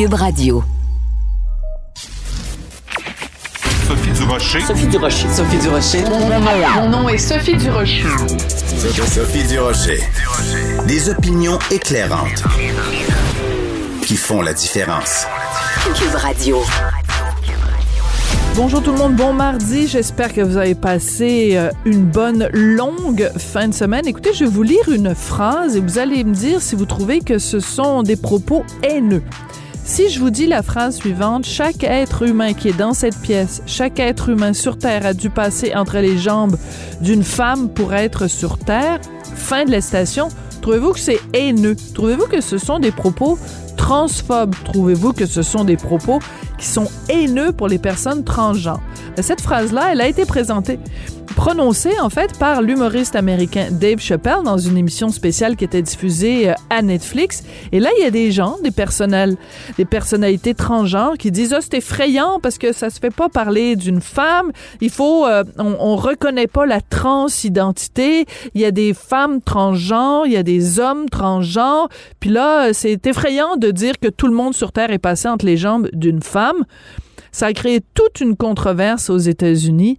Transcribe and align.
Cube 0.00 0.14
Radio. 0.14 0.64
Sophie 3.86 4.12
Durocher. 4.12 4.60
Sophie 4.62 4.86
Durocher. 4.86 5.28
Sophie 5.28 5.58
Durocher. 5.58 6.04
Mon 6.74 6.88
nom 6.88 7.06
est 7.10 7.18
Sophie 7.18 7.54
Durocher. 7.54 8.06
Sophie 8.78 9.46
Durocher. 9.46 10.00
Des 10.86 11.10
opinions 11.10 11.58
éclairantes 11.70 12.42
qui 14.06 14.16
font 14.16 14.40
la 14.40 14.54
différence. 14.54 15.26
Cube 15.94 16.14
Radio. 16.14 16.62
Bonjour 18.56 18.82
tout 18.82 18.92
le 18.92 18.98
monde, 18.98 19.16
bon 19.16 19.34
mardi. 19.34 19.86
J'espère 19.86 20.32
que 20.32 20.40
vous 20.40 20.56
avez 20.56 20.74
passé 20.74 21.58
euh, 21.58 21.70
une 21.84 22.04
bonne 22.04 22.48
longue 22.54 23.30
fin 23.36 23.68
de 23.68 23.74
semaine. 23.74 24.06
Écoutez, 24.06 24.32
je 24.32 24.44
vais 24.44 24.50
vous 24.50 24.62
lire 24.62 24.88
une 24.90 25.14
phrase 25.14 25.76
et 25.76 25.80
vous 25.80 25.98
allez 25.98 26.24
me 26.24 26.34
dire 26.34 26.62
si 26.62 26.74
vous 26.74 26.86
trouvez 26.86 27.20
que 27.20 27.38
ce 27.38 27.60
sont 27.60 28.02
des 28.02 28.16
propos 28.16 28.64
haineux. 28.82 29.22
Si 29.92 30.08
je 30.08 30.20
vous 30.20 30.30
dis 30.30 30.46
la 30.46 30.62
phrase 30.62 30.98
suivante, 30.98 31.44
chaque 31.44 31.82
être 31.82 32.22
humain 32.22 32.52
qui 32.52 32.68
est 32.68 32.78
dans 32.78 32.94
cette 32.94 33.18
pièce, 33.18 33.60
chaque 33.66 33.98
être 33.98 34.28
humain 34.28 34.52
sur 34.52 34.78
Terre 34.78 35.04
a 35.04 35.14
dû 35.14 35.30
passer 35.30 35.74
entre 35.74 35.98
les 35.98 36.16
jambes 36.16 36.56
d'une 37.00 37.24
femme 37.24 37.68
pour 37.68 37.92
être 37.92 38.28
sur 38.28 38.56
Terre, 38.56 39.00
fin 39.34 39.64
de 39.64 39.72
la 39.72 39.80
citation, 39.80 40.28
trouvez-vous 40.62 40.92
que 40.92 41.00
c'est 41.00 41.18
haineux? 41.34 41.74
Trouvez-vous 41.92 42.28
que 42.28 42.40
ce 42.40 42.56
sont 42.56 42.78
des 42.78 42.92
propos 42.92 43.36
transphobes? 43.80 44.54
Trouvez-vous 44.64 45.14
que 45.14 45.24
ce 45.24 45.40
sont 45.40 45.64
des 45.64 45.78
propos 45.78 46.18
qui 46.58 46.66
sont 46.66 46.88
haineux 47.08 47.52
pour 47.52 47.66
les 47.66 47.78
personnes 47.78 48.24
transgenres? 48.24 48.82
Cette 49.20 49.40
phrase-là, 49.40 49.92
elle 49.92 50.02
a 50.02 50.06
été 50.06 50.26
présentée 50.26 50.78
prononcée 51.36 51.98
en 52.00 52.10
fait 52.10 52.38
par 52.38 52.60
l'humoriste 52.60 53.16
américain 53.16 53.68
Dave 53.70 53.98
Chappelle 53.98 54.42
dans 54.44 54.58
une 54.58 54.76
émission 54.76 55.08
spéciale 55.08 55.56
qui 55.56 55.64
était 55.64 55.80
diffusée 55.80 56.50
euh, 56.50 56.54
à 56.68 56.82
Netflix. 56.82 57.44
Et 57.72 57.80
là, 57.80 57.88
il 57.96 58.02
y 58.02 58.06
a 58.06 58.10
des 58.10 58.30
gens, 58.30 58.56
des 58.62 58.70
personnels, 58.70 59.36
des 59.78 59.84
personnalités 59.84 60.54
transgenres 60.54 61.16
qui 61.18 61.30
disent 61.30 61.54
ah 61.54 61.60
c'est 61.62 61.78
effrayant 61.78 62.40
parce 62.42 62.58
que 62.58 62.72
ça 62.72 62.90
se 62.90 62.98
fait 62.98 63.14
pas 63.14 63.28
parler 63.28 63.76
d'une 63.76 64.00
femme. 64.00 64.52
Il 64.80 64.90
faut, 64.90 65.26
euh, 65.26 65.44
on, 65.58 65.76
on 65.78 65.96
reconnaît 65.96 66.46
pas 66.46 66.66
la 66.66 66.80
transidentité. 66.80 68.26
Il 68.54 68.60
y 68.60 68.64
a 68.64 68.70
des 68.70 68.92
femmes 68.92 69.40
transgenres, 69.40 70.26
il 70.26 70.32
y 70.32 70.36
a 70.36 70.42
des 70.42 70.78
hommes 70.78 71.08
transgenres. 71.08 71.88
Puis 72.18 72.30
là, 72.30 72.72
c'est 72.72 73.06
effrayant 73.06 73.56
de 73.56 73.69
dire 73.70 73.98
que 74.00 74.08
tout 74.08 74.26
le 74.26 74.34
monde 74.34 74.54
sur 74.54 74.72
Terre 74.72 74.90
est 74.90 74.98
passé 74.98 75.28
entre 75.28 75.46
les 75.46 75.56
jambes 75.56 75.88
d'une 75.92 76.22
femme. 76.22 76.64
Ça 77.32 77.46
a 77.46 77.52
créé 77.52 77.80
toute 77.94 78.20
une 78.20 78.36
controverse 78.36 79.10
aux 79.10 79.18
États-Unis. 79.18 79.98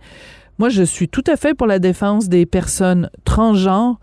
Moi, 0.59 0.69
je 0.69 0.83
suis 0.83 1.07
tout 1.07 1.23
à 1.27 1.37
fait 1.37 1.53
pour 1.53 1.67
la 1.67 1.79
défense 1.79 2.29
des 2.29 2.45
personnes 2.45 3.09
transgenres, 3.25 3.99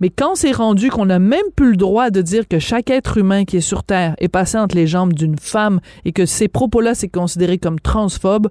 mais 0.00 0.08
quand 0.08 0.34
c'est 0.34 0.52
rendu 0.52 0.90
qu'on 0.90 1.06
n'a 1.06 1.18
même 1.18 1.50
plus 1.54 1.70
le 1.70 1.76
droit 1.76 2.10
de 2.10 2.22
dire 2.22 2.48
que 2.48 2.58
chaque 2.58 2.90
être 2.90 3.18
humain 3.18 3.44
qui 3.44 3.58
est 3.58 3.60
sur 3.60 3.84
Terre 3.84 4.14
est 4.18 4.28
passé 4.28 4.58
entre 4.58 4.74
les 4.74 4.86
jambes 4.86 5.12
d'une 5.12 5.38
femme 5.38 5.80
et 6.04 6.12
que 6.12 6.26
ces 6.26 6.48
propos-là, 6.48 6.94
c'est 6.94 7.08
considéré 7.08 7.58
comme 7.58 7.78
transphobe, 7.78 8.48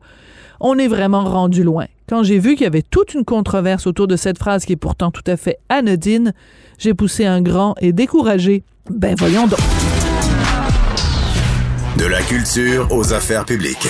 on 0.59 0.77
est 0.77 0.87
vraiment 0.87 1.23
rendu 1.23 1.63
loin. 1.63 1.85
Quand 2.07 2.23
j'ai 2.23 2.39
vu 2.39 2.53
qu'il 2.53 2.63
y 2.63 2.67
avait 2.67 2.81
toute 2.81 3.13
une 3.13 3.25
controverse 3.25 3.87
autour 3.87 4.07
de 4.07 4.15
cette 4.15 4.37
phrase 4.37 4.65
qui 4.65 4.73
est 4.73 4.77
pourtant 4.77 5.11
tout 5.11 5.23
à 5.27 5.37
fait 5.37 5.57
anodine, 5.69 6.33
j'ai 6.77 6.93
poussé 6.93 7.25
un 7.25 7.41
grand 7.41 7.75
et 7.81 7.93
découragé. 7.93 8.63
Ben 8.89 9.15
voyons 9.17 9.47
donc. 9.47 9.59
De 11.97 12.05
la 12.05 12.21
culture 12.21 12.87
aux 12.91 13.13
affaires 13.13 13.45
publiques. 13.45 13.87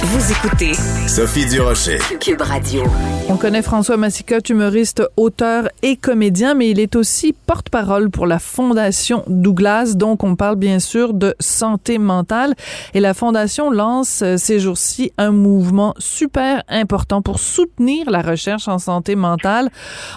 Vous 0.00 0.32
écoutez 0.32 0.74
Sophie 1.08 1.46
Durocher. 1.46 1.98
Cube 2.20 2.40
Radio. 2.40 2.82
On 3.28 3.36
connaît 3.36 3.62
François 3.62 3.96
Massicotte, 3.96 4.48
humoriste, 4.48 5.02
auteur 5.16 5.68
et 5.82 5.96
comédien, 5.96 6.54
mais 6.54 6.70
il 6.70 6.80
est 6.80 6.96
aussi 6.96 7.32
porte-parole 7.32 8.10
pour 8.10 8.26
la 8.26 8.38
Fondation 8.38 9.24
Douglas. 9.26 9.94
Donc, 9.96 10.22
on 10.24 10.36
parle 10.36 10.56
bien 10.56 10.78
sûr 10.78 11.14
de 11.14 11.34
santé 11.40 11.98
mentale. 11.98 12.54
Et 12.94 13.00
la 13.00 13.14
Fondation 13.14 13.70
lance 13.70 14.22
euh, 14.22 14.36
ces 14.36 14.60
jours-ci 14.60 15.12
un 15.18 15.32
mouvement 15.32 15.94
super 15.98 16.62
important 16.68 17.22
pour 17.22 17.38
soutenir 17.38 18.10
la 18.10 18.22
recherche 18.22 18.68
en 18.68 18.78
santé 18.78 19.16
mentale. 19.16 19.70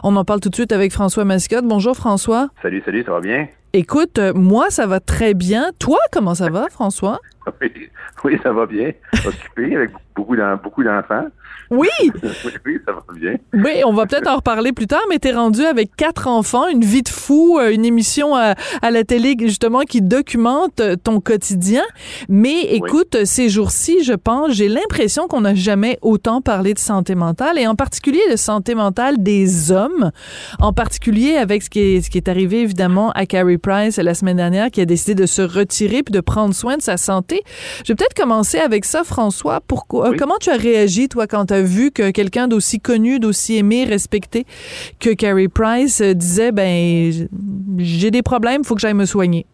On 0.04 0.16
en 0.16 0.26
parle 0.26 0.42
tout 0.42 0.50
de 0.50 0.56
suite 0.56 0.72
avec 0.72 0.92
François 0.92 1.26
Massicotte. 1.26 1.66
Bonjour 1.66 1.96
François. 1.96 2.50
Salut, 2.62 2.82
salut, 2.86 3.04
ça 3.06 3.12
va 3.12 3.22
bien? 3.22 3.48
Écoute, 3.78 4.20
euh, 4.20 4.32
moi, 4.34 4.70
ça 4.70 4.88
va 4.88 5.02
très 5.02 5.34
bien. 5.34 5.72
Toi, 5.80 5.98
comment 6.10 6.34
ça 6.34 6.50
va, 6.50 6.68
François? 6.70 7.20
Oui, 7.60 7.90
oui, 8.24 8.40
ça 8.42 8.54
va 8.54 8.66
bien. 8.66 8.94
Occupé 9.28 9.76
avec 9.76 9.92
beaucoup 10.16 10.38
beaucoup 10.64 10.82
d'enfants. 10.82 11.28
Oui! 11.72 11.88
oui, 12.24 12.52
oui, 12.66 12.80
ça 12.86 12.94
va 12.94 13.02
bien. 13.16 13.36
Oui, 13.54 13.82
on 13.86 13.94
va 13.94 14.06
peut-être 14.06 14.28
en 14.30 14.38
reparler 14.38 14.72
plus 14.72 14.88
tard, 14.88 15.02
mais 15.10 15.20
t'es 15.20 15.32
rendu 15.32 15.64
avec 15.64 15.96
quatre 15.96 16.28
enfants, 16.28 16.68
une 16.68 16.84
vie 16.84 17.04
de 17.04 17.10
fou, 17.10 17.58
euh, 17.60 17.72
une 17.72 17.86
émission 17.86 18.36
à, 18.36 18.56
à 18.82 18.92
la 18.92 19.04
télé 19.04 19.36
justement 19.40 19.82
qui 19.82 20.02
documente 20.02 20.80
euh, 20.80 20.96
ton 20.96 21.20
quotidien. 21.20 21.84
Mais 22.30 22.62
écoute, 22.62 23.26
ces 23.26 23.50
jours-ci, 23.50 24.04
je 24.04 24.14
pense, 24.14 24.52
j'ai 24.52 24.68
l'impression 24.68 25.28
qu'on 25.28 25.42
n'a 25.42 25.56
jamais 25.56 25.98
autant 26.02 26.42
parlé 26.42 26.74
de 26.74 26.80
santé 26.80 27.16
mentale 27.16 27.58
et 27.58 27.68
en 27.68 27.76
particulier 27.76 28.22
de 28.32 28.36
santé 28.36 28.76
mentale 28.76 29.16
des 29.20 29.72
hommes, 29.72 30.12
en 30.60 30.74
particulier 30.74 31.36
avec 31.36 31.64
ce 31.64 31.70
qui 31.70 31.80
est, 31.80 32.02
ce 32.02 32.10
qui 32.10 32.18
est 32.18 32.28
arrivé 32.28 32.62
évidemment 32.62 33.12
à 33.12 33.26
Carrie 33.26 33.58
Price 33.58 33.98
la 33.98 34.14
semaine 34.14 34.38
dernière 34.38 34.72
qui 34.72 34.82
a 34.82 34.86
décidé 34.86 35.16
de 35.16 35.26
se 35.26 35.42
retirer 35.42 36.04
puis 36.04 36.12
de 36.12 36.22
prendre 36.22 36.54
soin 36.54 36.78
de 36.78 36.82
sa 36.82 36.98
santé. 36.98 37.44
Je 37.84 37.92
vais 37.92 37.96
peut-être 37.96 38.14
commencer 38.14 38.60
avec 38.60 38.86
ça, 38.86 39.04
François. 39.04 39.62
Pourquoi, 39.66 40.10
Oui. 40.10 40.18
Comment 40.18 40.38
tu 40.40 40.50
as 40.50 40.58
réagi, 40.58 41.10
toi, 41.10 41.28
quand 41.28 41.52
vu 41.62 41.92
que 41.92 42.12
quelqu'un 42.12 42.48
d'aussi 42.48 42.80
connu, 42.80 43.20
d'aussi 43.20 43.58
aimé, 43.58 43.86
respecté 43.86 44.46
que 45.00 45.14
Carrie 45.14 45.48
Price 45.48 46.02
euh, 46.02 46.14
disait, 46.14 46.52
ben, 46.52 47.12
j'ai 47.78 48.12
des 48.12 48.22
problèmes, 48.22 48.64
faut 48.64 48.76
que 48.76 48.82
j'aille 48.82 48.94
me 48.94 49.06
soigner? 49.06 49.46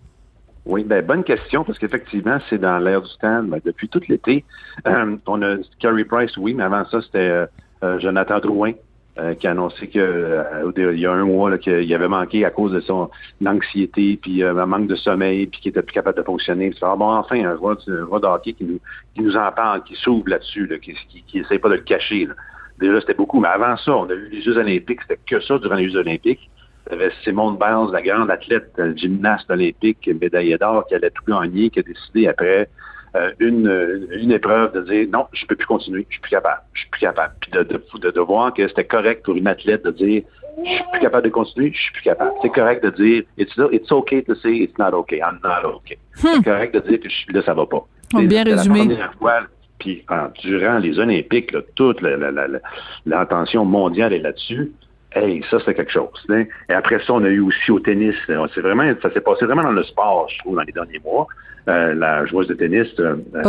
Oui, 0.65 0.83
ben 0.83 1.03
bonne 1.03 1.23
question, 1.23 1.63
parce 1.63 1.79
qu'effectivement, 1.79 2.37
c'est 2.49 2.59
dans 2.59 2.77
l'air 2.77 3.01
du 3.01 3.09
temps. 3.19 3.43
Ben, 3.43 3.59
depuis 3.65 3.89
tout 3.89 4.01
l'été, 4.07 4.45
euh, 4.87 5.15
on 5.25 5.41
a 5.41 5.55
Carrie 5.79 6.03
Price, 6.03 6.37
oui, 6.37 6.53
mais 6.53 6.63
avant 6.63 6.85
ça, 6.85 7.01
c'était 7.01 7.17
euh, 7.17 7.45
euh, 7.83 7.99
Jonathan 7.99 8.39
Drouin 8.39 8.73
euh, 9.19 9.33
qui 9.33 9.45
a 9.45 9.51
annoncé 9.51 9.87
que 9.87 9.99
euh, 9.99 10.71
il 10.93 10.99
y 10.99 11.05
a 11.05 11.11
un 11.11 11.25
mois 11.25 11.57
qu'il 11.57 11.93
avait 11.93 12.07
manqué 12.07 12.45
à 12.45 12.49
cause 12.49 12.71
de 12.71 12.79
son 12.79 13.09
anxiété, 13.45 14.17
puis 14.21 14.41
euh, 14.41 14.55
un 14.55 14.65
manque 14.65 14.87
de 14.87 14.95
sommeil, 14.95 15.47
puis 15.47 15.59
qu'il 15.59 15.69
était 15.71 15.81
plus 15.81 15.93
capable 15.93 16.17
de 16.17 16.23
fonctionner. 16.23 16.71
Ah, 16.81 16.95
bon, 16.95 17.11
enfin, 17.11 17.43
un 17.43 17.55
de- 17.55 18.25
un 18.25 18.39
qui 18.39 18.55
nous, 18.61 18.79
qui 19.13 19.21
nous 19.21 19.35
en 19.35 19.51
parle, 19.51 19.83
qui 19.83 19.95
s'ouvre 19.95 20.29
là-dessus, 20.29 20.65
là, 20.65 20.77
qui, 20.79 20.95
qui, 21.27 21.41
pas 21.59 21.69
de 21.69 21.75
le 21.75 21.81
cacher. 21.81 22.25
là. 22.25 22.35
Déjà, 22.79 23.01
c'était 23.01 23.13
beaucoup, 23.13 23.39
mais 23.39 23.49
avant 23.49 23.75
ça, 23.77 23.95
on 23.95 24.09
a 24.09 24.13
eu 24.13 24.29
les 24.31 24.41
Jeux 24.41 24.57
olympiques, 24.57 25.01
c'était 25.01 25.19
que 25.27 25.39
ça 25.41 25.59
durant 25.59 25.75
les 25.75 25.89
Jeux 25.89 25.99
olympiques. 25.99 26.49
Il 26.87 26.93
y 26.93 26.95
avait 26.95 27.11
Simone 27.23 27.57
Biles, 27.57 27.91
la 27.91 28.01
grande 28.01 28.31
athlète, 28.31 28.71
euh, 28.79 28.95
gymnaste 28.95 29.49
olympique, 29.51 30.09
médaillée 30.19 30.57
d'or, 30.57 30.87
qui 30.87 30.95
allait 30.95 31.11
tout 31.11 31.23
gagner, 31.27 31.69
qui 31.69 31.79
a 31.79 31.83
décidé 31.83 32.27
après 32.27 32.69
euh, 33.15 33.31
une, 33.39 34.07
une 34.11 34.31
épreuve 34.31 34.73
de 34.73 34.81
dire 34.81 35.07
non, 35.11 35.25
je 35.33 35.45
peux 35.45 35.55
plus 35.55 35.67
continuer, 35.67 36.05
je 36.09 36.13
suis 36.15 36.21
plus 36.21 36.29
capable, 36.31 36.61
je 36.73 36.81
suis 36.81 36.89
plus 36.89 37.01
capable. 37.01 37.33
Puis 37.41 37.51
de, 37.51 37.63
de, 37.63 37.81
de, 37.99 38.11
de 38.11 38.19
voir 38.21 38.53
que 38.53 38.67
c'était 38.67 38.85
correct 38.85 39.23
pour 39.25 39.35
une 39.35 39.47
athlète 39.47 39.83
de 39.83 39.91
dire 39.91 40.23
je 40.65 40.69
suis 40.69 40.83
plus 40.91 40.99
capable 41.01 41.23
de 41.25 41.29
continuer, 41.29 41.71
je 41.73 41.81
suis 41.81 41.93
plus 41.93 42.03
capable. 42.03 42.31
C'est 42.41 42.49
correct 42.53 42.83
de 42.83 42.89
dire 42.91 43.23
it's, 43.37 43.53
it's 43.71 43.91
okay 43.91 44.21
to 44.23 44.35
say 44.35 44.55
it's 44.57 44.77
not 44.77 44.93
okay, 44.93 45.17
I'm 45.19 45.39
not 45.43 45.67
okay. 45.77 45.97
C'est 46.15 46.43
correct 46.43 46.73
de 46.75 46.79
dire 46.81 46.99
que 46.99 47.09
je 47.09 47.15
suis 47.15 47.33
là, 47.33 47.41
ça 47.43 47.53
va 47.53 47.65
pas. 47.65 47.85
Oh, 48.13 48.21
bien 48.21 48.43
la 48.43 48.55
résumé. 48.57 48.79
première 48.85 49.13
fois, 49.15 49.41
puis 49.79 50.03
en- 50.09 50.27
durant 50.43 50.77
les 50.79 50.99
Olympiques, 50.99 51.51
là, 51.53 51.61
toute 51.75 52.01
la- 52.01 52.17
la- 52.17 52.31
la- 52.31 52.47
la- 52.47 52.59
l'attention 53.05 53.63
mondiale 53.65 54.13
est 54.13 54.19
là-dessus. 54.19 54.71
Hey, 55.13 55.43
ça, 55.49 55.57
c'est 55.65 55.73
quelque 55.73 55.91
chose. 55.91 56.07
hein. 56.29 56.45
Et 56.69 56.73
après 56.73 56.99
ça, 56.99 57.13
on 57.13 57.23
a 57.23 57.27
eu 57.29 57.41
aussi 57.41 57.69
au 57.71 57.79
tennis. 57.79 58.15
euh, 58.29 58.47
C'est 58.55 58.61
vraiment, 58.61 58.83
ça 59.01 59.11
s'est 59.11 59.19
passé 59.21 59.45
vraiment 59.45 59.63
dans 59.63 59.71
le 59.73 59.83
sport, 59.83 60.29
je 60.29 60.37
trouve, 60.39 60.55
dans 60.55 60.61
les 60.63 60.71
derniers 60.71 60.99
mois. 61.03 61.27
Euh, 61.67 61.93
la 61.93 62.25
joueuse 62.25 62.47
de 62.47 62.53
tennis, 62.53 62.87
euh, 62.99 63.15
euh, 63.35 63.41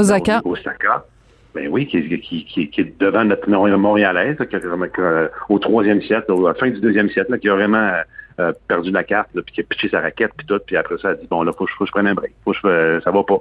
Osaka. 0.44 1.04
Ben 1.54 1.68
oui, 1.70 1.86
qui, 1.86 2.02
qui, 2.20 2.44
qui, 2.46 2.68
qui 2.70 2.80
est 2.80 2.98
devant 3.00 3.24
notre 3.24 3.48
Mont- 3.48 3.76
Montréalaise, 3.78 4.38
là, 4.38 4.46
qui 4.46 4.56
a 4.56 4.58
vraiment, 4.58 4.86
qui 4.88 5.00
a, 5.00 5.28
au 5.48 5.58
troisième 5.58 6.00
siècle, 6.02 6.32
à 6.32 6.48
la 6.48 6.54
fin 6.54 6.68
du 6.70 6.80
deuxième 6.80 7.10
siècle, 7.10 7.30
là, 7.32 7.38
qui 7.38 7.48
a 7.48 7.54
vraiment 7.54 7.76
euh, 7.78 8.02
euh, 8.40 8.52
perdu 8.68 8.90
la 8.90 9.04
carte, 9.04 9.28
là, 9.34 9.42
puis 9.42 9.54
qui 9.54 9.60
a 9.60 9.64
pitché 9.64 9.88
sa 9.90 10.00
raquette, 10.00 10.32
puis 10.36 10.46
tout, 10.46 10.58
puis 10.66 10.76
après 10.76 10.96
ça, 10.98 11.10
elle 11.10 11.14
a 11.14 11.18
dit, 11.18 11.26
bon, 11.30 11.42
là, 11.42 11.52
faut, 11.56 11.66
que 11.66 11.70
je- 11.70 11.76
faut 11.76 11.86
je 11.86 11.92
prenne 11.92 12.06
un 12.06 12.14
break. 12.14 12.32
Faut 12.44 12.52
que 12.52 12.58
je, 12.62 12.66
euh, 12.66 13.00
ça 13.02 13.10
va 13.10 13.22
pas. 13.22 13.38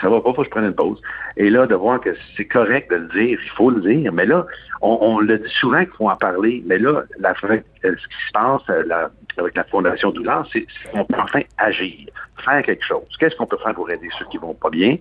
Ça 0.00 0.08
va 0.08 0.20
pas, 0.20 0.32
faut 0.32 0.42
que 0.42 0.44
je 0.44 0.50
prenne 0.50 0.64
une 0.64 0.74
pause. 0.74 1.00
Et 1.36 1.50
là, 1.50 1.66
de 1.66 1.74
voir 1.74 2.00
que 2.00 2.10
c'est 2.36 2.46
correct 2.46 2.90
de 2.90 2.96
le 2.96 3.08
dire, 3.08 3.38
il 3.42 3.50
faut 3.56 3.70
le 3.70 3.80
dire, 3.80 4.12
mais 4.12 4.26
là, 4.26 4.46
on, 4.82 4.98
on 5.00 5.18
le 5.20 5.38
dit 5.38 5.52
souvent 5.60 5.80
qu'il 5.80 5.94
faut 5.94 6.08
en 6.08 6.16
parler, 6.16 6.62
mais 6.66 6.78
là, 6.78 7.02
la, 7.18 7.30
euh, 7.30 7.58
ce 7.82 7.90
qui 7.90 8.26
se 8.26 8.32
passe, 8.32 8.62
euh, 8.70 8.82
la, 8.86 9.10
avec 9.38 9.56
la 9.56 9.64
Fondation 9.64 10.10
Doulard, 10.10 10.46
c'est 10.52 10.66
qu'on 10.92 11.04
peut 11.04 11.18
enfin 11.18 11.40
agir, 11.58 12.08
faire 12.44 12.62
quelque 12.62 12.84
chose. 12.84 13.04
Qu'est-ce 13.18 13.36
qu'on 13.36 13.46
peut 13.46 13.58
faire 13.62 13.74
pour 13.74 13.90
aider 13.90 14.08
ceux 14.18 14.26
qui 14.26 14.38
vont 14.38 14.54
pas 14.54 14.70
bien? 14.70 14.96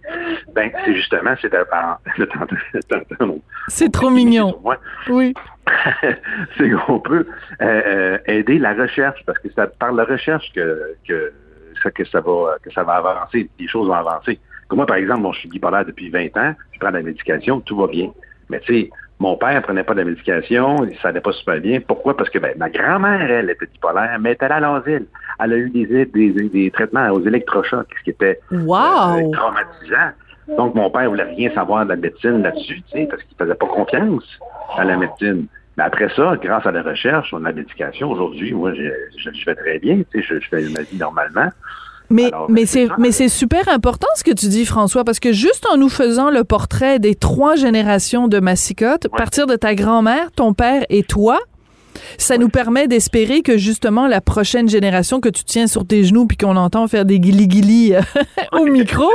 Ben, 0.53 0.71
c'est 0.85 0.95
justement, 0.95 1.35
c'est. 1.41 1.53
C'est 3.67 3.91
trop 3.91 4.09
mignon. 4.09 4.59
Oui. 5.09 5.33
c'est 6.57 6.69
qu'on 6.69 6.99
peut 6.99 7.25
euh, 7.61 7.65
euh, 7.65 8.17
aider 8.25 8.59
la 8.59 8.73
recherche, 8.73 9.23
parce 9.25 9.39
que 9.39 9.47
c'est 9.55 9.77
par 9.77 9.93
la 9.93 10.03
recherche 10.03 10.51
que, 10.53 10.95
que, 11.07 11.31
ça, 11.81 11.91
que, 11.91 12.03
ça 12.05 12.19
va, 12.19 12.57
que 12.61 12.71
ça 12.71 12.83
va 12.83 12.95
avancer, 12.95 13.49
les 13.59 13.67
choses 13.67 13.87
vont 13.87 13.93
avancer. 13.93 14.39
Moi, 14.75 14.85
par 14.85 14.97
exemple, 14.97 15.21
bon, 15.21 15.33
je 15.33 15.39
suis 15.39 15.49
bipolaire 15.49 15.85
depuis 15.85 16.09
20 16.09 16.37
ans, 16.37 16.53
je 16.71 16.79
prends 16.79 16.91
de 16.91 16.97
la 16.97 17.03
médication, 17.03 17.59
tout 17.61 17.77
va 17.77 17.87
bien. 17.87 18.09
Mais 18.49 18.59
tu 18.59 18.73
sais, 18.73 18.89
mon 19.19 19.37
père 19.37 19.61
prenait 19.61 19.83
pas 19.83 19.93
de 19.93 19.99
la 19.99 20.05
médication, 20.05 20.77
ça 21.01 21.07
n'allait 21.09 21.21
pas 21.21 21.31
super 21.31 21.59
bien. 21.59 21.79
Pourquoi? 21.79 22.15
Parce 22.17 22.29
que 22.29 22.39
ben, 22.39 22.53
ma 22.57 22.69
grand-mère, 22.69 23.21
elle, 23.29 23.49
était 23.49 23.67
bipolaire, 23.67 24.17
mais 24.19 24.31
elle 24.31 24.35
est 24.35 24.43
allée 24.43 24.65
à 24.65 24.73
l'asile. 24.73 25.05
Elle 25.39 25.53
a 25.53 25.57
eu 25.57 25.69
des, 25.69 26.05
des, 26.05 26.49
des, 26.49 26.71
traitements 26.71 27.09
aux 27.09 27.21
électrochocs, 27.21 27.87
ce 27.99 28.03
qui 28.03 28.09
était 28.09 28.39
wow. 28.51 28.75
euh, 28.75 29.31
traumatisant. 29.31 30.11
Donc, 30.57 30.75
mon 30.75 30.89
père 30.89 31.09
voulais 31.09 31.23
rien 31.23 31.53
savoir 31.53 31.85
de 31.85 31.89
la 31.89 31.95
médecine 31.95 32.43
là-dessus, 32.43 32.83
parce 33.09 33.23
qu'il 33.23 33.37
faisait 33.37 33.55
pas 33.55 33.65
confiance 33.65 34.25
à 34.77 34.83
la 34.83 34.97
médecine. 34.97 35.47
Mais 35.77 35.83
après 35.85 36.09
ça, 36.15 36.35
grâce 36.41 36.65
à 36.65 36.71
la 36.71 36.83
recherche, 36.83 37.33
on 37.33 37.45
a 37.45 37.49
la 37.49 37.53
médication, 37.53 38.11
aujourd'hui, 38.11 38.53
moi, 38.53 38.73
je, 38.73 38.89
je, 39.17 39.45
vais 39.45 39.55
très 39.55 39.79
bien, 39.79 40.01
je, 40.13 40.21
je 40.21 40.47
fais 40.49 40.61
ma 40.69 40.81
vie 40.81 40.97
normalement. 40.97 41.49
Mais, 42.09 42.31
mais 42.49 42.65
c'est 42.65 42.87
mais 42.97 43.11
c'est 43.11 43.29
super 43.29 43.67
important 43.69 44.07
ce 44.15 44.23
que 44.23 44.31
tu 44.31 44.47
dis 44.47 44.65
François 44.65 45.03
parce 45.03 45.19
que 45.19 45.31
juste 45.31 45.65
en 45.71 45.77
nous 45.77 45.89
faisant 45.89 46.29
le 46.29 46.43
portrait 46.43 46.99
des 46.99 47.15
trois 47.15 47.55
générations 47.55 48.27
de 48.27 48.39
massicotte, 48.39 49.05
à 49.05 49.09
partir 49.09 49.47
de 49.47 49.55
ta 49.55 49.73
grand-mère, 49.73 50.31
ton 50.31 50.53
père 50.53 50.85
et 50.89 51.03
toi, 51.03 51.39
ça 52.17 52.37
nous 52.37 52.49
permet 52.49 52.87
d'espérer 52.87 53.41
que 53.41 53.57
justement 53.57 54.07
la 54.07 54.21
prochaine 54.21 54.69
génération 54.69 55.19
que 55.19 55.29
tu 55.29 55.43
tiens 55.43 55.67
sur 55.67 55.85
tes 55.85 56.03
genoux 56.03 56.25
puis 56.25 56.37
qu'on 56.37 56.55
entend 56.55 56.87
faire 56.87 57.05
des 57.05 57.19
guili-guili 57.19 57.95
euh, 57.95 58.01
au 58.51 58.65
micro, 58.65 59.09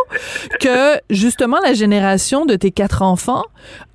que 0.60 0.98
justement 1.10 1.58
la 1.62 1.74
génération 1.74 2.46
de 2.46 2.56
tes 2.56 2.70
quatre 2.70 3.02
enfants, 3.02 3.44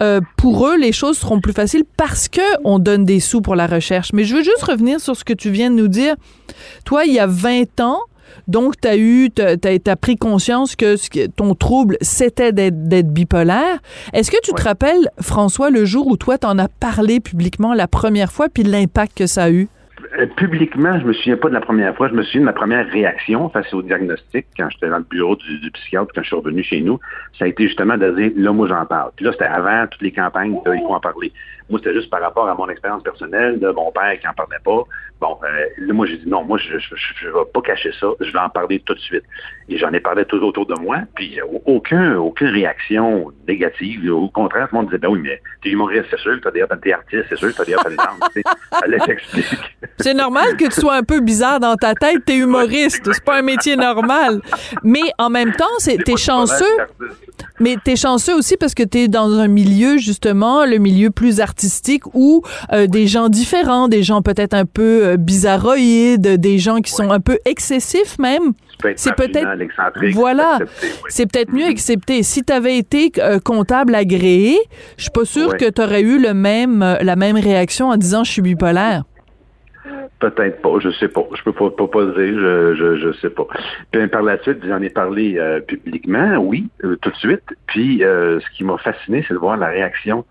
euh, 0.01 0.21
pour 0.37 0.67
eux 0.67 0.77
les 0.77 0.91
choses 0.91 1.17
seront 1.17 1.41
plus 1.41 1.53
faciles 1.53 1.83
parce 1.97 2.27
que 2.27 2.41
on 2.63 2.79
donne 2.79 3.05
des 3.05 3.19
sous 3.19 3.41
pour 3.41 3.55
la 3.55 3.67
recherche. 3.67 4.13
Mais 4.13 4.23
je 4.23 4.35
veux 4.35 4.43
juste 4.43 4.63
revenir 4.63 4.99
sur 4.99 5.15
ce 5.15 5.23
que 5.23 5.33
tu 5.33 5.49
viens 5.49 5.69
de 5.69 5.75
nous 5.75 5.87
dire. 5.87 6.15
Toi, 6.85 7.05
il 7.05 7.13
y 7.13 7.19
a 7.19 7.27
20 7.27 7.79
ans, 7.79 7.99
donc, 8.47 8.79
tu 8.79 8.87
as 8.87 8.97
eu, 8.97 9.29
tu 9.31 9.41
as, 9.41 9.95
pris 9.95 10.15
conscience 10.15 10.75
que 10.75 11.27
ton 11.27 11.55
trouble, 11.55 11.97
c'était 12.01 12.51
d'être 12.51 13.13
bipolaire. 13.13 13.79
Est-ce 14.13 14.31
que 14.31 14.41
tu 14.43 14.53
te 14.53 14.61
rappelles, 14.61 15.09
François, 15.21 15.69
le 15.69 15.85
jour 15.85 16.07
où 16.07 16.17
toi, 16.17 16.37
t'en 16.37 16.57
as 16.57 16.67
parlé 16.67 17.19
publiquement 17.19 17.73
la 17.73 17.87
première 17.87 18.31
fois, 18.31 18.47
puis 18.49 18.63
l'impact 18.63 19.17
que 19.17 19.27
ça 19.27 19.43
a 19.43 19.49
eu? 19.51 19.67
Euh, 20.19 20.27
publiquement, 20.27 20.99
je 20.99 21.05
me 21.05 21.13
souviens 21.13 21.37
pas 21.37 21.49
de 21.49 21.53
la 21.55 21.61
première 21.61 21.95
fois. 21.95 22.07
Je 22.07 22.13
me 22.13 22.23
souviens 22.23 22.41
de 22.41 22.45
ma 22.45 22.53
première 22.53 22.87
réaction 22.87 23.49
face 23.49 23.73
au 23.73 23.81
diagnostic 23.81 24.45
quand 24.55 24.69
j'étais 24.69 24.89
dans 24.89 24.97
le 24.97 25.05
bureau 25.09 25.35
du, 25.35 25.71
psychiatre, 25.71 26.11
quand 26.13 26.21
je 26.21 26.27
suis 26.27 26.35
revenu 26.35 26.63
chez 26.63 26.81
nous. 26.81 26.99
Ça 27.39 27.45
a 27.45 27.47
été 27.47 27.67
justement 27.67 27.97
de 27.97 28.11
dire, 28.11 28.31
là, 28.35 28.51
moi, 28.51 28.67
j'en 28.67 28.85
parle. 28.85 29.11
Puis 29.15 29.25
là, 29.25 29.31
c'était 29.31 29.45
avant 29.45 29.87
toutes 29.87 30.01
les 30.03 30.11
campagnes, 30.11 30.55
il 30.65 30.81
faut 30.81 30.93
en 30.93 30.99
parler. 30.99 31.31
Moi, 31.69 31.79
c'était 31.83 31.95
juste 31.95 32.09
par 32.11 32.21
rapport 32.21 32.47
à 32.47 32.53
mon 32.53 32.69
expérience 32.69 33.01
personnelle 33.01 33.59
de 33.59 33.69
mon 33.71 33.91
père 33.91 34.19
qui 34.19 34.27
n'en 34.27 34.33
parlait 34.33 34.57
pas. 34.63 34.83
Bon, 35.23 35.37
euh, 35.45 35.67
là, 35.77 35.93
moi, 35.93 36.05
j'ai 36.05 36.17
dit 36.17 36.27
non, 36.27 36.43
moi, 36.43 36.57
je 36.57 36.73
ne 36.73 37.31
vais 37.31 37.45
pas 37.53 37.61
cacher 37.61 37.91
ça, 37.97 38.07
je 38.19 38.29
vais 38.29 38.39
en 38.39 38.49
parler 38.49 38.81
tout 38.85 38.93
de 38.93 38.99
suite. 38.99 39.23
Et 39.69 39.77
j'en 39.77 39.93
ai 39.93 40.01
parlé 40.01 40.25
tout 40.25 40.35
autour 40.43 40.65
de 40.65 40.73
moi, 40.73 40.97
puis 41.15 41.39
euh, 41.39 41.45
aucun, 41.65 42.17
aucune 42.17 42.49
réaction 42.49 43.31
négative. 43.47 44.11
Au 44.11 44.27
contraire, 44.27 44.67
tout 44.67 44.75
le 44.75 44.81
monde 44.81 44.87
disait, 44.89 44.97
ben 44.97 45.07
oui, 45.07 45.21
mais 45.23 45.41
t'es 45.61 45.69
humoriste, 45.69 46.07
c'est 46.09 46.19
sûr, 46.19 46.37
t'as 46.43 46.51
des 46.51 46.65
t'es 46.81 46.91
artiste, 46.91 47.23
c'est 47.29 47.37
sûr, 47.37 47.55
t'as 47.55 47.63
des 47.63 47.73
t'explique. 49.05 49.45
C'est 49.97 50.13
normal 50.13 50.57
que 50.57 50.65
tu 50.65 50.81
sois 50.81 50.95
un 50.95 51.03
peu 51.03 51.21
bizarre 51.21 51.61
dans 51.61 51.77
ta 51.77 51.95
tête, 51.95 52.25
t'es 52.25 52.35
humoriste, 52.35 53.09
c'est 53.09 53.23
pas 53.23 53.37
un 53.37 53.43
métier 53.43 53.77
normal. 53.77 54.41
Mais 54.83 55.13
en 55.19 55.29
même 55.29 55.53
temps, 55.53 55.63
c'est, 55.77 56.03
t'es 56.03 56.17
chanceux. 56.17 56.65
Mais 57.59 57.77
t'es 57.81 57.95
chanceux 57.95 58.35
aussi 58.35 58.57
parce 58.57 58.73
que 58.73 58.83
t'es 58.83 59.07
dans 59.07 59.31
un 59.39 59.47
milieu, 59.47 59.97
justement, 59.97 60.65
le 60.65 60.79
milieu 60.79 61.11
plus 61.11 61.39
artistique 61.39 62.03
où 62.13 62.43
euh, 62.73 62.87
des 62.87 63.07
gens 63.07 63.29
différents, 63.29 63.87
des 63.87 64.03
gens 64.03 64.21
peut-être 64.21 64.53
un 64.53 64.65
peu 64.65 65.12
euh, 65.13 65.17
bizarroïdes, 65.17 66.39
des 66.39 66.57
gens 66.57 66.79
qui 66.79 66.91
sont 66.91 67.11
un 67.11 67.19
peu 67.19 67.37
excessifs 67.45 68.17
même. 68.19 68.53
C'est 68.95 69.15
peut-être 69.15 69.47
voilà, 70.13 70.59
c'est 71.07 71.31
peut-être 71.31 71.53
mieux 71.53 71.65
accepté. 71.65 72.21
Si 72.21 72.43
tu 72.43 72.51
avais 72.51 72.77
été 72.77 73.11
euh, 73.19 73.39
comptable 73.39 73.95
agréé, 73.95 74.57
je 74.97 75.03
suis 75.03 75.11
pas 75.11 75.25
sûre 75.25 75.55
que 75.55 75.69
tu 75.69 75.81
aurais 75.81 76.01
eu 76.01 76.19
le 76.19 76.33
même 76.33 76.97
la 77.01 77.15
même 77.15 77.37
réaction 77.37 77.89
en 77.89 77.97
disant 77.97 78.23
je 78.23 78.31
suis 78.31 78.41
bipolaire. 78.41 79.03
Peut-être 80.19 80.61
pas, 80.61 80.79
je 80.79 80.89
sais 80.91 81.09
pas. 81.09 81.25
Je 81.35 81.43
peux 81.43 81.51
pas, 81.51 81.69
pas, 81.69 81.87
pas 81.87 82.05
dire, 82.05 82.15
je, 82.15 82.75
je, 82.75 82.95
je, 82.97 83.13
sais 83.19 83.29
pas. 83.29 83.45
Puis 83.91 84.07
par 84.07 84.21
la 84.21 84.41
suite, 84.41 84.59
j'en 84.65 84.81
ai 84.81 84.89
parlé 84.89 85.37
euh, 85.37 85.59
publiquement, 85.59 86.37
oui, 86.37 86.69
euh, 86.85 86.95
tout 87.01 87.09
de 87.09 87.15
suite. 87.17 87.43
Puis 87.67 88.03
euh, 88.03 88.39
ce 88.39 88.45
qui 88.55 88.63
m'a 88.63 88.77
fasciné, 88.77 89.25
c'est 89.27 89.33
de 89.33 89.39
voir 89.39 89.57
la 89.57 89.67
réaction 89.67 90.23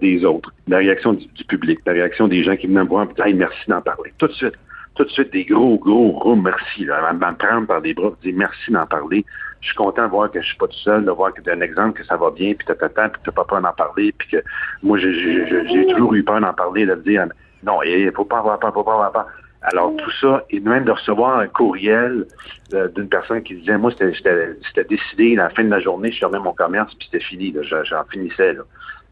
des 0.00 0.24
autres, 0.24 0.52
la 0.68 0.78
réaction 0.78 1.14
du, 1.14 1.44
public, 1.48 1.78
la 1.86 1.92
réaction 1.92 2.28
des 2.28 2.42
gens 2.42 2.56
qui 2.56 2.66
venaient 2.66 2.84
me 2.84 2.88
voir 2.88 3.06
hey, 3.24 3.34
merci 3.34 3.68
d'en 3.68 3.80
parler. 3.80 4.12
Tout 4.18 4.28
de 4.28 4.32
suite. 4.32 4.54
Tout 4.94 5.04
de 5.04 5.10
suite, 5.10 5.32
des 5.32 5.44
gros, 5.44 5.78
gros, 5.78 6.12
gros 6.12 6.36
merci. 6.36 6.84
Là, 6.84 7.12
me 7.12 7.36
prendre 7.36 7.66
par 7.66 7.80
les 7.80 7.94
bras, 7.94 8.12
dire 8.22 8.34
merci 8.36 8.70
d'en 8.70 8.86
parler. 8.86 9.24
Je 9.62 9.68
suis 9.68 9.76
content 9.76 10.04
de 10.04 10.10
voir 10.10 10.30
que 10.30 10.40
je 10.42 10.46
suis 10.46 10.56
pas 10.56 10.66
tout 10.66 10.78
seul, 10.84 11.04
de 11.04 11.10
voir 11.10 11.32
que 11.32 11.40
tu 11.40 11.48
as 11.48 11.54
un 11.54 11.60
exemple 11.60 11.98
que 11.98 12.04
ça 12.04 12.16
va 12.16 12.30
bien, 12.30 12.52
puis 12.52 12.66
as 12.68 12.74
puis 12.74 13.22
tu 13.24 13.32
pas 13.32 13.44
peur 13.44 13.62
d'en 13.62 13.72
parler, 13.72 14.12
puis 14.12 14.28
que 14.28 14.42
moi, 14.82 14.98
j'ai 14.98 15.86
toujours 15.86 16.14
eu 16.14 16.22
peur 16.22 16.40
d'en 16.40 16.52
parler, 16.52 16.84
de 16.84 16.96
dire 16.96 17.26
non, 17.62 17.82
il 17.82 18.06
ne 18.06 18.10
faut 18.10 18.24
pas 18.24 18.38
avoir 18.38 18.58
peur, 18.58 18.74
faut 18.74 18.82
pas 18.82 18.92
avoir 18.92 19.12
peur. 19.12 19.26
Alors, 19.62 19.94
tout 19.96 20.10
ça, 20.20 20.44
et 20.50 20.58
même 20.58 20.84
de 20.84 20.90
recevoir 20.90 21.38
un 21.38 21.46
courriel 21.46 22.26
euh, 22.74 22.88
d'une 22.88 23.08
personne 23.08 23.42
qui 23.44 23.54
disait, 23.54 23.78
moi, 23.78 23.92
c'était 23.92 24.84
décidé, 24.84 25.38
à 25.38 25.44
la 25.44 25.50
fin 25.50 25.62
de 25.62 25.70
la 25.70 25.78
journée, 25.78 26.10
je 26.10 26.18
fermais 26.18 26.40
mon 26.40 26.52
commerce, 26.52 26.92
puis 26.96 27.08
c'était 27.10 27.24
fini, 27.24 27.54
j'en 27.62 28.04
finissais. 28.10 28.56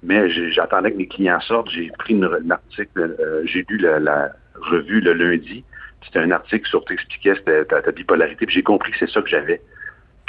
Mais 0.02 0.31
j'attendais 0.50 0.93
que 0.93 0.97
mes 0.97 1.08
clients 1.08 1.41
sortent, 1.41 1.70
j'ai 1.70 1.91
pris 1.99 2.14
une, 2.14 2.25
un 2.25 2.50
article, 2.50 3.17
euh, 3.20 3.43
j'ai 3.44 3.64
lu 3.69 3.76
la, 3.76 4.31
revue 4.55 5.00
le 5.00 5.12
lundi, 5.12 5.64
c'était 6.05 6.20
un 6.20 6.31
article 6.31 6.69
sur 6.69 6.85
t'expliquais 6.85 7.35
ta, 7.69 7.82
ta 7.82 7.93
bipolarité, 7.93 8.47
puis 8.47 8.55
j'ai 8.55 8.62
compris 8.62 8.93
que 8.93 8.99
c'est 8.99 9.11
ça 9.11 9.20
que 9.20 9.29
j'avais. 9.29 9.61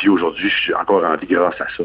Puis 0.01 0.09
aujourd'hui, 0.09 0.49
je 0.49 0.55
suis 0.55 0.73
encore 0.73 1.05
en 1.05 1.15
vie 1.15 1.27
grâce 1.27 1.61
à 1.61 1.67
ça. 1.77 1.83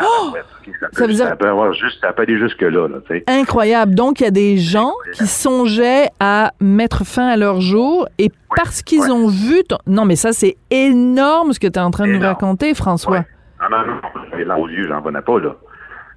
Oh! 0.00 0.32
ça, 0.80 0.88
peut, 0.96 1.12
ça, 1.12 1.36
peut 1.36 1.48
avoir 1.48 1.74
juste, 1.74 2.00
ça 2.00 2.10
peut 2.12 2.22
aller 2.22 2.38
jusque-là. 2.38 2.88
Incroyable. 3.26 3.94
Donc, 3.94 4.20
il 4.20 4.24
y 4.24 4.26
a 4.26 4.30
des 4.30 4.56
gens 4.56 4.92
qui 5.12 5.26
songeaient 5.26 6.08
à 6.20 6.52
mettre 6.58 7.04
fin 7.04 7.28
à 7.28 7.36
leur 7.36 7.60
jour 7.60 8.08
et 8.16 8.30
parce 8.56 8.82
qu'ils 8.82 9.12
ont 9.12 9.28
vu... 9.28 9.62
Non, 9.86 10.06
mais 10.06 10.16
ça, 10.16 10.32
c'est 10.32 10.56
énorme 10.70 11.52
ce 11.52 11.60
que 11.60 11.66
tu 11.66 11.78
es 11.78 11.82
en 11.82 11.90
train 11.90 12.06
de 12.06 12.12
nous 12.12 12.20
raconter, 12.20 12.72
François. 12.72 13.24
Ah 13.60 13.68
non, 13.70 13.84
non, 13.86 14.46
non. 14.46 14.62
Aux 14.62 14.68
yeux, 14.68 14.88
j'en 14.88 15.02
venais 15.02 15.20
pas, 15.20 15.38
là. 15.38 15.54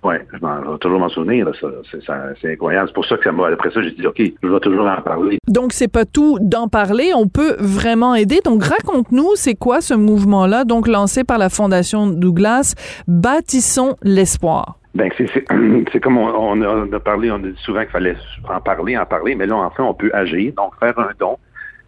Oui, 0.04 0.16
je, 0.34 0.38
vais 0.38 0.78
toujours 0.80 1.00
m'en 1.00 1.10
souvenir. 1.10 1.50
C'est 1.92 2.52
incroyable. 2.52 2.88
C'est 2.90 2.94
pour 2.94 3.06
ça 3.06 3.18
que 3.18 3.24
ça 3.24 3.32
m'a. 3.32 3.48
Après 3.48 3.72
ça, 3.72 3.82
j'ai 3.82 3.92
dit, 3.92 4.06
OK, 4.06 4.22
je 4.42 4.48
vais 4.48 4.60
toujours 4.60 4.86
en 4.86 5.02
parler. 5.02 5.38
Donc, 5.48 5.72
c'est 5.72 5.88
pas 5.88 6.06
tout 6.06 6.38
d'en 6.42 6.68
parler. 6.68 7.12
On 7.16 7.28
peut 7.28 7.56
vraiment 7.60 8.14
aider. 8.14 8.40
Donc, 8.44 8.64
raconte-nous, 8.64 9.36
c'est 9.36 9.56
quoi 9.56 9.80
ce 9.80 9.94
mouvement-là, 9.94 10.66
donc 10.66 10.88
lancé 10.88 11.24
par 11.24 11.38
la 11.38 11.50
Fondation 11.50 12.08
Douglas, 12.08 12.76
Bâtissons 13.08 13.96
l'espoir. 14.04 14.78
Ben, 14.94 15.10
c'est 15.18 16.00
comme 16.02 16.18
on, 16.18 16.62
a, 16.62 17.00
parlé, 17.00 17.32
on 17.32 17.36
a 17.36 17.40
dit 17.40 17.56
souvent 17.64 17.82
qu'il 17.82 17.90
fallait 17.90 18.16
en 18.48 18.62
parler, 18.62 18.98
en 18.98 19.06
parler, 19.06 19.36
mais 19.36 19.48
là, 19.48 19.56
enfin, 19.56 19.84
on 19.84 19.94
peut 19.94 20.12
agir, 20.14 20.54
donc 20.56 20.74
faire 20.80 20.98
un 21.00 21.10
don. 21.20 21.38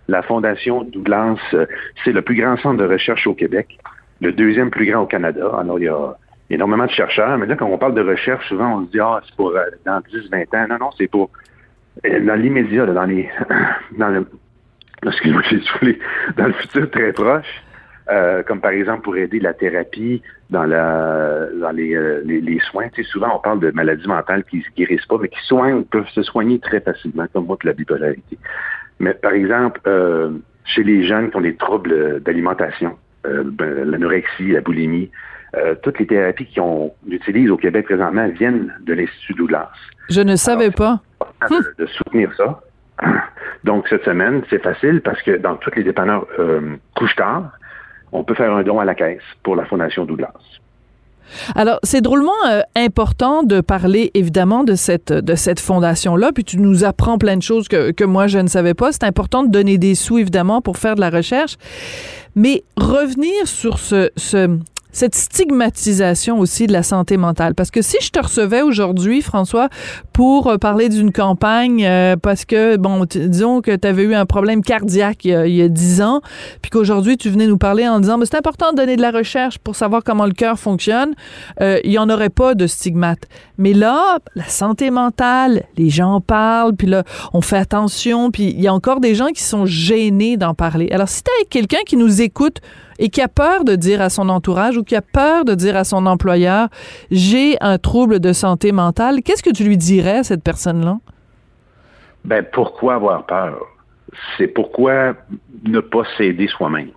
La 0.08 0.22
Fondation 0.22 0.84
Douglas, 0.84 1.38
euh, 1.54 1.66
c'est 2.04 2.12
le 2.12 2.22
plus 2.22 2.36
grand 2.36 2.58
centre 2.58 2.78
de 2.78 2.88
recherche 2.88 3.28
au 3.28 3.34
Québec, 3.34 3.78
le 4.22 4.32
deuxième 4.32 4.70
plus 4.70 4.90
grand 4.90 5.02
au 5.02 5.06
Canada. 5.06 5.52
Alors, 5.60 5.80
il 5.80 5.86
y 5.86 5.88
a 5.88 6.16
énormément 6.50 6.86
de 6.86 6.92
chercheurs, 6.92 7.38
mais 7.38 7.46
là, 7.46 7.56
quand 7.56 7.66
on 7.66 7.78
parle 7.78 7.96
de 7.96 8.02
recherche, 8.02 8.48
souvent, 8.48 8.80
on 8.80 8.86
se 8.86 8.92
dit, 8.92 9.00
ah, 9.00 9.22
c'est 9.26 9.36
pour 9.36 9.50
euh, 9.50 9.64
dans 9.86 10.02
10, 10.12 10.30
20 10.30 10.54
ans. 10.54 10.68
Non, 10.70 10.78
non, 10.80 10.90
c'est 10.98 11.08
pour 11.08 11.30
euh, 12.06 12.20
dans 12.26 12.36
l'immédiat, 12.36 12.86
dans 12.86 13.06
les, 13.06 13.30
dans 13.98 14.10
le, 14.10 14.28
excuse-moi, 15.06 15.42
j'ai 15.50 16.00
dans 16.38 16.48
le 16.48 16.54
futur 16.54 16.90
très 16.92 17.14
proche, 17.14 17.64
euh, 18.12 18.44
comme 18.44 18.62
par 18.62 18.72
exemple 18.72 19.02
pour 19.02 19.18
aider 19.18 19.40
la 19.40 19.54
thérapie 19.54 20.22
dans 20.52 20.66
la 20.66 21.48
dans 21.60 21.72
les, 21.72 21.98
les, 22.24 22.60
soins. 22.60 22.90
Tu 22.90 23.04
sais, 23.04 23.10
souvent 23.10 23.36
on 23.36 23.40
parle 23.40 23.60
de 23.60 23.72
maladies 23.72 24.08
mentales 24.08 24.44
qui 24.44 24.62
se 24.62 24.70
guérissent 24.78 25.08
pas, 25.08 25.18
mais 25.20 25.30
qui 25.30 25.44
soignent, 25.46 25.84
peuvent 25.84 26.10
se 26.10 26.22
soigner 26.22 26.60
très 26.60 26.82
facilement, 26.82 27.26
comme 27.34 27.48
moi, 27.48 27.58
de 27.64 27.68
la 27.68 27.74
bipolarité. 27.74 28.38
Mais 29.00 29.16
par 29.16 29.34
exemple, 29.34 29.82
chez 30.66 30.84
les 30.84 31.04
jeunes 31.08 31.32
qui 31.32 31.38
ont 31.38 31.42
des 31.42 31.56
troubles 31.56 32.22
d'alimentation, 32.22 32.96
ben, 33.24 33.90
l'anorexie, 33.90 34.52
la 34.52 34.62
boulimie, 34.62 35.10
euh, 35.56 35.76
toutes 35.82 36.00
les 36.00 36.08
thérapies 36.08 36.48
qu'on 36.54 36.92
utilise 37.08 37.50
au 37.50 37.58
Québec 37.58 37.86
présentement 37.86 38.28
viennent 38.28 38.74
de 38.82 38.94
l'Institut 38.94 39.34
Douglas. 39.34 39.70
Je 40.10 40.22
ne 40.22 40.36
savais 40.36 40.72
pas. 40.72 41.00
De, 41.78 41.86
soutenir 41.86 42.32
ça. 42.36 42.62
Donc, 43.64 43.88
cette 43.88 44.04
semaine, 44.04 44.42
c'est 44.50 44.62
facile 44.62 45.02
parce 45.02 45.22
que 45.22 45.38
dans 45.38 45.56
tous 45.56 45.72
les 45.76 45.84
dépanneurs 45.84 46.26
euh, 46.40 46.76
couche-tard, 46.96 47.52
on 48.12 48.24
peut 48.24 48.34
faire 48.34 48.54
un 48.54 48.64
don 48.64 48.80
à 48.80 48.86
la 48.86 48.96
caisse 48.96 49.22
pour 49.44 49.56
la 49.56 49.66
Fondation 49.66 50.06
Douglas. 50.06 50.34
Alors, 51.56 51.80
c'est 51.84 52.02
drôlement 52.02 52.32
euh, 52.48 52.62
important 52.76 53.44
de 53.44 53.62
parler 53.62 54.12
évidemment 54.14 54.64
de 54.64 54.76
cette 54.76 55.12
de 55.12 55.36
cette 55.36 55.60
fondation 55.60 56.16
là, 56.16 56.32
puis 56.32 56.44
tu 56.44 56.58
nous 56.60 56.84
apprends 56.84 57.18
plein 57.18 57.36
de 57.36 57.42
choses 57.42 57.68
que, 57.68 57.92
que 57.92 58.04
moi 58.04 58.28
je 58.28 58.38
ne 58.40 58.48
savais 58.48 58.74
pas. 58.74 58.92
C'est 58.92 59.06
important 59.06 59.44
de 59.44 59.50
donner 59.50 59.78
des 59.78 59.96
sous 59.96 60.20
évidemment 60.20 60.62
pour 60.62 60.78
faire 60.78 60.96
de 60.96 61.02
la 61.02 61.10
recherche, 61.10 61.58
mais 62.36 62.64
revenir 62.78 63.48
sur 63.48 63.80
ce, 63.80 64.12
ce 64.18 64.60
cette 64.96 65.14
stigmatisation 65.14 66.40
aussi 66.40 66.68
de 66.68 66.72
la 66.72 66.82
santé 66.82 67.18
mentale. 67.18 67.54
Parce 67.54 67.70
que 67.70 67.82
si 67.82 67.98
je 68.02 68.12
te 68.12 68.20
recevais 68.20 68.62
aujourd'hui, 68.62 69.22
François, 69.22 69.68
pour 70.14 70.48
euh, 70.48 70.58
parler 70.58 70.88
d'une 70.88 71.12
campagne, 71.12 71.86
euh, 71.86 72.16
parce 72.16 72.46
que, 72.46 72.78
bon, 72.78 73.04
disons 73.04 73.60
que 73.60 73.76
tu 73.76 73.86
avais 73.86 74.04
eu 74.04 74.16
un 74.16 74.26
problème 74.26 74.64
cardiaque 74.64 75.26
il 75.26 75.54
y 75.54 75.62
a 75.62 75.68
dix 75.68 76.02
ans, 76.02 76.22
puis 76.62 76.72
qu'aujourd'hui, 76.72 77.18
tu 77.18 77.30
venais 77.30 77.46
nous 77.46 77.58
parler 77.58 77.86
en 77.86 78.00
disant, 78.00 78.18
mais 78.18 78.26
c'est 78.26 78.38
important 78.38 78.72
de 78.72 78.78
donner 78.78 78.96
de 78.96 79.02
la 79.02 79.12
recherche 79.12 79.58
pour 79.58 79.76
savoir 79.76 80.02
comment 80.02 80.26
le 80.26 80.32
cœur 80.32 80.58
fonctionne, 80.58 81.14
euh, 81.60 81.78
il 81.84 81.90
n'y 81.90 81.98
en 81.98 82.10
aurait 82.10 82.30
pas 82.30 82.56
de 82.56 82.66
stigmate. 82.66 83.28
Mais 83.58 83.74
là, 83.74 84.20
la 84.36 84.48
santé 84.48 84.92
mentale, 84.92 85.64
les 85.78 85.90
gens 85.90 86.14
en 86.14 86.22
parlent, 86.22 86.74
puis 86.74 86.88
là, 86.88 87.04
on 87.34 87.42
fait 87.42 87.58
attention, 87.58 88.32
puis 88.32 88.44
il 88.44 88.62
y 88.62 88.68
a 88.68 88.74
encore 88.74 89.02
des 89.02 89.14
gens 89.14 89.28
qui 89.28 89.44
sont 89.44 89.66
gênés 89.66 90.38
d'en 90.38 90.54
parler. 90.54 90.88
Alors, 90.92 91.10
si 91.10 91.22
tu 91.22 91.30
quelqu'un 91.50 91.84
qui 91.86 91.98
nous 91.98 92.22
écoute 92.22 92.62
et 93.00 93.10
qui 93.10 93.22
a 93.22 93.28
peur 93.28 93.64
de 93.64 93.76
dire 93.76 94.02
à 94.02 94.10
son 94.10 94.30
entourage 94.30 94.78
ou 94.78 94.84
qui 94.84 94.96
a 94.96 95.02
peur 95.02 95.46
de 95.46 95.56
dire 95.56 95.76
à 95.76 95.84
son 95.84 96.06
employeur 96.06 96.70
j'ai 97.12 97.58
un 97.62 97.78
trouble 97.78 98.20
de 98.20 98.34
santé 98.34 98.72
mentale, 98.72 99.22
qu'est-ce 99.24 99.44
que 99.44 99.52
tu 99.52 99.64
lui 99.64 99.78
dirais 99.78 100.20
à 100.20 100.24
cette 100.24 100.44
personne-là? 100.44 101.00
Ben 102.24 102.46
pourquoi 102.52 102.96
avoir 102.96 103.26
peur? 103.26 103.60
C'est 104.38 104.48
pourquoi 104.48 105.14
ne 105.64 105.80
pas 105.80 106.04
s'aider 106.18 106.48
soi-même? 106.48 106.92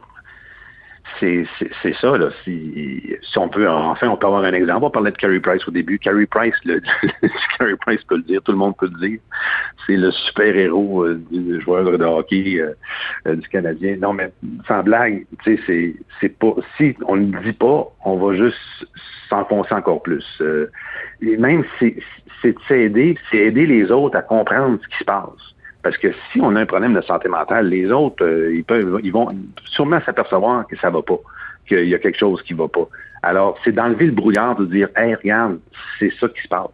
C'est 1.21 1.95
ça, 2.01 2.17
là. 2.17 2.29
Si, 2.45 3.03
si, 3.23 3.39
on 3.39 3.49
peut, 3.49 3.69
enfin, 3.69 4.09
on 4.09 4.17
peut 4.17 4.27
avoir 4.27 4.45
un 4.45 4.53
exemple. 4.53 4.85
On 4.85 4.91
parlait 4.91 5.11
de 5.11 5.17
Carey 5.17 5.41
Price 5.41 5.67
au 5.67 5.71
début. 5.71 5.99
Carey 5.99 6.27
Price, 6.27 6.55
le, 6.65 6.81
Carey 7.59 7.77
Price 7.81 8.03
peut 8.05 8.17
le 8.17 8.23
dire, 8.23 8.43
tout 8.43 8.53
le 8.53 8.59
monde 8.59 8.77
peut 8.77 8.91
le 8.93 9.09
dire. 9.09 9.21
C'est 9.87 9.97
le 9.97 10.11
super-héros 10.11 11.05
euh, 11.05 11.21
du 11.31 11.61
joueur 11.61 11.85
de 11.99 12.05
hockey 12.05 12.59
euh, 12.59 12.75
euh, 13.27 13.37
du 13.37 13.49
Canadien. 13.49 13.97
Non, 13.97 14.13
mais 14.13 14.31
sans 14.67 14.83
blague, 14.83 15.27
tu 15.45 15.57
sais, 15.67 15.95
c'est, 16.21 16.39
pas, 16.39 16.55
si 16.77 16.97
on 17.07 17.17
ne 17.17 17.33
le 17.33 17.43
dit 17.43 17.53
pas, 17.53 17.89
on 18.05 18.17
va 18.17 18.37
juste 18.37 18.57
s'enfoncer 19.29 19.75
encore 19.75 20.03
plus. 20.03 20.43
et 21.21 21.37
même, 21.37 21.65
c'est, 21.79 21.97
s'aider, 22.69 23.19
c'est 23.31 23.39
aider 23.39 23.67
les 23.67 23.91
autres 23.91 24.17
à 24.17 24.23
comprendre 24.23 24.79
ce 24.83 24.89
qui 24.89 24.99
se 24.99 25.05
passe. 25.05 25.55
Parce 25.89 25.97
que 25.97 26.13
si 26.31 26.41
on 26.43 26.55
a 26.55 26.61
un 26.61 26.67
problème 26.67 26.93
de 26.93 27.01
santé 27.01 27.31
mentale, 27.31 27.71
les 27.71 27.91
autres, 27.91 28.23
euh, 28.23 28.55
ils 28.55 28.63
peuvent, 28.63 29.01
ils 29.03 29.11
vont 29.11 29.35
sûrement 29.65 30.03
s'apercevoir 30.05 30.67
que 30.67 30.77
ça 30.77 30.91
va 30.91 31.01
pas, 31.01 31.19
qu'il 31.67 31.89
y 31.89 31.95
a 31.95 31.99
quelque 31.99 32.19
chose 32.19 32.43
qui 32.43 32.53
va 32.53 32.69
pas. 32.69 32.87
Alors, 33.23 33.59
c'est 33.65 33.73
d'enlever 33.73 34.05
le 34.05 34.13
brouillard 34.13 34.55
de 34.57 34.67
dire, 34.67 34.91
hey, 34.97 35.15
regarde, 35.15 35.59
c'est 35.99 36.13
ça 36.21 36.29
qui 36.29 36.43
se 36.43 36.49
passe. 36.49 36.69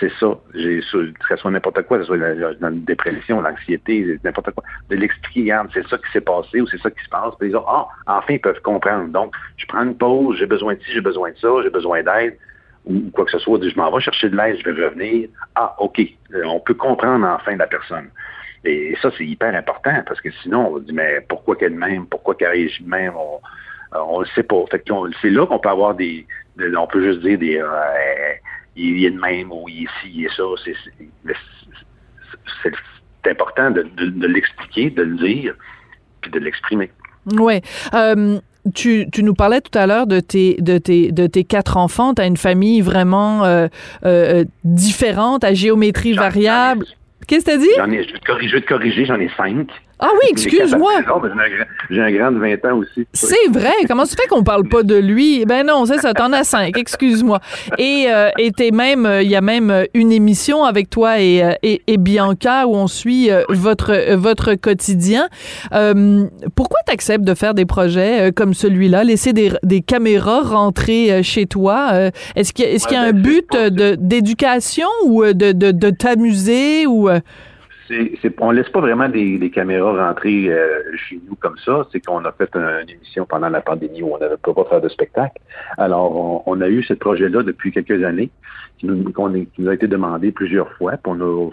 C'est 0.00 0.10
ça. 0.18 0.36
Que 0.52 0.80
ce 0.82 1.36
soit 1.36 1.52
n'importe 1.52 1.82
quoi, 1.82 1.98
que 1.98 2.02
ce 2.02 2.08
soit 2.08 2.16
la, 2.16 2.70
dépression, 2.72 3.40
l'anxiété, 3.40 4.18
n'importe 4.24 4.50
quoi. 4.50 4.64
De 4.90 4.96
l'expliquer, 4.96 5.42
regarde, 5.42 5.68
c'est 5.72 5.86
ça 5.86 5.96
qui 5.96 6.10
s'est 6.12 6.20
passé 6.20 6.60
ou 6.60 6.66
c'est 6.66 6.80
ça 6.80 6.90
qui 6.90 7.04
se 7.04 7.08
passe. 7.08 7.32
Puis 7.38 7.50
les 7.50 7.54
autres, 7.54 7.68
ah, 7.68 7.86
enfin, 8.08 8.34
ils 8.34 8.40
peuvent 8.40 8.60
comprendre. 8.60 9.08
Donc, 9.10 9.36
je 9.56 9.66
prends 9.66 9.84
une 9.84 9.96
pause, 9.96 10.36
j'ai 10.36 10.46
besoin 10.46 10.74
de 10.74 10.80
ci, 10.80 10.90
j'ai 10.92 11.00
besoin 11.00 11.30
de 11.30 11.36
ça, 11.36 11.48
j'ai 11.62 11.70
besoin 11.70 12.02
d'aide 12.02 12.36
ou 12.86 13.10
quoi 13.12 13.24
que 13.24 13.32
ce 13.32 13.38
soit, 13.38 13.58
je 13.62 13.76
m'en 13.76 13.90
vais 13.90 14.00
chercher 14.00 14.30
de 14.30 14.36
l'aide, 14.36 14.58
je 14.64 14.70
vais 14.70 14.86
revenir. 14.86 15.28
Ah, 15.54 15.74
OK, 15.78 16.00
euh, 16.00 16.44
on 16.44 16.60
peut 16.60 16.74
comprendre 16.74 17.26
enfin 17.26 17.56
la 17.56 17.66
personne. 17.66 18.08
Et 18.64 18.96
ça, 19.02 19.10
c'est 19.16 19.24
hyper 19.24 19.54
important 19.54 20.02
parce 20.06 20.20
que 20.20 20.30
sinon, 20.42 20.68
on 20.68 20.74
va 20.74 20.80
dire, 20.80 20.94
mais 20.94 21.20
pourquoi 21.28 21.56
qu'elle 21.56 21.74
même, 21.74 22.06
pourquoi 22.06 22.34
qu'elle 22.34 22.48
réagit 22.48 22.82
de 22.82 22.88
même, 22.88 23.14
on 23.16 24.18
ne 24.18 24.24
le 24.24 24.30
sait 24.34 24.42
pas. 24.42 24.64
C'est 25.20 25.30
là 25.30 25.46
qu'on 25.46 25.58
peut 25.58 25.68
avoir 25.68 25.94
des, 25.94 26.26
on 26.58 26.86
peut 26.86 27.02
juste 27.02 27.20
dire 27.20 27.38
des, 27.38 27.58
euh, 27.58 27.68
il 28.76 29.04
est 29.04 29.10
de 29.10 29.20
même 29.20 29.52
ou 29.52 29.68
il 29.68 29.84
est 29.84 29.88
ci, 30.02 30.12
il 30.14 30.24
est 30.26 30.36
ça. 30.36 30.42
C'est 32.62 33.30
important 33.30 33.70
de, 33.70 33.82
de 33.82 34.26
l'expliquer, 34.26 34.90
de 34.90 35.02
le 35.02 35.16
dire, 35.16 35.54
puis 36.20 36.30
de 36.30 36.38
l'exprimer. 36.38 36.90
Oui. 37.38 37.60
Euh, 37.94 38.38
tu, 38.74 39.06
tu, 39.12 39.22
nous 39.22 39.34
parlais 39.34 39.60
tout 39.60 39.76
à 39.78 39.86
l'heure 39.86 40.06
de 40.06 40.20
tes, 40.20 40.56
de, 40.60 40.78
tes, 40.78 41.12
de 41.12 41.26
tes 41.26 41.44
quatre 41.44 41.76
enfants. 41.76 42.14
Tu 42.14 42.22
as 42.22 42.26
une 42.26 42.36
famille 42.36 42.80
vraiment 42.80 43.44
euh, 43.44 43.68
euh, 44.04 44.44
différente, 44.64 45.44
à 45.44 45.54
géométrie 45.54 46.14
variable. 46.14 46.86
Qu'est-ce 47.26 47.44
que 47.44 47.50
tu 47.50 47.56
as 47.56 47.58
dit? 47.58 47.68
J'en 47.76 47.90
ai, 47.90 48.04
je 48.04 48.52
vais 48.52 48.60
te 48.60 48.66
corriger, 48.66 49.04
j'en 49.06 49.20
ai 49.20 49.30
cinq. 49.36 49.68
Ah 49.98 50.10
oui, 50.12 50.28
excuse-moi. 50.30 50.92
J'ai 51.88 52.02
un 52.02 52.12
grand 52.12 52.30
de 52.30 52.38
20 52.38 52.64
ans 52.66 52.78
aussi. 52.78 53.06
C'est 53.14 53.48
vrai. 53.50 53.72
Comment 53.88 54.04
ça 54.04 54.14
fait 54.14 54.28
qu'on 54.28 54.42
parle 54.42 54.68
pas 54.68 54.82
de 54.82 54.94
lui? 54.94 55.46
Ben 55.46 55.64
non, 55.66 55.86
c'est 55.86 55.98
ça. 55.98 56.12
T'en 56.12 56.32
as 56.34 56.44
cinq. 56.44 56.76
Excuse-moi. 56.76 57.40
Et 57.78 58.06
euh, 58.10 58.28
même, 58.72 59.06
euh, 59.06 59.22
il 59.22 59.30
y 59.30 59.36
a 59.36 59.40
même 59.40 59.70
euh, 59.70 59.84
une 59.94 60.12
émission 60.12 60.64
avec 60.64 60.90
toi 60.90 61.20
et, 61.20 61.42
euh, 61.42 61.52
et, 61.62 61.80
et 61.86 61.96
Bianca 61.96 62.66
où 62.66 62.74
on 62.74 62.88
suit 62.88 63.30
votre 63.48 64.14
votre 64.14 64.54
quotidien. 64.54 65.28
pourquoi 65.70 66.78
tu 66.86 66.92
acceptes 66.92 67.24
de 67.24 67.34
faire 67.34 67.54
des 67.54 67.64
projets 67.64 68.32
comme 68.32 68.52
celui-là, 68.52 69.02
laisser 69.04 69.32
des, 69.32 69.52
des 69.62 69.80
caméras 69.80 70.42
rentrer 70.42 71.22
chez 71.22 71.46
toi? 71.46 72.10
est-ce 72.34 72.52
qu'il 72.52 72.66
y 72.66 72.68
a, 72.68 72.92
y 72.92 72.96
un 72.96 73.12
ben, 73.12 73.22
but 73.22 73.52
de 73.52 73.94
d'éducation 73.94 74.88
ou 75.04 75.24
de, 75.24 75.52
de, 75.52 75.70
de 75.70 75.90
t'amuser 75.90 76.86
ou 76.86 77.08
c'est, 77.88 78.34
on 78.40 78.50
laisse 78.50 78.68
pas 78.68 78.80
vraiment 78.80 79.08
des, 79.08 79.50
caméras 79.50 80.08
rentrer 80.08 80.48
euh, 80.48 80.82
chez 80.96 81.20
nous 81.28 81.34
comme 81.36 81.56
ça. 81.58 81.86
C'est 81.92 82.04
qu'on 82.04 82.24
a 82.24 82.32
fait 82.32 82.50
une 82.54 82.88
émission 82.88 83.26
pendant 83.26 83.48
la 83.48 83.60
pandémie 83.60 84.02
où 84.02 84.14
on 84.14 84.18
n'avait 84.18 84.36
pas 84.36 84.52
faire 84.68 84.80
de 84.80 84.88
spectacle. 84.88 85.40
Alors, 85.78 86.46
on, 86.46 86.60
a 86.60 86.68
eu 86.68 86.82
ce 86.82 86.94
projet-là 86.94 87.42
depuis 87.42 87.72
quelques 87.72 88.02
années 88.04 88.30
qui 88.78 88.86
nous, 88.86 89.68
a 89.68 89.74
été 89.74 89.86
demandé 89.86 90.32
plusieurs 90.32 90.70
fois. 90.72 90.92
Puis 90.92 91.12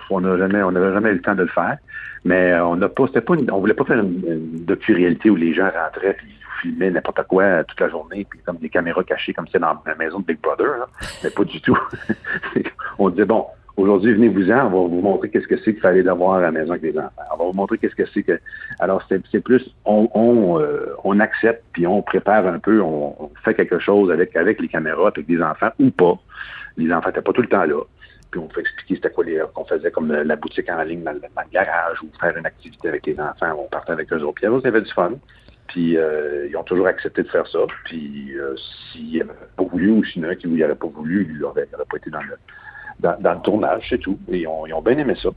on 0.10 0.22
n'avait 0.22 0.40
jamais 0.40 1.10
eu 1.10 1.13
le 1.13 1.22
temps 1.22 1.36
de 1.36 1.44
le 1.44 1.50
faire. 1.50 1.78
Mais 2.25 2.58
on 2.60 2.78
n'a 2.78 2.90
pas, 2.90 3.06
c'était 3.08 3.22
pas, 3.22 3.36
on 3.52 3.60
voulait 3.60 3.74
pas 3.74 3.86
faire 3.86 4.00
une, 4.00 4.66
docu-réalité 4.66 5.30
où 5.30 5.36
les 5.36 5.54
gens 5.54 5.70
rentraient 5.70 6.13
puis 6.13 6.28
filmaient 6.62 6.92
n'importe 6.92 7.28
quoi 7.28 7.63
toute 7.66 7.80
la 7.82 7.90
journée, 7.90 8.25
puis 8.30 8.40
comme 8.46 8.56
des 8.58 8.70
caméras 8.70 9.04
cachées 9.04 9.34
comme 9.34 9.48
c'est 9.52 9.60
dans 9.60 9.75
la 9.86 9.96
maison 9.96 10.20
de 10.20 10.25
Big 10.25 10.40
Brother. 10.42 10.88
Mais 11.24 11.30
pas 11.30 11.44
du 11.44 11.60
tout. 11.60 11.78
on 12.98 13.10
disait 13.10 13.25
bon 13.25 13.46
Aujourd'hui, 13.75 14.13
venez-vous-en, 14.13 14.68
on 14.68 14.70
va 14.70 14.88
vous 14.88 15.01
montrer 15.01 15.32
qu'est-ce 15.32 15.48
que 15.48 15.58
c'est 15.58 15.74
qu'il 15.74 15.82
fallait 15.82 16.03
d'avoir 16.03 16.36
à 16.36 16.42
la 16.42 16.51
maison 16.51 16.74
avec 16.74 16.84
les 16.84 17.00
enfants. 17.00 17.24
On 17.34 17.38
va 17.38 17.46
vous 17.46 17.53
montrer 17.53 17.80
qu'est-ce 17.80 17.96
que 17.96 18.06
c'est 18.13 18.22
que. 18.22 18.39
Alors, 18.80 19.03
c'est 19.10 19.44
plus, 19.44 19.68
on, 19.86 20.08
on, 20.13 20.60
euh, 20.60 20.94
on, 21.03 21.20
accepte, 21.20 21.63
puis 21.74 21.88
on 21.88 22.03
prépare 22.03 22.46
un 22.46 22.60
peu, 22.60 22.82
on, 22.82 23.32
fait 23.44 23.56
quelque 23.56 23.80
chose 23.80 24.12
avec, 24.12 24.36
avec 24.36 24.62
les 24.62 24.68
caméras, 24.68 25.08
avec 25.08 25.25
des 25.25 25.42
enfants 25.42 25.72
ou 25.80 25.89
pas. 25.89 26.20
Les 26.77 26.94
enfants 26.94 27.08
n'étaient 27.08 27.24
pas 27.24 27.34
tout 27.34 27.42
le 27.42 27.48
temps 27.48 27.65
là. 27.65 27.82
Puis 28.30 28.39
on 28.39 28.48
fait 28.50 28.62
expliquer 28.62 28.96
c'était 28.96 29.10
quoi 29.10 29.25
qu'on 29.53 29.65
faisait 29.65 29.92
comme 29.92 30.12
la 30.12 30.36
boutique 30.36 30.70
en 30.70 30.84
ligne 30.84 31.03
dans 31.03 31.12
le, 31.13 31.22
garage 31.51 32.01
ou 32.03 32.10
faire 32.20 32.38
une 32.38 32.46
activité 32.46 32.89
avec 32.89 33.06
les 33.08 33.20
enfants. 33.20 33.56
On 33.58 33.68
partait 33.70 33.94
avec 33.94 34.12
eux 34.13 34.22
autres. 34.22 34.36
Puis 34.36 34.46
ils 34.46 34.68
avaient 34.68 34.82
du 34.82 34.92
fun. 34.92 35.13
Puis 35.68 35.98
euh, 35.98 36.48
ils 36.48 36.56
ont 36.58 36.63
toujours 36.63 36.88
accepté 36.88 37.24
de 37.24 37.30
faire 37.30 37.48
ça. 37.48 37.60
Puis 37.86 38.38
euh, 38.38 38.56
s'ils 38.92 39.18
n'avaient 39.18 39.34
pas 39.58 39.63
voulu 39.63 39.92
ou 39.92 40.03
s'il 40.03 40.22
y 40.22 40.25
en 40.25 40.30
a 40.30 40.36
qui 40.36 40.48
pas 40.48 40.88
voulu, 40.88 41.27
ils 41.32 41.39
n'auraient 41.39 41.65
pas 41.65 41.98
été 41.98 42.12
dans 42.12 42.22
le 42.22 42.36
dans, 43.03 43.33
le 43.33 43.41
tournage, 43.41 43.86
c'est 43.89 44.00
tout. 44.00 44.17
Et 44.31 44.39
ils 44.39 44.48
ont 44.48 44.81
bien 44.81 44.98
aimé 44.98 45.15
ça. 45.22 45.29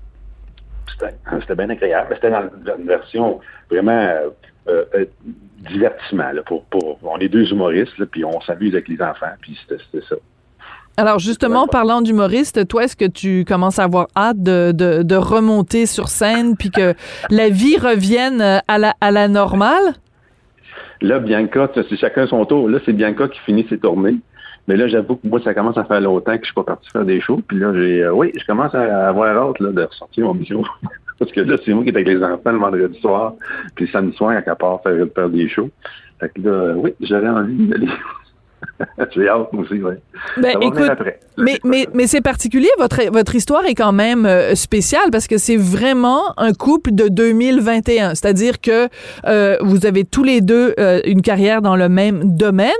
C'était 1.40 1.54
bien 1.54 1.68
agréable. 1.68 2.14
C'était 2.14 2.30
dans, 2.30 2.48
une 2.78 2.86
version 2.86 3.40
vraiment 3.70 3.92
euh, 4.68 4.84
euh, 4.94 5.04
divertissement. 5.70 6.30
pour, 6.46 6.98
on 7.02 7.18
est 7.18 7.28
deux 7.28 7.50
humoristes, 7.50 8.02
puis 8.06 8.24
on 8.24 8.40
s'amuse 8.40 8.74
avec 8.74 8.88
les 8.88 9.00
enfants, 9.02 9.32
puis 9.40 9.58
c'était 9.68 10.06
ça. 10.08 10.16
Alors 10.98 11.18
justement, 11.18 11.66
parlant 11.66 12.00
d'humoriste, 12.00 12.66
toi, 12.68 12.84
est-ce 12.84 12.96
que 12.96 13.04
tu 13.04 13.44
commences 13.44 13.78
à 13.78 13.84
avoir 13.84 14.06
hâte 14.16 14.42
de, 14.42 15.16
remonter 15.16 15.84
sur 15.84 16.08
scène 16.08 16.56
puis 16.56 16.70
que 16.70 16.94
la 17.30 17.50
vie 17.50 17.76
revienne 17.76 18.40
à 18.40 18.78
la, 18.78 18.94
à 19.00 19.10
la 19.10 19.28
normale? 19.28 19.94
Là, 21.02 21.18
Bianca, 21.18 21.70
c'est 21.74 21.96
chacun 21.96 22.26
son 22.26 22.46
tour. 22.46 22.70
Là, 22.70 22.78
c'est 22.86 22.94
Bianca 22.94 23.28
qui 23.28 23.38
finit 23.40 23.66
ses 23.68 23.78
tournées. 23.78 24.16
Mais 24.68 24.76
là, 24.76 24.88
j'avoue 24.88 25.16
que 25.16 25.26
moi, 25.26 25.40
ça 25.42 25.54
commence 25.54 25.78
à 25.78 25.84
faire 25.84 26.00
longtemps 26.00 26.36
que 26.36 26.42
je 26.42 26.46
suis 26.46 26.54
pas 26.54 26.64
parti 26.64 26.88
faire 26.90 27.04
des 27.04 27.20
shows. 27.20 27.40
Puis 27.46 27.58
là, 27.58 27.72
j'ai, 27.74 28.02
euh, 28.02 28.12
oui, 28.12 28.32
je 28.36 28.44
commence 28.46 28.74
à 28.74 29.08
avoir 29.08 29.36
hâte 29.36 29.60
là, 29.60 29.70
de 29.70 29.82
ressortir 29.82 30.26
mon 30.26 30.34
mission. 30.34 30.62
Parce 31.18 31.32
que 31.32 31.40
là, 31.40 31.56
c'est 31.64 31.72
moi 31.72 31.82
qui 31.82 31.90
est 31.90 31.94
avec 31.94 32.08
les 32.08 32.22
enfants 32.22 32.52
le 32.52 32.58
vendredi 32.58 33.00
soir, 33.00 33.34
puis 33.74 33.88
samedi 33.88 34.14
soir, 34.16 34.36
à 34.44 34.54
part 34.54 34.82
faire, 34.82 35.06
faire 35.14 35.30
des 35.30 35.48
shows. 35.48 35.70
Fait 36.20 36.30
que 36.30 36.42
là, 36.42 36.74
oui, 36.76 36.94
j'aurais 37.00 37.28
envie 37.28 37.66
d'aller 37.68 37.88
J'ai 39.14 39.28
hâte, 39.28 39.48
aussi, 39.52 39.74
oui. 39.82 39.94
Ben, 40.36 40.56
écoute, 40.60 40.90
mais, 41.38 41.58
mais, 41.64 41.86
mais 41.92 42.06
c'est 42.06 42.20
particulier, 42.20 42.68
votre, 42.78 43.00
votre 43.10 43.34
histoire 43.34 43.64
est 43.66 43.74
quand 43.74 43.92
même 43.92 44.26
euh, 44.26 44.54
spéciale 44.54 45.10
parce 45.12 45.26
que 45.26 45.38
c'est 45.38 45.56
vraiment 45.56 46.32
un 46.38 46.52
couple 46.52 46.92
de 46.92 47.08
2021. 47.08 48.14
C'est-à-dire 48.14 48.60
que 48.60 48.88
euh, 49.26 49.56
vous 49.60 49.84
avez 49.86 50.04
tous 50.04 50.24
les 50.24 50.40
deux 50.40 50.74
euh, 50.78 51.00
une 51.04 51.22
carrière 51.22 51.62
dans 51.62 51.76
le 51.76 51.88
même 51.88 52.36
domaine, 52.36 52.70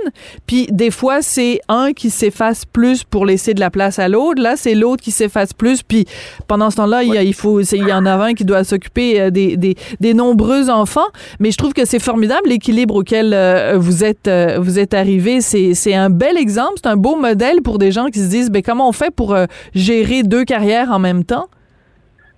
puis 0.45 0.67
des 0.71 0.91
fois, 0.91 1.21
c'est 1.21 1.61
un 1.67 1.93
qui 1.93 2.09
s'efface 2.09 2.65
plus 2.65 3.03
pour 3.03 3.25
laisser 3.25 3.53
de 3.53 3.59
la 3.59 3.69
place 3.69 3.99
à 3.99 4.07
l'autre. 4.07 4.41
Là, 4.41 4.55
c'est 4.55 4.75
l'autre 4.75 5.03
qui 5.03 5.11
s'efface 5.11 5.53
plus, 5.53 5.83
puis 5.83 6.05
pendant 6.47 6.71
ce 6.71 6.77
temps-là, 6.77 7.03
il, 7.03 7.13
il, 7.15 7.33
faut, 7.33 7.61
il 7.61 7.87
y 7.87 7.93
en 7.93 8.05
a 8.05 8.15
un 8.15 8.33
qui 8.33 8.45
doit 8.45 8.63
s'occuper 8.63 9.31
des, 9.31 9.57
des, 9.57 9.75
des, 9.99 10.13
nombreux 10.13 10.69
enfants. 10.69 11.07
Mais 11.39 11.51
je 11.51 11.57
trouve 11.57 11.73
que 11.73 11.85
c'est 11.85 11.99
formidable 11.99 12.49
l'équilibre 12.49 12.95
auquel 12.95 13.35
vous 13.75 14.03
êtes, 14.03 14.29
vous 14.57 14.79
êtes 14.79 14.93
arrivé. 14.93 15.41
C'est 15.41 15.73
c'est 15.77 15.93
un 15.93 16.09
bel 16.09 16.37
exemple, 16.37 16.73
c'est 16.77 16.87
un 16.87 16.97
beau 16.97 17.15
modèle 17.15 17.61
pour 17.63 17.77
des 17.77 17.91
gens 17.91 18.07
qui 18.07 18.19
se 18.19 18.29
disent, 18.29 18.51
ben 18.51 18.61
comment 18.61 18.89
on 18.89 18.91
fait 18.91 19.13
pour 19.13 19.33
euh, 19.33 19.45
gérer 19.73 20.23
deux 20.23 20.43
carrières 20.43 20.91
en 20.91 20.99
même 20.99 21.23
temps? 21.23 21.47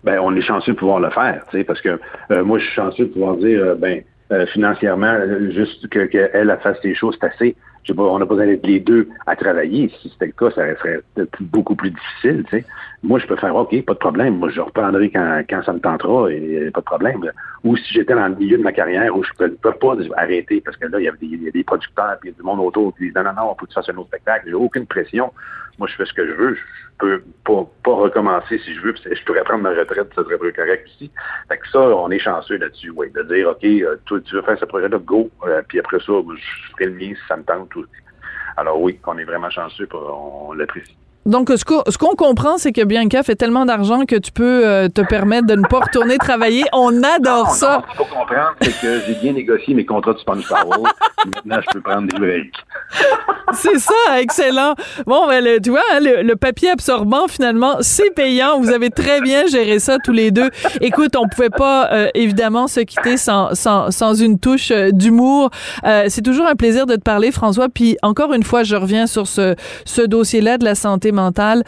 Ben, 0.03 0.19
on 0.22 0.36
est 0.36 0.41
chanceux 0.41 0.74
de 0.74 0.77
pouvoir 0.77 1.00
le 1.00 1.10
faire, 1.10 1.43
parce 1.65 1.81
que 1.81 2.00
euh, 2.31 2.43
moi, 2.43 2.60
je 2.60 2.65
suis 2.65 2.75
chanceux 2.75 3.05
de 3.05 3.10
pouvoir 3.10 3.36
dire, 3.38 3.60
euh, 3.62 3.75
ben, 3.75 4.03
financièrement, 4.53 5.15
juste 5.50 5.89
qu'elle 5.89 6.08
que 6.10 6.58
fasse 6.62 6.77
les 6.84 6.93
choses, 6.93 7.17
c'est 7.19 7.27
assez. 7.27 7.55
Je 7.83 7.91
sais 7.91 7.95
pas, 7.95 8.03
on 8.03 8.19
n'a 8.19 8.25
pas 8.25 8.36
besoin 8.36 8.48
d'être 8.48 8.65
les 8.67 8.79
deux 8.79 9.07
à 9.25 9.36
travailler. 9.36 9.89
Si 10.01 10.09
c'était 10.09 10.27
le 10.27 10.31
cas, 10.33 10.51
ça 10.53 10.75
serait 10.79 11.01
beaucoup 11.39 11.75
plus 11.75 11.91
difficile. 11.91 12.43
Tu 12.50 12.59
sais. 12.59 12.65
Moi, 13.03 13.19
je 13.19 13.27
peux 13.27 13.36
faire 13.36 13.55
OK, 13.55 13.83
pas 13.86 13.93
de 13.93 14.00
problème. 14.00 14.38
Moi, 14.38 14.50
je 14.50 14.59
reprendrai 14.62 15.09
quand, 15.09 15.43
quand 15.50 15.63
ça 15.63 15.74
me 15.74 15.79
tentera 15.79 16.31
et 16.31 16.69
pas 16.71 16.81
de 16.81 16.86
problème. 16.86 17.31
Ou 17.63 17.77
si 17.77 17.93
j'étais 17.93 18.13
dans 18.13 18.27
le 18.27 18.36
milieu 18.36 18.57
de 18.57 18.63
ma 18.63 18.71
carrière 18.71 19.15
où 19.15 19.24
je 19.24 19.31
ne 19.39 19.48
peux, 19.48 19.71
pas 19.71 19.95
arrêter 20.17 20.62
parce 20.62 20.77
que 20.77 20.88
là, 20.88 21.00
il 21.00 21.05
y, 21.05 21.48
a 21.48 21.51
des, 21.51 21.63
producteurs 21.63 22.17
et 22.24 22.31
du 22.31 22.41
monde 22.41 22.59
autour 22.59 22.95
qui 22.95 23.05
disent 23.05 23.15
non, 23.15 23.24
non, 23.24 23.33
non, 23.36 23.53
il 23.55 23.59
faut 23.59 23.65
que 23.65 23.71
tu 23.71 23.75
fasses 23.75 23.89
un 23.89 23.98
autre 23.98 24.07
spectacle? 24.07 24.45
J'ai 24.48 24.53
aucune 24.53 24.86
pression. 24.86 25.31
Moi, 25.79 25.88
je 25.88 25.95
fais 25.95 26.05
ce 26.05 26.13
que 26.13 26.27
je 26.27 26.33
veux. 26.33 26.55
Je 26.55 26.62
peux 27.00 27.24
pas, 27.45 27.91
recommencer 27.91 28.59
si 28.59 28.75
je 28.75 28.81
veux. 28.81 28.93
Je 28.95 29.24
pourrais 29.25 29.43
prendre 29.43 29.63
ma 29.63 29.69
retraite, 29.71 30.09
ça 30.13 30.24
serait 30.24 30.38
plus 30.38 30.53
correct 30.53 30.86
aussi. 30.86 31.12
Fait 31.48 31.57
que 31.57 31.67
ça, 31.69 31.79
on 31.79 32.12
est 32.12 32.19
chanceux 32.19 32.57
là-dessus, 32.57 32.91
oui. 32.91 33.09
De 33.12 33.24
dire, 33.24 33.50
OK, 33.50 33.63
euh, 33.63 33.95
tu 34.05 34.36
veux 34.36 34.41
faire 34.41 34.59
ce 34.59 34.65
projet-là, 34.65 34.98
go. 35.00 35.29
Euh, 35.45 35.62
puis 35.67 35.79
après 35.79 36.00
ça, 36.00 36.13
je 36.13 36.71
ferai 36.74 36.86
le 36.86 36.93
mien 36.93 37.13
si 37.15 37.27
ça 37.27 37.38
me 37.38 37.43
tente. 37.43 37.69
Tout. 37.69 37.86
Alors 38.57 38.81
oui, 38.81 39.00
on 39.07 39.17
est 39.17 39.24
vraiment 39.24 39.50
chanceux, 39.50 39.88
on 39.93 40.53
l'apprécie. 40.53 40.98
Donc, 41.25 41.51
ce 41.55 41.97
qu'on 41.97 42.15
comprend, 42.15 42.57
c'est 42.57 42.71
que 42.71 42.83
Bianca 42.83 43.23
fait 43.23 43.35
tellement 43.35 43.65
d'argent 43.65 44.05
que 44.05 44.15
tu 44.15 44.31
peux 44.31 44.65
euh, 44.65 44.88
te 44.88 45.01
permettre 45.01 45.47
de 45.47 45.55
ne 45.55 45.67
pas 45.67 45.79
retourner 45.79 46.17
travailler. 46.17 46.63
On 46.71 47.03
adore 47.03 47.51
ça. 47.51 47.77
Non, 47.77 47.81
ce 47.81 47.88
qu'il 47.88 47.97
faut 47.97 48.15
comprendre, 48.15 48.55
c'est 48.61 48.81
que 48.81 49.01
j'ai 49.05 49.15
bien 49.15 49.33
négocié 49.33 49.73
mes 49.73 49.85
contrats 49.85 50.13
de 50.13 50.19
Sponge 50.19 50.47
Power. 50.47 50.89
maintenant, 51.25 51.61
je 51.61 51.71
peux 51.73 51.81
prendre 51.81 52.07
des 52.07 52.17
breaks. 52.17 52.53
c'est 53.53 53.79
ça, 53.79 54.21
excellent. 54.21 54.75
Bon, 55.05 55.27
ben, 55.27 55.43
le, 55.43 55.59
tu 55.59 55.71
vois, 55.71 55.81
hein, 55.91 55.99
le, 56.01 56.35
papier 56.35 56.69
absorbant, 56.69 57.27
finalement, 57.27 57.77
c'est 57.81 58.11
payant. 58.15 58.59
Vous 58.59 58.71
avez 58.71 58.89
très 58.89 59.19
bien 59.19 59.45
géré 59.47 59.79
ça 59.79 59.97
tous 60.03 60.13
les 60.13 60.31
deux. 60.31 60.49
Écoute, 60.79 61.15
on 61.17 61.27
pouvait 61.27 61.49
pas, 61.49 61.91
euh, 61.91 62.07
évidemment, 62.13 62.67
se 62.67 62.79
quitter 62.79 63.17
sans, 63.17 63.53
sans, 63.55 63.91
sans 63.91 64.13
une 64.13 64.39
touche 64.39 64.71
euh, 64.71 64.91
d'humour. 64.91 65.49
c'est 65.83 66.23
toujours 66.23 66.47
un 66.47 66.55
plaisir 66.55 66.85
de 66.85 66.95
te 66.95 67.01
parler, 67.01 67.31
François. 67.31 67.67
Puis, 67.67 67.97
encore 68.03 68.33
une 68.33 68.43
fois, 68.43 68.63
je 68.63 68.77
reviens 68.77 69.05
sur 69.05 69.27
ce, 69.27 69.55
ce 69.85 70.01
dossier-là 70.01 70.57
de 70.57 70.63
la 70.63 70.75
santé 70.75 71.08
mentale. 71.11 71.63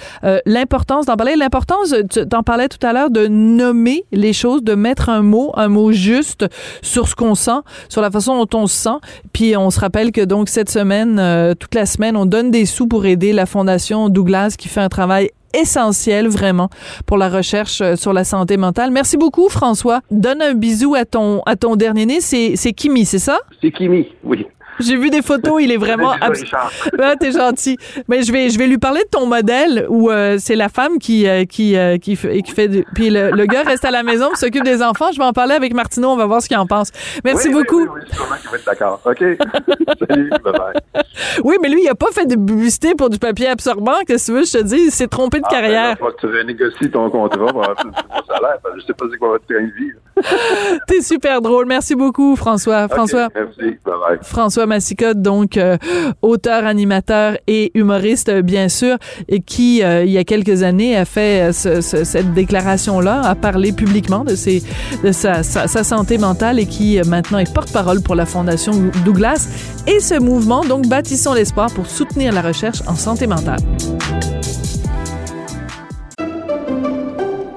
l'importance 0.45 1.05
d'en 1.05 1.15
parler, 1.15 1.35
l'importance, 1.35 1.93
tu 2.09 2.21
en 2.35 2.43
parlais 2.43 2.67
tout 2.67 2.85
à 2.85 2.93
l'heure, 2.93 3.09
de 3.09 3.27
nommer 3.27 4.05
les 4.11 4.33
choses, 4.33 4.63
de 4.63 4.75
mettre 4.75 5.09
un 5.09 5.21
mot, 5.21 5.51
un 5.55 5.67
mot 5.67 5.91
juste 5.91 6.45
sur 6.81 7.07
ce 7.07 7.15
qu'on 7.15 7.35
sent, 7.35 7.61
sur 7.89 8.01
la 8.01 8.11
façon 8.11 8.37
dont 8.43 8.57
on 8.57 8.67
se 8.67 8.75
sent. 8.75 8.99
Puis, 9.33 9.55
on 9.57 9.69
se 9.69 9.79
rappelle 9.79 10.11
que, 10.11 10.21
donc, 10.21 10.49
cette 10.49 10.69
semaine, 10.69 11.19
euh, 11.19 11.53
toute 11.53 11.75
la 11.75 11.85
semaine, 11.85 12.15
on 12.15 12.25
donne 12.25 12.51
des 12.51 12.65
sous 12.65 12.87
pour 12.87 13.05
aider 13.05 13.33
la 13.33 13.45
Fondation 13.45 14.09
Douglas 14.09 14.55
qui 14.57 14.67
fait 14.67 14.81
un 14.81 14.89
travail 14.89 15.31
essentiel 15.53 16.27
vraiment 16.29 16.69
pour 17.05 17.17
la 17.17 17.29
recherche 17.29 17.81
euh, 17.81 17.95
sur 17.95 18.13
la 18.13 18.23
santé 18.23 18.55
mentale. 18.57 18.89
Merci 18.91 19.17
beaucoup 19.17 19.49
François. 19.49 19.99
Donne 20.09 20.41
un 20.41 20.53
bisou 20.53 20.95
à 20.95 21.03
ton 21.03 21.41
à 21.45 21.57
ton 21.57 21.75
dernier 21.75 22.05
né, 22.05 22.21
c'est 22.21 22.55
Kimi, 22.73 23.05
c'est 23.05 23.19
ça? 23.19 23.39
C'est 23.61 23.71
Kimi, 23.71 24.07
oui. 24.23 24.45
J'ai 24.81 24.97
vu 24.97 25.09
des 25.09 25.21
photos, 25.21 25.61
il 25.61 25.71
est 25.71 25.77
vraiment 25.77 26.13
ah, 26.21 27.15
t'es 27.19 27.31
gentil. 27.31 27.77
Mais 28.07 28.23
je 28.23 28.31
vais 28.31 28.49
je 28.49 28.57
vais 28.57 28.67
lui 28.67 28.77
parler 28.77 29.01
de 29.01 29.09
ton 29.09 29.25
modèle 29.25 29.85
où 29.89 30.09
euh, 30.09 30.37
c'est 30.39 30.55
la 30.55 30.69
femme 30.69 30.99
qui 30.99 31.27
euh, 31.27 31.45
qui, 31.45 31.75
euh, 31.75 31.97
qui, 31.97 32.15
qui 32.15 32.51
fait 32.51 32.69
puis 32.93 33.09
le, 33.09 33.31
le, 33.31 33.45
gars 33.45 33.63
reste 33.63 33.85
à 33.85 33.91
la 33.91 34.03
maison, 34.03 34.33
s'occupe 34.35 34.63
des 34.63 34.81
enfants. 34.81 35.11
Je 35.11 35.17
vais 35.17 35.25
en 35.25 35.33
parler 35.33 35.53
avec 35.53 35.73
Martineau, 35.73 36.09
on 36.09 36.15
va 36.15 36.25
voir 36.25 36.41
ce 36.41 36.47
qu'il 36.47 36.57
en 36.57 36.65
pense. 36.65 36.91
Merci 37.23 37.49
beaucoup. 37.49 37.81
Oui, 37.81 37.89
oui, 37.93 38.01
oui, 38.03 38.15
sûrement 38.15 38.35
qu'il 38.35 38.49
va 38.49 38.57
être 38.57 38.65
d'accord. 38.65 39.01
OK. 39.05 39.19
Salut, 40.07 40.29
bye 40.43 40.53
bye. 40.53 41.03
Oui, 41.43 41.55
mais 41.61 41.69
lui, 41.69 41.83
il 41.83 41.89
a 41.89 41.95
pas 41.95 42.11
fait 42.11 42.25
de 42.25 42.35
publicité 42.35 42.95
pour 42.95 43.09
du 43.09 43.19
papier 43.19 43.47
absorbant, 43.47 43.99
qu'est-ce 44.07 44.27
que 44.27 44.31
tu 44.31 44.39
veux 44.39 44.45
je 44.45 44.57
te 44.57 44.63
dis, 44.63 44.83
il 44.85 44.91
s'est 44.91 45.07
trompé 45.07 45.39
de 45.39 45.45
ah, 45.45 45.49
ben 45.51 45.61
carrière. 45.61 45.97
Ben, 45.99 46.07
tu 46.19 46.25
renégocies 46.27 46.89
ton 46.91 47.09
contrat 47.09 47.47
pour 47.47 47.63
avoir 47.63 47.75
plus 47.75 47.89
de 47.89 47.95
salaire, 48.27 48.57
je 48.75 48.81
sais 48.81 48.93
pas 48.93 49.05
c'est 49.11 49.17
quoi 49.17 49.29
votre 49.29 49.45
train 49.45 49.61
de 49.61 49.71
vie. 49.71 49.91
T'es 50.87 51.01
super 51.01 51.41
drôle. 51.41 51.65
Merci 51.65 51.95
beaucoup 51.95 52.35
François. 52.35 52.87
François. 52.87 53.29
Merci. 53.33 53.77
Bye 53.85 53.93
bye. 54.07 54.17
François 54.21 54.65
Massicotte, 54.65 55.21
donc 55.21 55.57
euh, 55.57 55.77
auteur, 56.21 56.65
animateur 56.65 57.37
et 57.47 57.71
humoriste, 57.73 58.31
bien 58.41 58.69
sûr, 58.69 58.97
et 59.27 59.41
qui, 59.41 59.83
euh, 59.83 60.03
il 60.03 60.11
y 60.11 60.17
a 60.17 60.23
quelques 60.23 60.63
années, 60.63 60.97
a 60.97 61.05
fait 61.05 61.49
euh, 61.49 61.81
cette 61.81 62.33
déclaration-là, 62.33 63.21
a 63.21 63.35
parlé 63.35 63.71
publiquement 63.71 64.23
de, 64.23 64.35
ses, 64.35 64.63
de 65.03 65.11
sa, 65.11 65.43
sa, 65.43 65.83
santé 65.83 66.17
mentale 66.17 66.59
et 66.59 66.65
qui 66.65 66.99
maintenant 67.07 67.39
est 67.39 67.51
porte-parole 67.51 68.01
pour 68.01 68.15
la 68.15 68.25
Fondation 68.25 68.71
Douglas 69.03 69.47
et 69.87 69.99
ce 69.99 70.19
mouvement, 70.19 70.63
donc 70.63 70.87
Bâtissons 70.87 71.33
l'espoir 71.33 71.71
pour 71.73 71.87
soutenir 71.87 72.33
la 72.33 72.41
recherche 72.41 72.81
en 72.87 72.95
santé 72.95 73.27
mentale. 73.27 73.59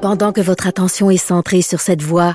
Pendant 0.00 0.32
que 0.32 0.40
votre 0.40 0.66
attention 0.66 1.10
est 1.10 1.16
centrée 1.16 1.62
sur 1.62 1.80
cette 1.80 2.02
voix 2.02 2.34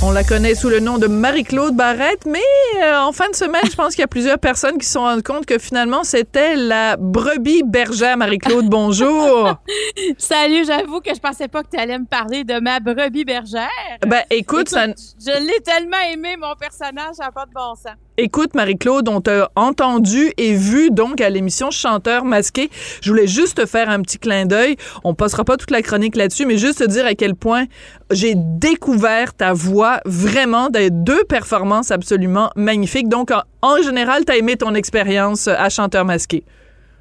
On 0.00 0.12
la 0.12 0.22
connaît 0.22 0.54
sous 0.54 0.68
le 0.68 0.78
nom 0.78 0.96
de 0.98 1.08
Marie-Claude 1.08 1.74
Barrette, 1.74 2.24
mais 2.24 2.38
euh, 2.80 3.00
en 3.00 3.10
fin 3.10 3.28
de 3.30 3.34
semaine, 3.34 3.64
je 3.68 3.74
pense 3.74 3.96
qu'il 3.96 4.02
y 4.02 4.04
a 4.04 4.08
plusieurs 4.08 4.38
personnes 4.38 4.78
qui 4.78 4.86
se 4.86 4.92
sont 4.92 5.00
rendues 5.00 5.24
compte 5.24 5.44
que 5.44 5.58
finalement, 5.58 6.04
c'était 6.04 6.54
la 6.54 6.96
brebis 6.96 7.64
bergère. 7.64 8.16
Marie-Claude, 8.16 8.66
bonjour. 8.66 9.56
Salut, 10.18 10.64
j'avoue 10.64 11.00
que 11.00 11.12
je 11.12 11.18
pensais 11.18 11.48
pas 11.48 11.64
que 11.64 11.70
tu 11.70 11.80
allais 11.80 11.98
me 11.98 12.06
parler 12.06 12.44
de 12.44 12.60
ma 12.60 12.78
brebis 12.78 13.24
bergère. 13.24 13.68
Ben, 14.06 14.22
écoute, 14.30 14.68
ça... 14.68 14.86
je 14.86 15.44
l'ai 15.44 15.60
tellement 15.62 16.00
aimé, 16.12 16.36
mon 16.36 16.54
personnage, 16.54 17.14
ça 17.14 17.24
n'a 17.24 17.32
pas 17.32 17.46
de 17.46 17.52
bon 17.52 17.74
sens. 17.74 17.96
Écoute, 18.20 18.56
Marie-Claude, 18.56 19.08
on 19.08 19.20
t'a 19.20 19.48
entendu 19.54 20.32
et 20.38 20.52
vu 20.52 20.90
donc 20.90 21.20
à 21.20 21.30
l'émission 21.30 21.70
Chanteur 21.70 22.24
masqué. 22.24 22.68
Je 23.00 23.10
voulais 23.10 23.28
juste 23.28 23.58
te 23.58 23.64
faire 23.64 23.88
un 23.88 24.02
petit 24.02 24.18
clin 24.18 24.44
d'œil. 24.44 24.74
On 25.04 25.14
passera 25.14 25.44
pas 25.44 25.56
toute 25.56 25.70
la 25.70 25.82
chronique 25.82 26.16
là-dessus, 26.16 26.44
mais 26.44 26.58
juste 26.58 26.80
te 26.80 26.84
dire 26.84 27.06
à 27.06 27.14
quel 27.14 27.36
point 27.36 27.66
j'ai 28.10 28.34
découvert 28.34 29.34
ta 29.34 29.52
voix 29.52 30.00
vraiment 30.04 30.68
des 30.68 30.90
deux 30.90 31.22
performances 31.28 31.92
absolument 31.92 32.50
magnifiques. 32.56 33.08
Donc, 33.08 33.30
en, 33.62 33.82
général, 33.82 34.24
tu 34.24 34.32
as 34.32 34.36
aimé 34.36 34.56
ton 34.56 34.74
expérience 34.74 35.46
à 35.46 35.68
Chanteur 35.68 36.04
masqué. 36.04 36.42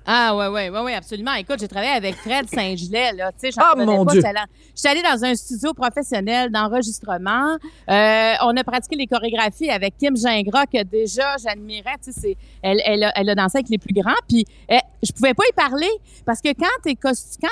Ah 0.09 0.37
ouais, 0.37 0.47
ouais, 0.47 0.69
ouais, 0.69 0.79
ouais, 0.79 0.93
absolument. 0.93 1.33
Écoute, 1.33 1.57
j'ai 1.59 1.67
travaillé 1.67 1.91
avec 1.91 2.15
Fred 2.15 2.47
Saint-Gelais, 2.49 3.11
là. 3.11 3.33
Tu 3.33 3.51
sais, 3.51 3.59
ah, 3.61 3.73
mon 3.75 4.05
Dieu. 4.05 4.21
Je 4.21 4.79
suis 4.79 4.87
allée 4.87 5.01
dans 5.01 5.25
un 5.25 5.35
studio 5.35 5.73
professionnel 5.73 6.49
d'enregistrement. 6.49 7.57
Euh, 7.89 8.33
on 8.41 8.55
a 8.55 8.63
pratiqué 8.63 8.95
les 8.95 9.05
chorégraphies 9.05 9.69
avec 9.69 9.97
Kim 9.97 10.15
Gingras, 10.15 10.65
que 10.67 10.81
déjà 10.83 11.35
j'admirais. 11.43 11.95
Tu 12.01 12.13
sais, 12.13 12.37
elle, 12.61 12.81
elle, 12.85 13.03
a, 13.03 13.11
elle 13.17 13.29
a 13.29 13.35
dansé 13.35 13.57
avec 13.57 13.67
les 13.67 13.77
plus 13.77 13.93
grands. 13.93 14.15
Puis 14.29 14.45
eh, 14.69 14.79
je 15.03 15.11
pouvais 15.11 15.33
pas 15.33 15.43
y 15.49 15.53
parler 15.53 15.89
parce 16.25 16.41
que 16.41 16.49
quand 16.53 16.65
t'es 16.83 16.95
quand 16.95 17.11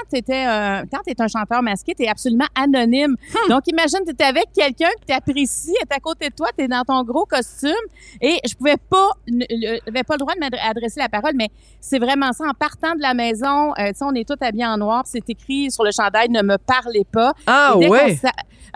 t'étais 0.10 0.48
euh, 0.48 0.84
quand 0.90 1.00
t'es 1.06 1.20
un 1.20 1.28
chanteur 1.28 1.62
masqué, 1.62 1.94
t'es 1.94 2.08
absolument 2.08 2.48
anonyme. 2.56 3.18
Hmm. 3.34 3.50
Donc 3.50 3.68
imagine 3.68 4.00
t'étais 4.06 4.24
avec 4.24 4.54
quelqu'un 4.54 4.92
qui 5.02 5.08
t'apprécie, 5.08 5.76
est 5.82 5.94
à 5.94 6.00
côté 6.00 6.30
de 6.30 6.36
toi, 6.36 6.48
t'es 6.56 6.70
dans 6.70 6.84
ton 6.84 7.04
gros 7.04 7.26
costume 7.26 7.72
et 8.22 8.40
je 8.48 8.56
pouvais 8.56 8.78
pas, 8.78 9.12
j'avais 9.28 10.04
pas 10.04 10.14
le 10.14 10.20
droit 10.20 10.34
de 10.36 10.40
m'adresser 10.40 11.02
la 11.02 11.10
parole, 11.10 11.34
mais 11.36 11.50
c'est 11.82 12.00
vraiment 12.00 12.32
ça 12.32 12.45
en 12.48 12.54
partant 12.54 12.96
de 12.96 13.02
la 13.02 13.14
maison, 13.14 13.74
euh, 13.80 13.92
on 14.02 14.14
est 14.14 14.28
tous 14.28 14.44
habillés 14.44 14.66
en 14.66 14.78
noir, 14.78 15.04
c'est 15.06 15.30
écrit 15.30 15.72
sur 15.72 15.84
le 15.84 15.92
chandail 15.92 16.30
ne 16.30 16.42
me 16.42 16.58
parlez 16.58 17.06
pas. 17.12 17.34
Ah 17.48 17.78
ouais. 17.78 18.20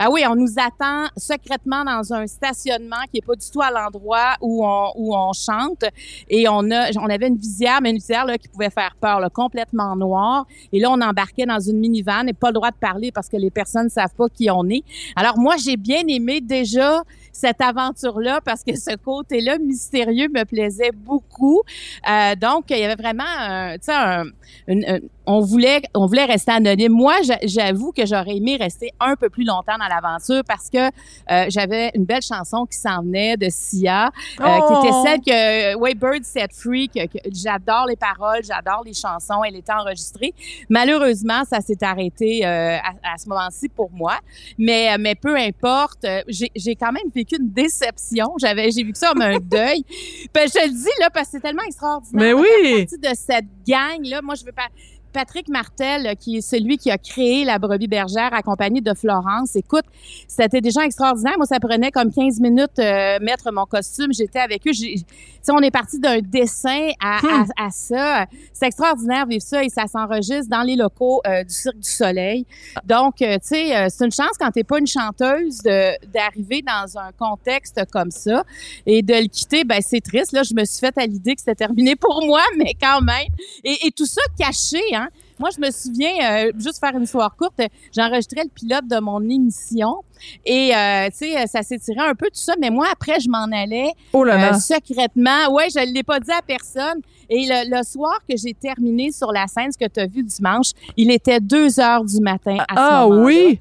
Ah 0.02 0.10
oui, 0.10 0.24
on 0.30 0.36
nous 0.36 0.54
attend 0.58 1.08
secrètement 1.18 1.84
dans 1.84 2.14
un 2.14 2.26
stationnement 2.26 3.04
qui 3.12 3.18
est 3.18 3.26
pas 3.26 3.36
du 3.36 3.46
tout 3.52 3.62
à 3.62 3.70
l'endroit 3.70 4.36
où 4.40 4.66
on 4.66 4.92
où 4.96 5.14
on 5.14 5.34
chante 5.34 5.84
et 6.30 6.48
on 6.48 6.72
a 6.72 6.90
on 7.02 7.10
avait 7.10 7.28
une 7.28 7.36
visière 7.36 7.80
mais 7.82 7.90
une 7.90 7.98
visière 7.98 8.26
là 8.26 8.38
qui 8.38 8.48
pouvait 8.48 8.70
faire 8.70 8.96
peur, 9.00 9.20
là, 9.20 9.30
complètement 9.30 9.98
noire 9.98 10.46
et 10.72 10.80
là 10.80 10.90
on 10.90 11.02
embarquait 11.02 11.46
dans 11.46 11.60
une 11.60 11.80
minivan 11.80 12.28
et 12.28 12.34
pas 12.34 12.48
le 12.48 12.54
droit 12.54 12.72
de 12.72 12.78
parler 12.78 13.12
parce 13.12 13.28
que 13.28 13.36
les 13.36 13.52
personnes 13.52 13.86
ne 13.86 13.90
savent 13.90 14.16
pas 14.16 14.30
qui 14.30 14.50
on 14.50 14.70
est. 14.70 14.84
Alors 15.18 15.38
moi 15.38 15.56
j'ai 15.58 15.76
bien 15.76 16.04
aimé 16.08 16.40
déjà 16.40 17.04
cette 17.32 17.62
aventure-là 17.62 18.40
parce 18.44 18.64
que 18.64 18.76
ce 18.76 18.96
côté-là 18.96 19.58
mystérieux 19.60 20.28
me 20.34 20.44
plaisait 20.46 20.92
beaucoup. 20.94 21.62
Euh, 22.10 22.36
donc, 22.36 22.66
il 22.70 22.80
y 22.80 22.84
avait 22.84 23.02
vraiment, 23.02 23.24
un- 23.28 23.78
tu 23.78 23.86
sais, 23.86 23.94
on 25.32 25.42
voulait, 25.42 25.82
on 25.94 26.08
voulait 26.08 26.26
rester 26.26 26.52
anonyme. 26.52 26.92
Moi, 26.92 27.16
j'a- 27.24 27.38
j'avoue 27.44 27.92
que 27.92 28.06
j'aurais 28.06 28.36
aimé 28.38 28.58
rester 28.60 28.92
un 29.00 29.16
peu 29.16 29.30
plus 29.30 29.44
longtemps 29.46 29.78
dans 29.80 29.88
l'aventure 29.88 30.42
parce 30.48 30.70
que 30.70 30.88
euh, 30.88 31.46
j'avais 31.50 31.92
une 31.94 32.06
belle 32.06 32.24
chanson 32.24 32.66
qui 32.66 32.78
s'en 32.78 33.02
venait 33.04 33.38
de 33.38 33.48
Sia, 33.50 34.08
euh, 34.08 34.44
qui 34.44 34.74
était 34.88 34.94
Oh! 34.96 35.04
celle 35.06 35.20
que 35.22 35.76
Way 35.78 35.94
Bird 35.94 36.24
Set 36.24 36.52
Free, 36.54 36.90
que, 36.90 37.06
que 37.06 37.20
j'adore 37.32 37.86
les 37.88 37.96
paroles, 37.96 38.42
j'adore 38.44 38.82
les 38.84 38.94
chansons, 38.94 39.44
elle 39.44 39.56
était 39.56 39.72
enregistrée. 39.72 40.34
Malheureusement, 40.68 41.44
ça 41.48 41.62
s'est 41.62 41.84
arrêté 41.84 42.46
euh, 42.46 42.78
à, 42.78 43.14
à 43.14 43.18
ce 43.18 43.30
moment-ci 43.30 43.70
pour 43.70 43.92
moi, 43.92 44.16
mais, 44.58 44.98
mais 44.98 45.14
peu 45.16 45.36
importe, 45.36 46.06
euh, 46.06 46.22
j'ai 46.28 46.76
quand 46.76 46.92
même 46.92 47.10
vécu 47.14 47.36
une 47.40 47.52
déception. 47.52 48.34
J'avais, 48.40 48.72
j'ai 48.72 48.84
vu 48.84 48.94
ça 48.96 49.10
comme 49.10 49.22
un 49.22 49.38
deuil. 49.42 49.84
Ben, 50.34 50.48
je 50.48 50.54
te 50.54 50.66
le 50.66 50.72
dis 50.74 51.00
là 51.00 51.10
parce 51.14 51.28
que 51.28 51.32
c'est 51.34 51.40
tellement 51.42 51.64
extraordinaire. 51.64 52.20
Mais 52.20 52.34
oui! 52.34 52.86
partie 52.88 52.98
de 52.98 53.16
cette 53.16 53.46
gang 53.68 54.04
là. 54.06 54.22
Moi, 54.22 54.36
je 54.36 54.44
veux 54.46 54.52
pas. 54.52 54.68
Patrick 55.14 55.48
Martel, 55.50 56.04
là, 56.04 56.16
qui 56.16 56.38
est 56.38 56.42
celui 56.42 56.78
qui 56.78 56.92
a 56.92 56.98
créé 56.98 57.46
la 57.46 57.60
brebis 57.60 57.88
bergère 57.88 58.34
accompagné 58.34 58.82
de 58.82 58.94
Florence. 58.94 59.56
Écoute, 59.56 59.86
c'était 60.28 60.62
des 60.62 60.72
gens 60.72 60.82
extraordinaires. 60.82 61.38
Moi, 61.38 61.46
ça 61.46 61.60
prenait 61.60 61.92
comme 61.92 62.12
15 62.12 62.40
minutes 62.40 62.80
euh, 62.80 63.20
mettre 63.22 63.52
mon 63.52 63.66
costume. 63.66 64.14
J'étais 64.14 64.40
avec 64.40 64.66
eux. 64.68 64.72
On 65.52 65.62
est 65.62 65.72
parti 65.72 66.00
d'un 66.00 66.20
dessin 66.20 66.90
à, 67.02 67.20
Hmm. 67.22 67.46
à, 67.58 67.66
à 67.66 67.70
ça. 67.72 68.26
C'est 68.54 68.68
extraordinaire 68.68 69.26
vivre 69.26 69.42
ça 69.42 69.64
et 69.64 69.70
ça 69.70 69.88
s'enregistre 69.88 70.50
dans 70.50 70.62
les 70.62 70.76
locaux 70.76 71.22
euh, 71.28 71.44
du 71.44 71.54
Cirque 71.54 71.78
du 71.80 71.90
Soleil. 71.90 72.46
Donc, 72.86 73.22
euh, 73.22 73.36
tu 73.36 73.48
sais, 73.48 73.76
euh, 73.76 73.88
c'est 73.90 74.06
une 74.06 74.12
chance 74.12 74.38
quand 74.40 74.52
t'es 74.52 74.64
pas 74.64 74.80
une 74.80 74.88
chanteuse 74.88 75.60
d'arriver 75.60 76.62
dans 76.62 76.98
un 76.98 77.12
contexte 77.18 77.82
comme 77.92 78.12
ça 78.12 78.44
et 78.86 79.02
de 79.02 79.14
le 79.14 79.28
quitter. 79.28 79.64
Ben, 79.64 79.82
c'est 79.82 80.02
triste. 80.02 80.32
Là, 80.32 80.44
je 80.44 80.54
me 80.54 80.64
suis 80.66 80.80
fait 80.80 80.98
à 80.98 81.06
l'idée 81.06 81.36
que 81.36 81.42
c'était 81.42 81.56
terminé 81.56 81.96
pour 81.96 82.24
moi, 82.26 82.42
mais 82.58 82.74
quand 82.80 83.02
même. 83.02 83.28
Et, 83.64 83.88
et 83.88 83.92
tout 83.92 84.06
ça 84.06 84.22
caché, 84.38 84.82
hein. 84.94 85.09
Moi, 85.40 85.50
je 85.56 85.62
me 85.62 85.72
souviens, 85.72 86.12
euh, 86.48 86.52
juste 86.58 86.80
faire 86.80 86.96
une 86.96 87.04
histoire 87.04 87.34
courte, 87.36 87.60
j'enregistrais 87.96 88.44
le 88.44 88.50
pilote 88.50 88.86
de 88.88 89.00
mon 89.00 89.22
émission 89.22 90.04
et, 90.46 90.76
euh, 90.76 91.08
tu 91.12 91.32
sais, 91.32 91.48
ça 91.48 91.62
s'étirait 91.64 92.08
un 92.10 92.14
peu 92.14 92.26
tout 92.26 92.32
ça, 92.42 92.54
mais 92.60 92.70
moi, 92.70 92.88
après, 92.92 93.20
je 93.22 93.30
m'en 93.30 93.46
allais 93.56 93.92
Oh 94.12 94.24
là 94.26 94.36
là. 94.38 94.50
euh, 94.56 94.60
secrètement. 94.60 95.50
Ouais, 95.52 95.68
je 95.74 95.80
ne 95.80 95.94
l'ai 95.94 96.04
pas 96.04 96.20
dit 96.20 96.32
à 96.32 96.42
personne. 96.42 97.00
Et 97.30 97.46
le, 97.48 97.78
le 97.78 97.84
soir 97.84 98.20
que 98.30 98.36
j'ai 98.36 98.54
terminé 98.54 99.12
sur 99.12 99.32
la 99.32 99.48
scène, 99.48 99.72
ce 99.72 99.78
que 99.78 99.90
tu 99.90 100.00
as 100.00 100.08
vu 100.08 100.24
dimanche, 100.24 100.72
il 100.98 101.10
était 101.12 101.40
2 101.40 101.80
heures 101.80 102.04
du 102.04 102.20
matin 102.20 102.58
à 102.68 102.76
ce 102.76 102.80
Ah 102.82 103.08
oui! 103.08 103.60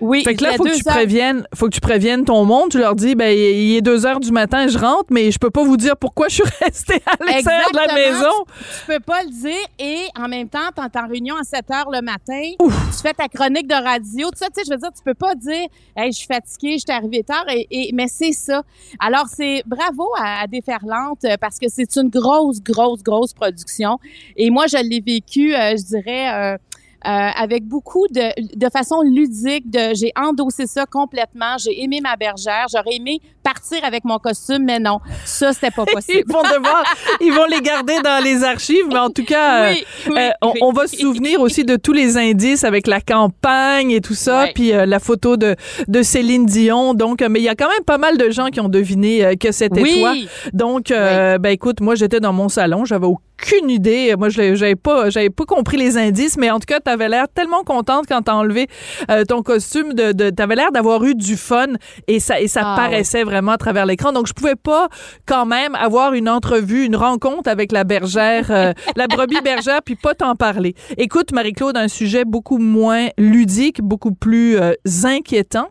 Oui, 0.00 0.22
Fait 0.24 0.34
que 0.34 0.44
là, 0.44 0.50
il 0.52 0.56
faut 0.56 0.64
que 0.64 0.70
tu 0.76 0.88
heures. 0.88 0.94
préviennes, 0.94 1.46
faut 1.54 1.66
que 1.66 1.74
tu 1.74 1.80
préviennes 1.80 2.24
ton 2.24 2.44
monde. 2.44 2.70
Tu 2.70 2.78
leur 2.78 2.94
dis, 2.94 3.14
ben, 3.14 3.36
il 3.36 3.76
est 3.76 3.80
deux 3.82 4.06
heures 4.06 4.20
du 4.20 4.30
matin, 4.30 4.66
je 4.68 4.78
rentre, 4.78 5.06
mais 5.10 5.30
je 5.30 5.38
peux 5.38 5.50
pas 5.50 5.64
vous 5.64 5.76
dire 5.76 5.96
pourquoi 5.96 6.28
je 6.28 6.34
suis 6.36 6.44
restée 6.60 7.02
à 7.06 7.24
l'extérieur 7.24 7.70
de 7.72 7.76
la 7.76 7.94
maison. 7.94 8.44
Tu 8.46 8.86
peux 8.92 9.00
pas 9.00 9.22
le 9.24 9.30
dire 9.30 9.66
et 9.78 9.98
en 10.18 10.28
même 10.28 10.48
temps, 10.48 10.58
tu 10.74 10.98
en 10.98 11.08
réunion 11.08 11.34
à 11.36 11.44
7 11.44 11.70
heures 11.72 11.90
le 11.90 12.00
matin, 12.02 12.40
tu 12.60 13.02
fais 13.02 13.12
ta 13.14 13.28
chronique 13.28 13.66
de 13.66 13.74
radio, 13.74 14.28
tout 14.30 14.36
ça, 14.38 14.46
tu 14.46 14.54
sais, 14.56 14.62
je 14.66 14.70
veux 14.72 14.78
dire, 14.78 14.90
tu 14.96 15.02
peux 15.04 15.14
pas 15.14 15.34
dire, 15.34 15.66
hey, 15.96 16.12
je 16.12 16.18
suis 16.18 16.26
fatiguée, 16.26 16.74
je 16.74 16.84
suis 16.86 16.92
arrivée 16.92 17.22
tard, 17.22 17.44
et, 17.48 17.66
et- 17.70 17.90
mais 17.92 18.06
c'est 18.08 18.32
ça. 18.32 18.62
Alors, 19.00 19.26
c'est 19.34 19.62
bravo 19.66 20.04
à, 20.16 20.42
à 20.42 20.46
Déferlante 20.46 21.24
euh, 21.24 21.36
parce 21.40 21.58
que 21.58 21.66
c'est 21.68 21.96
une 21.96 22.08
grosse, 22.08 22.60
grosse, 22.62 23.02
grosse 23.02 23.32
production. 23.32 23.98
Et 24.36 24.50
moi, 24.50 24.66
je 24.66 24.76
l'ai 24.76 25.00
vécu, 25.00 25.54
euh, 25.54 25.76
je 25.76 25.84
dirais, 25.84 26.32
euh, 26.54 26.56
avec 27.02 27.64
beaucoup 27.64 28.06
de, 28.10 28.56
de 28.56 28.70
façon 28.70 29.02
ludique. 29.02 29.70
De, 29.70 29.94
j'ai 29.94 30.12
endossé 30.16 30.66
ça 30.66 30.84
complètement. 30.86 31.56
J'ai 31.58 31.82
aimé 31.82 32.00
ma 32.02 32.16
bergère. 32.16 32.66
J'aurais 32.72 32.96
aimé 32.96 33.20
partir 33.42 33.82
avec 33.84 34.04
mon 34.04 34.18
costume, 34.18 34.64
mais 34.64 34.78
non, 34.78 34.98
ça, 35.24 35.52
c'était 35.54 35.70
pas 35.70 35.84
Ils 35.88 35.94
possible. 35.94 36.32
vont 36.32 36.42
devoir, 36.42 36.84
ils 37.20 37.32
vont 37.32 37.46
les 37.46 37.60
garder 37.62 37.98
dans 38.04 38.22
les 38.22 38.44
archives, 38.44 38.84
mais 38.88 38.98
en 38.98 39.08
tout 39.08 39.24
cas, 39.24 39.70
Oui, 39.70 39.78
euh, 39.78 40.10
oui, 40.10 40.18
euh, 40.18 40.30
on, 40.42 40.50
oui. 40.52 40.58
on 40.60 40.72
va 40.72 40.86
se 40.86 40.96
souvenir 40.96 41.40
aussi 41.40 41.64
de 41.64 41.76
tous 41.76 41.92
les 41.94 42.18
indices 42.18 42.64
avec 42.64 42.86
la 42.86 43.00
campagne 43.00 43.90
et 43.90 44.00
tout 44.02 44.14
ça, 44.14 44.48
puis 44.54 44.72
euh, 44.74 44.84
la 44.84 44.98
photo 44.98 45.36
de, 45.38 45.56
de 45.86 46.02
Céline 46.02 46.44
Dion. 46.44 46.92
Donc, 46.92 47.22
euh, 47.22 47.28
mais 47.30 47.40
il 47.40 47.44
y 47.44 47.48
a 47.48 47.54
quand 47.54 47.68
même 47.70 47.84
pas 47.86 47.96
mal 47.98 48.18
de 48.18 48.28
gens 48.30 48.48
qui 48.48 48.60
ont 48.60 48.68
deviné 48.68 49.24
euh, 49.24 49.34
que 49.34 49.50
c'était 49.50 49.80
Oui. 49.80 50.00
toi. 50.00 50.12
Donc, 50.52 50.90
euh, 50.90 51.38
ben 51.38 51.50
écoute, 51.50 51.80
moi 51.80 51.94
j'étais 51.94 52.20
dans 52.20 52.32
mon 52.34 52.50
salon, 52.50 52.84
j'avais 52.84 53.06
aucune 53.40 53.70
idée. 53.70 54.14
Moi, 54.18 54.28
je 54.28 54.54
j'avais 54.54 54.76
pas, 54.76 55.10
j'avais 55.10 55.30
pas 55.30 55.44
compris 55.44 55.76
les 55.76 55.96
indices, 55.96 56.36
mais 56.36 56.50
en 56.50 56.58
tout 56.58 56.66
cas, 56.66 56.80
t'avais 56.80 57.08
l'air 57.08 57.26
tellement 57.32 57.62
contente 57.62 58.06
quand 58.08 58.22
t'as 58.22 58.34
enlevé 58.34 58.66
euh, 59.10 59.24
ton 59.24 59.42
costume. 59.42 59.94
De, 59.94 60.12
de 60.12 60.30
t'avais 60.30 60.54
l'air 60.54 60.72
d'avoir 60.72 61.02
eu 61.04 61.14
du 61.14 61.36
fun 61.36 61.66
et 62.06 62.20
ça 62.20 62.40
et 62.40 62.48
ça 62.48 62.62
Ah, 62.64 62.76
paraissait 62.76 63.24
vraiment 63.24 63.52
à 63.52 63.58
travers 63.58 63.86
l'écran. 63.86 64.12
Donc, 64.12 64.26
je 64.26 64.32
pouvais 64.32 64.56
pas 64.56 64.88
quand 65.26 65.46
même 65.46 65.74
avoir 65.74 66.14
une 66.14 66.28
entrevue, 66.28 66.84
une 66.84 66.96
rencontre 66.96 67.48
avec 67.48 67.72
la 67.72 67.84
bergère, 67.84 68.50
euh, 68.50 68.72
la 68.96 69.06
brebis 69.06 69.40
bergère, 69.42 69.80
puis 69.84 69.96
pas 69.96 70.14
t'en 70.14 70.34
parler. 70.34 70.74
Écoute, 70.96 71.32
Marie-Claude, 71.32 71.76
un 71.76 71.88
sujet 71.88 72.24
beaucoup 72.24 72.58
moins 72.58 73.08
ludique, 73.18 73.80
beaucoup 73.82 74.12
plus 74.12 74.58
euh, 74.58 74.72
inquiétant 75.04 75.68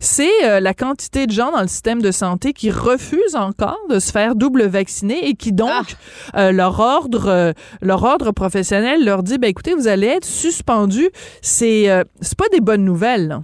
c'est 0.00 0.44
euh, 0.44 0.60
la 0.60 0.74
quantité 0.74 1.26
de 1.26 1.32
gens 1.32 1.50
dans 1.52 1.62
le 1.62 1.68
système 1.68 2.02
de 2.02 2.10
santé 2.10 2.52
qui 2.52 2.70
refusent 2.70 3.36
encore 3.36 3.78
de 3.88 3.98
se 3.98 4.12
faire 4.12 4.34
double 4.34 4.66
vacciner 4.66 5.28
et 5.28 5.34
qui 5.34 5.52
donc 5.52 5.96
euh, 6.36 6.52
leur 6.52 6.78
ordre 6.80 7.28
euh, 7.28 7.52
leur 7.80 8.02
ordre 8.02 8.32
professionnel 8.32 9.04
leur 9.04 9.22
dit 9.22 9.38
ben 9.38 9.48
écoutez 9.48 9.74
vous 9.74 9.88
allez 9.88 10.08
être 10.08 10.24
suspendu 10.24 11.08
c'est 11.42 11.88
euh, 11.90 12.04
c'est 12.20 12.36
pas 12.36 12.48
des 12.52 12.60
bonnes 12.60 12.84
nouvelles. 12.84 13.38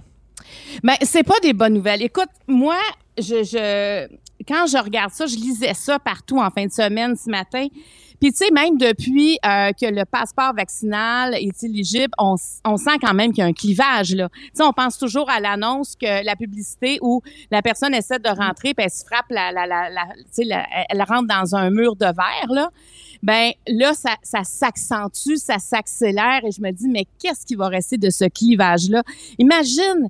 Mais 0.83 0.97
c'est 1.01 1.23
pas 1.23 1.39
des 1.41 1.53
bonnes 1.53 1.73
nouvelles. 1.73 2.01
Écoute, 2.01 2.29
moi, 2.47 2.77
je, 3.17 3.43
je 3.43 4.07
quand 4.47 4.67
je 4.67 4.77
regarde 4.77 5.11
ça, 5.11 5.25
je 5.25 5.35
lisais 5.35 5.73
ça 5.73 5.99
partout 5.99 6.39
en 6.39 6.49
fin 6.49 6.65
de 6.65 6.71
semaine 6.71 7.15
ce 7.15 7.29
matin. 7.29 7.67
Puis 8.19 8.31
tu 8.31 8.37
sais, 8.45 8.51
même 8.51 8.77
depuis 8.77 9.37
euh, 9.45 9.71
que 9.71 9.85
le 9.85 10.05
passeport 10.05 10.53
vaccinal 10.55 11.35
est 11.35 11.63
éligible, 11.63 12.13
on, 12.17 12.37
sent 12.37 12.97
quand 13.01 13.13
même 13.13 13.31
qu'il 13.31 13.39
y 13.39 13.41
a 13.41 13.45
un 13.45 13.53
clivage. 13.53 14.09
Tu 14.09 14.17
sais, 14.53 14.63
on 14.63 14.73
pense 14.73 14.97
toujours 14.97 15.29
à 15.29 15.39
l'annonce 15.39 15.95
que 15.95 16.25
la 16.25 16.35
publicité 16.35 16.97
où 17.01 17.21
la 17.51 17.61
personne 17.61 17.93
essaie 17.93 18.19
de 18.19 18.29
rentrer, 18.29 18.73
puis 18.73 18.85
elle 18.85 18.91
se 18.91 19.05
frappe, 19.05 19.25
la, 19.29 19.51
la, 19.51 19.65
la, 19.67 19.89
tu 20.35 20.43
sais, 20.43 20.49
elle 20.89 21.01
rentre 21.03 21.27
dans 21.27 21.55
un 21.55 21.69
mur 21.69 21.95
de 21.95 22.05
verre 22.05 22.49
là. 22.49 22.69
Ben 23.23 23.51
là, 23.67 23.93
ça, 23.93 24.15
ça 24.21 24.43
s'accentue, 24.43 25.37
ça 25.37 25.57
s'accélère, 25.57 26.41
et 26.45 26.51
je 26.51 26.61
me 26.61 26.71
dis, 26.71 26.87
mais 26.87 27.05
qu'est-ce 27.19 27.45
qui 27.45 27.55
va 27.55 27.67
rester 27.69 27.97
de 27.97 28.09
ce 28.09 28.25
clivage 28.25 28.89
là 28.89 29.03
Imagine 29.39 30.09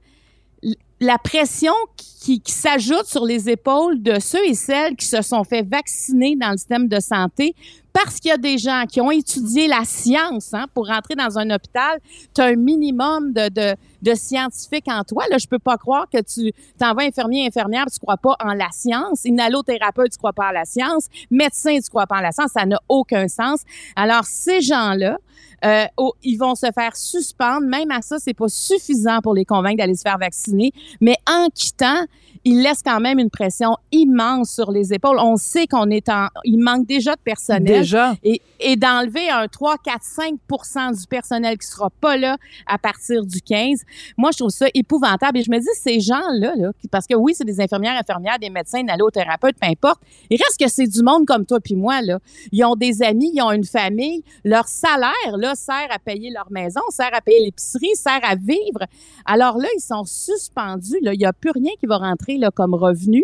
la 0.99 1.17
pression 1.17 1.73
qui 1.95 2.41
s'ajoute 2.47 3.05
sur 3.05 3.25
les 3.25 3.49
épaules 3.49 4.01
de 4.01 4.19
ceux 4.19 4.43
et 4.45 4.55
celles 4.55 4.95
qui 4.95 5.05
se 5.05 5.21
sont 5.21 5.43
fait 5.43 5.61
vacciner 5.61 6.35
dans 6.35 6.51
le 6.51 6.57
système 6.57 6.87
de 6.87 6.99
santé 6.99 7.55
parce 7.95 8.19
qu'il 8.19 8.27
y 8.27 8.34
a 8.34 8.38
des 8.38 8.58
gens 8.58 8.84
qui 8.89 8.99
ont 8.99 9.10
étudié 9.10 9.69
la 9.69 9.86
science 9.86 10.53
hein, 10.53 10.65
pour 10.73 10.88
rentrer 10.88 11.15
dans 11.15 11.39
un 11.39 11.49
hôpital. 11.49 11.99
Tu 12.36 12.41
as 12.41 12.47
un 12.47 12.55
minimum 12.58 13.31
de, 13.31 13.47
de, 13.47 13.75
de 14.01 14.13
scientifique 14.15 14.84
en 14.89 15.05
toi. 15.05 15.23
Là, 15.31 15.38
je 15.38 15.47
peux 15.47 15.60
pas 15.60 15.77
croire 15.77 16.05
que 16.12 16.21
tu 16.21 16.51
t'envoies 16.77 17.03
infirmier, 17.03 17.47
infirmière, 17.47 17.86
tu 17.86 17.97
crois 17.99 18.17
pas 18.17 18.36
en 18.43 18.53
la 18.53 18.67
science. 18.73 19.23
Inhalothérapeute, 19.23 20.12
tu 20.12 20.17
crois 20.17 20.34
pas 20.34 20.49
en 20.49 20.51
la 20.51 20.65
science. 20.65 21.05
Médecin, 21.31 21.79
tu 21.79 21.89
crois 21.89 22.05
pas 22.05 22.17
en 22.17 22.21
la 22.21 22.34
science. 22.34 22.51
Ça 22.51 22.65
n'a 22.65 22.81
aucun 22.89 23.29
sens. 23.29 23.62
Alors, 23.95 24.25
ces 24.25 24.60
gens-là, 24.60 25.17
euh, 25.63 25.86
ils 26.21 26.36
vont 26.36 26.55
se 26.55 26.67
faire 26.75 26.97
suspendre. 26.97 27.65
Même 27.65 27.91
à 27.91 28.01
ça, 28.01 28.17
c'est 28.19 28.34
pas 28.34 28.49
suffisant 28.49 29.19
pour 29.21 29.34
les 29.34 29.45
convaincre 29.45 29.77
d'aller 29.77 29.95
se 29.95 30.01
faire 30.01 30.17
vacciner. 30.17 30.73
Mais 30.99 31.15
en 31.29 31.47
quittant, 31.47 32.05
ils 32.45 32.62
laissent 32.62 32.84
quand 32.84 32.99
même 32.99 33.17
une 33.17 33.31
pression 33.31 33.75
immense 33.91 34.51
sur 34.51 34.71
les 34.71 34.93
épaules. 34.93 35.17
On 35.19 35.36
sait 35.36 35.65
qu'on 35.65 35.89
est 35.89 36.10
en, 36.10 36.27
il 36.43 36.60
manque 36.60 36.86
déjà 36.86 37.15
de 37.15 37.21
personnel. 37.21 37.84
Et, 38.23 38.75
d'enlever 38.75 39.29
un 39.29 39.47
3, 39.47 39.77
4, 39.77 40.01
5% 40.49 40.99
du 40.99 41.07
personnel 41.07 41.57
qui 41.57 41.67
sera 41.67 41.89
pas 41.89 42.17
là 42.17 42.37
à 42.65 42.77
partir 42.77 43.25
du 43.25 43.41
15, 43.41 43.83
moi, 44.17 44.31
je 44.31 44.39
trouve 44.39 44.49
ça 44.49 44.67
épouvantable. 44.73 45.39
Et 45.39 45.43
je 45.43 45.51
me 45.51 45.59
dis, 45.59 45.67
ces 45.75 45.99
gens-là, 45.99 46.53
parce 46.91 47.05
que 47.05 47.15
oui, 47.15 47.33
c'est 47.35 47.45
des 47.45 47.61
infirmières, 47.61 47.97
infirmières, 47.97 48.39
des 48.39 48.49
médecins, 48.49 48.83
des 48.83 48.91
allothérapeutes, 48.91 49.55
peu 49.61 49.67
importe, 49.67 50.01
il 50.29 50.37
reste 50.37 50.59
que 50.59 50.67
c'est 50.67 50.87
du 50.87 51.03
monde 51.03 51.25
comme 51.25 51.45
toi 51.45 51.59
puis 51.59 51.75
moi, 51.75 52.01
là. 52.01 52.19
Ils 52.51 52.63
ont 52.63 52.75
des 52.75 53.01
amis, 53.01 53.31
ils 53.33 53.41
ont 53.41 53.51
une 53.51 53.65
famille. 53.65 54.23
Leur 54.43 54.67
salaire, 54.67 55.37
là, 55.37 55.55
sert 55.55 55.87
à 55.89 55.99
payer 55.99 56.31
leur 56.31 56.51
maison, 56.51 56.81
sert 56.89 57.13
à 57.13 57.21
payer 57.21 57.45
l'épicerie, 57.45 57.95
sert 57.95 58.19
à 58.23 58.35
vivre. 58.35 58.85
Alors 59.25 59.57
là, 59.57 59.67
ils 59.75 59.81
sont 59.81 60.03
suspendus. 60.05 60.99
Là. 61.01 61.13
Il 61.13 61.19
n'y 61.19 61.25
a 61.25 61.33
plus 61.33 61.51
rien 61.51 61.71
qui 61.79 61.85
va 61.85 61.97
rentrer 61.97 62.37
là, 62.37 62.51
comme 62.51 62.73
revenu. 62.73 63.23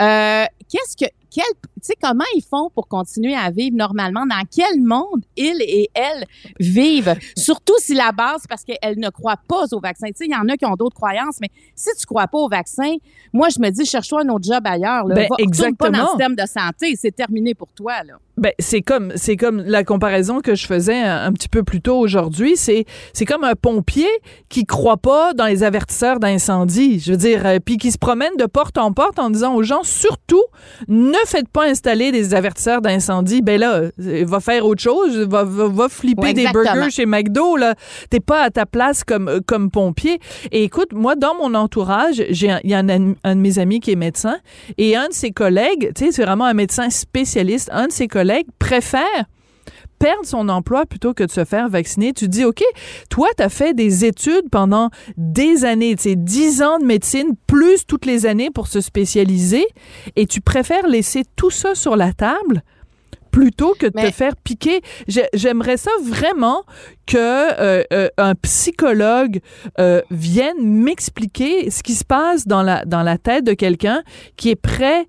Euh, 0.00 0.44
Qu'est-ce 0.68 0.96
que. 0.96 1.10
Quel, 1.34 1.44
tu 1.46 1.80
sais, 1.80 1.94
comment 2.00 2.24
ils 2.36 2.42
font 2.42 2.68
pour 2.74 2.88
continuer 2.88 3.34
à 3.34 3.50
vivre 3.50 3.76
normalement? 3.76 4.26
Dans 4.26 4.42
quel 4.54 4.82
monde 4.82 5.22
ils 5.36 5.60
et 5.62 5.90
elles 5.94 6.26
vivent? 6.60 7.14
Surtout 7.36 7.74
si 7.78 7.94
la 7.94 8.12
base, 8.12 8.42
parce 8.48 8.64
qu'elles 8.64 8.98
ne 8.98 9.08
croient 9.08 9.40
pas 9.48 9.64
au 9.72 9.80
vaccin. 9.80 10.08
Tu 10.08 10.12
sais, 10.16 10.24
il 10.26 10.32
y 10.32 10.36
en 10.36 10.48
a 10.48 10.56
qui 10.56 10.66
ont 10.66 10.74
d'autres 10.76 10.96
croyances, 10.96 11.38
mais 11.40 11.48
si 11.74 11.88
tu 11.98 12.04
crois 12.06 12.26
pas 12.26 12.38
au 12.38 12.48
vaccin, 12.48 12.96
moi, 13.32 13.48
je 13.48 13.60
me 13.60 13.70
dis, 13.70 13.86
cherche-toi 13.86 14.22
un 14.24 14.28
autre 14.28 14.44
job 14.44 14.60
ailleurs. 14.66 15.06
Là. 15.06 15.14
Ben, 15.14 15.26
Va- 15.28 15.36
retourne 15.36 15.76
pas 15.76 15.90
dans 15.90 15.92
le 15.92 15.98
exactement. 15.98 16.08
système 16.08 16.36
de 16.36 16.46
santé. 16.46 16.96
C'est 16.96 17.12
terminé 17.14 17.54
pour 17.54 17.72
toi, 17.72 18.02
là. 18.02 18.14
Ben, 18.38 18.52
c'est 18.58 18.80
comme 18.80 19.12
c'est 19.14 19.36
comme 19.36 19.62
la 19.66 19.84
comparaison 19.84 20.40
que 20.40 20.54
je 20.54 20.66
faisais 20.66 20.98
un, 20.98 21.26
un 21.26 21.32
petit 21.32 21.50
peu 21.50 21.62
plus 21.62 21.82
tôt 21.82 21.98
aujourd'hui, 21.98 22.56
c'est 22.56 22.86
c'est 23.12 23.26
comme 23.26 23.44
un 23.44 23.54
pompier 23.54 24.08
qui 24.48 24.64
croit 24.64 24.96
pas 24.96 25.34
dans 25.34 25.44
les 25.44 25.62
avertisseurs 25.64 26.18
d'incendie, 26.18 26.98
je 26.98 27.10
veux 27.10 27.18
dire 27.18 27.44
euh, 27.44 27.58
puis 27.62 27.76
qui 27.76 27.92
se 27.92 27.98
promène 27.98 28.34
de 28.38 28.46
porte 28.46 28.78
en 28.78 28.92
porte 28.92 29.18
en 29.18 29.28
disant 29.28 29.54
aux 29.54 29.62
gens 29.62 29.82
surtout 29.82 30.42
ne 30.88 31.18
faites 31.26 31.48
pas 31.48 31.66
installer 31.66 32.10
des 32.10 32.32
avertisseurs 32.32 32.80
d'incendie. 32.80 33.42
Ben 33.42 33.60
là, 33.60 33.82
euh, 34.00 34.24
va 34.26 34.40
faire 34.40 34.64
autre 34.64 34.80
chose, 34.80 35.14
va 35.18 35.44
va, 35.44 35.68
va 35.68 35.88
flipper 35.90 36.22
Ouais, 36.22 36.32
des 36.32 36.46
burgers 36.46 36.90
chez 36.90 37.04
McDo 37.04 37.58
là, 37.58 37.74
t'es 38.08 38.20
pas 38.20 38.44
à 38.44 38.50
ta 38.50 38.64
place 38.64 39.04
comme 39.04 39.28
euh, 39.28 39.40
comme 39.46 39.70
pompier. 39.70 40.20
Et 40.52 40.64
écoute, 40.64 40.94
moi 40.94 41.16
dans 41.16 41.34
mon 41.34 41.54
entourage, 41.54 42.24
j'ai 42.30 42.50
il 42.64 42.70
y 42.70 42.74
a 42.74 42.78
un, 42.78 43.14
un 43.24 43.36
de 43.36 43.40
mes 43.40 43.58
amis 43.58 43.80
qui 43.80 43.92
est 43.92 43.96
médecin 43.96 44.38
et 44.78 44.96
un 44.96 45.08
de 45.08 45.12
ses 45.12 45.32
collègues, 45.32 45.92
tu 45.94 46.06
sais, 46.06 46.12
c'est 46.12 46.24
vraiment 46.24 46.46
un 46.46 46.54
médecin 46.54 46.88
spécialiste, 46.88 47.68
un 47.72 47.88
de 47.88 47.92
ses 47.92 48.08
collègues 48.08 48.21
préfère 48.58 49.24
perdre 49.98 50.24
son 50.24 50.48
emploi 50.48 50.84
plutôt 50.84 51.14
que 51.14 51.22
de 51.22 51.30
se 51.30 51.44
faire 51.44 51.68
vacciner. 51.68 52.12
Tu 52.12 52.24
te 52.26 52.30
dis, 52.30 52.44
OK, 52.44 52.62
toi, 53.08 53.28
tu 53.36 53.42
as 53.44 53.48
fait 53.48 53.72
des 53.72 54.04
études 54.04 54.50
pendant 54.50 54.90
des 55.16 55.64
années, 55.64 55.94
tu 55.94 56.02
sais, 56.02 56.16
10 56.16 56.62
ans 56.62 56.78
de 56.80 56.84
médecine, 56.84 57.34
plus 57.46 57.86
toutes 57.86 58.04
les 58.06 58.26
années 58.26 58.50
pour 58.50 58.66
se 58.66 58.80
spécialiser, 58.80 59.64
et 60.16 60.26
tu 60.26 60.40
préfères 60.40 60.88
laisser 60.88 61.22
tout 61.36 61.50
ça 61.50 61.76
sur 61.76 61.94
la 61.94 62.12
table 62.12 62.62
plutôt 63.30 63.74
que 63.78 63.86
de 63.86 63.92
te 63.92 64.10
faire 64.12 64.36
piquer. 64.36 64.82
J'ai- 65.08 65.28
J'aimerais 65.32 65.76
ça 65.78 65.90
vraiment 66.02 66.64
que 67.06 67.16
euh, 67.16 67.82
euh, 67.92 68.08
un 68.18 68.34
psychologue 68.34 69.40
euh, 69.78 70.02
vienne 70.10 70.58
m'expliquer 70.60 71.70
ce 71.70 71.82
qui 71.82 71.94
se 71.94 72.04
passe 72.04 72.46
dans 72.46 72.62
la, 72.62 72.84
dans 72.84 73.02
la 73.02 73.16
tête 73.18 73.44
de 73.44 73.54
quelqu'un 73.54 74.02
qui 74.36 74.50
est 74.50 74.56
prêt 74.56 75.06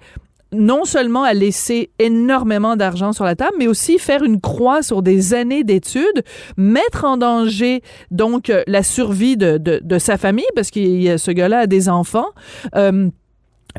non 0.54 0.86
seulement 0.86 1.24
à 1.24 1.34
laisser 1.34 1.90
énormément 2.00 2.76
d'argent 2.76 3.12
sur 3.14 3.26
la 3.26 3.36
table, 3.36 3.54
mais 3.58 3.68
aussi 3.68 3.98
faire 4.00 4.24
une 4.24 4.40
croix 4.40 4.82
sur 4.82 5.02
des 5.02 5.34
années 5.34 5.64
d'études, 5.64 6.24
mettre 6.58 7.06
en 7.06 7.18
danger 7.18 7.82
donc 8.12 8.50
euh, 8.50 8.64
la 8.68 8.84
survie 8.84 9.38
de, 9.38 9.58
de, 9.58 9.80
de 9.84 9.98
sa 10.00 10.18
famille, 10.18 10.46
parce 10.56 10.72
que 10.72 11.18
ce 11.18 11.32
gars-là 11.32 11.60
a 11.60 11.68
des 11.68 11.90
enfants. 11.90 12.28
Euh, 12.76 13.10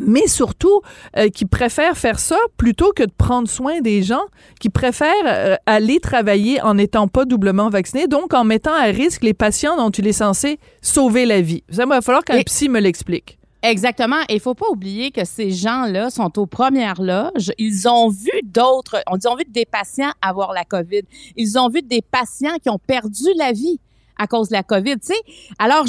mais 0.01 0.27
surtout, 0.27 0.81
euh, 1.17 1.29
qui 1.29 1.45
préfèrent 1.47 1.97
faire 1.97 2.19
ça 2.19 2.37
plutôt 2.57 2.91
que 2.93 3.05
de 3.05 3.13
prendre 3.17 3.49
soin 3.49 3.81
des 3.81 4.03
gens, 4.03 4.25
qui 4.59 4.69
préfèrent 4.69 5.13
euh, 5.27 5.55
aller 5.67 6.01
travailler 6.01 6.61
en 6.63 6.75
n'étant 6.75 7.07
pas 7.07 7.25
doublement 7.25 7.69
vaccinés, 7.69 8.09
donc 8.09 8.35
en 8.35 8.43
mettant 8.43 8.75
à 8.75 8.87
risque 8.87 9.23
les 9.23 9.35
patients 9.35 9.77
dont 9.77 9.91
il 9.91 10.09
est 10.09 10.13
censé 10.13 10.59
sauver 10.83 11.27
la 11.27 11.41
vie. 11.41 11.63
Ça 11.71 11.87
va 11.87 12.01
falloir 12.01 12.25
qu'un 12.25 12.39
Et- 12.39 12.45
psy 12.45 12.69
me 12.69 12.81
l'explique. 12.81 13.39
Exactement. 13.65 14.21
Et 14.29 14.35
il 14.35 14.41
faut 14.41 14.55
pas 14.55 14.69
oublier 14.69 15.11
que 15.11 15.25
ces 15.25 15.51
gens-là 15.51 16.11
sont 16.11 16.39
aux 16.39 16.45
premières 16.45 17.01
loges. 17.01 17.51
Ils 17.57 17.89
ont 17.89 18.11
vu 18.11 18.31
d'autres, 18.45 19.03
on 19.11 19.17
dit, 19.17 19.27
ont 19.27 19.37
vu 19.37 19.45
des 19.49 19.65
patients 19.65 20.13
avoir 20.21 20.53
la 20.53 20.65
COVID. 20.65 21.01
Ils 21.35 21.59
ont 21.59 21.71
vu 21.71 21.81
des 21.81 22.03
patients 22.03 22.57
qui 22.63 22.69
ont 22.69 22.79
perdu 22.79 23.25
la 23.37 23.53
vie 23.53 23.81
à 24.19 24.27
cause 24.27 24.51
de 24.51 24.53
la 24.53 24.63
COVID, 24.63 24.97
tu 24.99 25.07
sais. 25.07 25.21
Alors, 25.59 25.87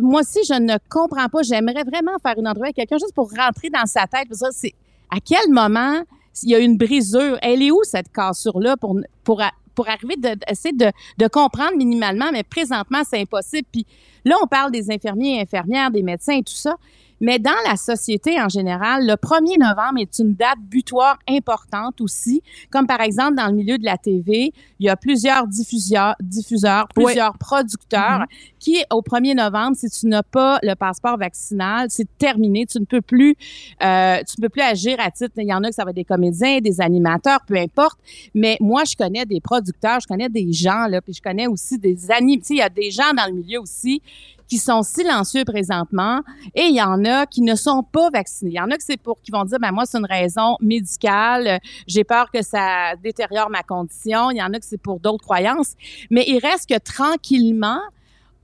moi 0.00 0.22
aussi, 0.22 0.38
je 0.48 0.58
ne 0.58 0.78
comprends 0.88 1.28
pas. 1.28 1.42
J'aimerais 1.42 1.84
vraiment 1.84 2.12
faire 2.22 2.34
une 2.38 2.48
entrevue 2.48 2.64
avec 2.64 2.76
quelqu'un 2.76 2.96
juste 2.96 3.14
pour 3.14 3.30
rentrer 3.30 3.68
dans 3.68 3.84
sa 3.84 4.06
tête. 4.06 4.26
Pour 4.26 4.38
dire, 4.38 4.48
c'est 4.50 4.74
à 5.10 5.20
quel 5.20 5.50
moment 5.52 6.00
il 6.42 6.48
y 6.48 6.54
a 6.54 6.60
une 6.60 6.78
brisure? 6.78 7.36
Elle 7.42 7.62
est 7.62 7.70
où 7.70 7.80
cette 7.84 8.10
cassure-là 8.10 8.78
pour, 8.78 8.98
pour, 9.22 9.42
pour 9.74 9.88
arriver 9.88 10.16
de, 10.16 10.30
essayer 10.50 10.74
de, 10.74 10.90
de 11.18 11.28
comprendre 11.28 11.76
minimalement, 11.76 12.30
mais 12.32 12.42
présentement, 12.42 13.02
c'est 13.08 13.20
impossible. 13.20 13.68
Puis 13.70 13.86
là, 14.24 14.36
on 14.42 14.46
parle 14.46 14.72
des 14.72 14.90
infirmiers 14.90 15.36
et 15.36 15.42
infirmières, 15.42 15.90
des 15.90 16.02
médecins 16.02 16.38
et 16.38 16.42
tout 16.42 16.54
ça. 16.54 16.74
Mais 17.20 17.38
dans 17.38 17.50
la 17.66 17.76
société 17.76 18.40
en 18.40 18.48
général, 18.48 19.06
le 19.06 19.14
1er 19.14 19.58
novembre 19.58 20.00
est 20.00 20.18
une 20.18 20.34
date 20.34 20.58
butoir 20.60 21.18
importante 21.28 22.00
aussi. 22.00 22.42
Comme 22.70 22.86
par 22.86 23.00
exemple, 23.00 23.34
dans 23.34 23.46
le 23.46 23.54
milieu 23.54 23.78
de 23.78 23.84
la 23.84 23.98
TV, 23.98 24.52
il 24.78 24.86
y 24.86 24.88
a 24.88 24.96
plusieurs 24.96 25.46
diffuseurs, 25.46 26.14
diffuseurs 26.20 26.88
plusieurs 26.88 27.36
producteurs 27.38 28.24
qui, 28.58 28.82
au 28.92 29.02
1er 29.02 29.34
novembre, 29.34 29.76
si 29.76 29.88
tu 29.88 30.06
n'as 30.06 30.22
pas 30.22 30.58
le 30.62 30.74
passeport 30.74 31.16
vaccinal, 31.16 31.86
c'est 31.90 32.08
terminé. 32.18 32.66
Tu 32.66 32.80
ne 32.80 32.84
peux 32.84 33.00
plus, 33.00 33.36
euh, 33.82 34.18
tu 34.18 34.34
ne 34.38 34.42
peux 34.42 34.48
plus 34.48 34.62
agir 34.62 34.96
à 34.98 35.10
titre. 35.10 35.32
Il 35.36 35.48
y 35.48 35.54
en 35.54 35.62
a 35.62 35.68
que 35.68 35.74
ça 35.74 35.84
va 35.84 35.90
être 35.90 35.96
des 35.96 36.04
comédiens, 36.04 36.58
des 36.60 36.80
animateurs, 36.80 37.40
peu 37.46 37.56
importe. 37.56 37.98
Mais 38.34 38.56
moi, 38.60 38.84
je 38.84 38.96
connais 38.96 39.24
des 39.26 39.40
producteurs, 39.40 40.00
je 40.00 40.06
connais 40.06 40.28
des 40.28 40.52
gens, 40.52 40.86
là, 40.86 41.00
puis 41.00 41.14
je 41.14 41.22
connais 41.22 41.46
aussi 41.46 41.78
des 41.78 41.96
sais, 41.98 42.54
il 42.54 42.56
y 42.56 42.62
a 42.62 42.68
des 42.68 42.90
gens 42.90 43.12
dans 43.16 43.26
le 43.26 43.32
milieu 43.32 43.60
aussi 43.60 44.02
qui 44.48 44.56
sont 44.56 44.82
silencieux 44.82 45.44
présentement 45.44 46.22
et 46.54 46.62
il 46.62 46.74
y 46.74 46.82
en 46.82 47.04
a 47.04 47.07
qui 47.30 47.42
ne 47.42 47.54
sont 47.54 47.82
pas 47.82 48.10
vaccinés. 48.10 48.50
Il 48.52 48.56
y 48.56 48.60
en 48.60 48.70
a 48.70 48.76
qui 48.76 49.30
vont 49.30 49.44
dire 49.44 49.58
ben 49.60 49.72
moi 49.72 49.84
c'est 49.86 49.98
une 49.98 50.06
raison 50.06 50.56
médicale, 50.60 51.60
j'ai 51.86 52.04
peur 52.04 52.30
que 52.30 52.42
ça 52.42 52.94
détériore 53.02 53.50
ma 53.50 53.62
condition. 53.62 54.30
Il 54.30 54.38
y 54.38 54.42
en 54.42 54.52
a 54.52 54.58
que 54.58 54.64
c'est 54.64 54.80
pour 54.80 55.00
d'autres 55.00 55.24
croyances, 55.24 55.74
mais 56.10 56.24
il 56.26 56.38
reste 56.38 56.68
que 56.68 56.78
tranquillement 56.78 57.80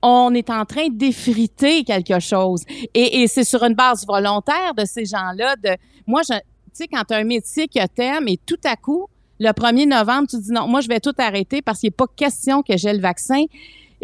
on 0.06 0.34
est 0.34 0.50
en 0.50 0.66
train 0.66 0.88
d'effriter 0.90 1.82
quelque 1.82 2.20
chose 2.20 2.62
et, 2.92 3.26
c'est 3.26 3.44
sur 3.44 3.62
une 3.62 3.74
base 3.74 4.06
volontaire 4.06 4.74
de 4.76 4.84
ces 4.84 5.06
gens-là 5.06 5.56
moi 6.06 6.20
tu 6.22 6.34
sais 6.74 6.88
quand 6.88 7.04
tu 7.08 7.14
as 7.14 7.18
un 7.18 7.24
métier 7.24 7.68
que 7.68 7.86
t'aimes 7.86 8.28
et 8.28 8.38
tout 8.44 8.60
à 8.64 8.76
coup 8.76 9.06
le 9.40 9.48
1er 9.48 9.88
novembre 9.88 10.28
tu 10.28 10.38
dis 10.38 10.52
non 10.52 10.68
moi 10.68 10.82
je 10.82 10.88
vais 10.88 11.00
tout 11.00 11.14
arrêter 11.16 11.62
parce 11.62 11.80
qu'il 11.80 11.86
n'est 11.86 11.92
pas 11.92 12.06
question 12.14 12.62
que 12.62 12.76
j'ai 12.76 12.92
le 12.92 13.00
vaccin 13.00 13.44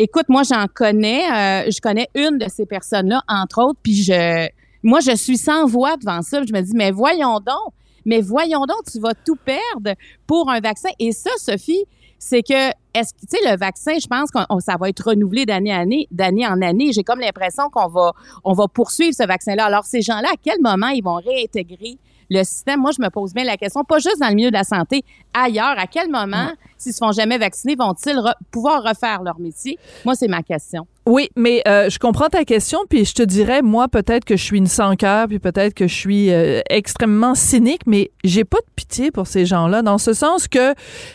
Écoute, 0.02 0.30
moi, 0.30 0.44
j'en 0.44 0.64
connais. 0.74 1.24
euh, 1.30 1.70
je 1.70 1.78
connais 1.78 2.08
une 2.14 2.38
de 2.38 2.46
ces 2.48 2.64
personnes-là, 2.64 3.22
entre 3.28 3.62
autres. 3.62 3.80
Puis 3.82 4.02
je, 4.02 4.48
moi, 4.82 5.00
je 5.00 5.14
suis 5.14 5.36
sans 5.36 5.66
voix 5.66 5.98
devant 5.98 6.22
ça. 6.22 6.42
Je 6.42 6.54
me 6.54 6.62
dis, 6.62 6.72
mais 6.74 6.90
voyons 6.90 7.38
donc, 7.38 7.74
mais 8.06 8.22
voyons 8.22 8.64
donc, 8.64 8.84
tu 8.90 8.98
vas 8.98 9.12
tout 9.12 9.36
perdre 9.36 9.94
pour 10.26 10.48
un 10.48 10.60
vaccin. 10.60 10.88
Et 10.98 11.12
ça, 11.12 11.28
Sophie, 11.36 11.84
c'est 12.18 12.40
que, 12.40 12.70
tu 12.70 13.02
sais, 13.28 13.38
le 13.44 13.58
vaccin, 13.58 13.98
je 14.00 14.06
pense 14.06 14.30
que 14.30 14.38
ça 14.60 14.76
va 14.80 14.88
être 14.88 15.10
renouvelé 15.10 15.44
d'année 15.44 15.74
en 15.74 15.80
année, 15.80 16.08
d'année 16.10 16.46
en 16.46 16.62
année. 16.62 16.92
J'ai 16.94 17.04
comme 17.04 17.20
l'impression 17.20 17.68
qu'on 17.68 17.88
va, 17.88 18.12
on 18.42 18.54
va 18.54 18.68
poursuivre 18.68 19.14
ce 19.14 19.26
vaccin-là. 19.26 19.66
Alors, 19.66 19.84
ces 19.84 20.00
gens-là, 20.00 20.28
à 20.32 20.36
quel 20.42 20.62
moment 20.62 20.88
ils 20.88 21.04
vont 21.04 21.16
réintégrer 21.16 21.98
le 22.30 22.42
système? 22.44 22.80
Moi, 22.80 22.92
je 22.96 23.02
me 23.02 23.10
pose 23.10 23.34
bien 23.34 23.44
la 23.44 23.56
question, 23.56 23.84
pas 23.84 23.98
juste 23.98 24.20
dans 24.20 24.28
le 24.28 24.34
milieu 24.34 24.50
de 24.50 24.56
la 24.56 24.64
santé, 24.64 25.04
ailleurs. 25.34 25.74
À 25.78 25.86
quel 25.86 26.08
moment, 26.08 26.50
s'ils 26.78 26.92
se 26.92 26.98
font 26.98 27.12
jamais 27.12 27.36
vacciner, 27.38 27.74
vont-ils 27.76 28.16
re- 28.16 28.34
pouvoir 28.50 28.82
refaire 28.82 29.22
leur 29.22 29.38
métier? 29.38 29.78
Moi, 30.04 30.14
c'est 30.14 30.28
ma 30.28 30.42
question. 30.42 30.86
Oui, 31.06 31.28
mais 31.34 31.62
euh, 31.66 31.90
je 31.90 31.98
comprends 31.98 32.28
ta 32.28 32.44
question, 32.44 32.78
puis 32.88 33.04
je 33.04 33.14
te 33.14 33.22
dirais, 33.22 33.62
moi, 33.62 33.88
peut-être 33.88 34.24
que 34.24 34.36
je 34.36 34.44
suis 34.44 34.58
une 34.58 34.66
sans 34.68 34.94
cœur, 34.96 35.26
puis 35.26 35.38
peut-être 35.40 35.74
que 35.74 35.88
je 35.88 35.94
suis 35.94 36.30
euh, 36.30 36.60
extrêmement 36.70 37.34
cynique, 37.34 37.82
mais 37.86 38.10
j'ai 38.22 38.44
pas 38.44 38.58
de 38.58 38.72
pitié 38.76 39.10
pour 39.10 39.26
ces 39.26 39.44
gens-là, 39.44 39.82
dans 39.82 39.98
ce 39.98 40.12
sens 40.12 40.46
que 40.46 40.74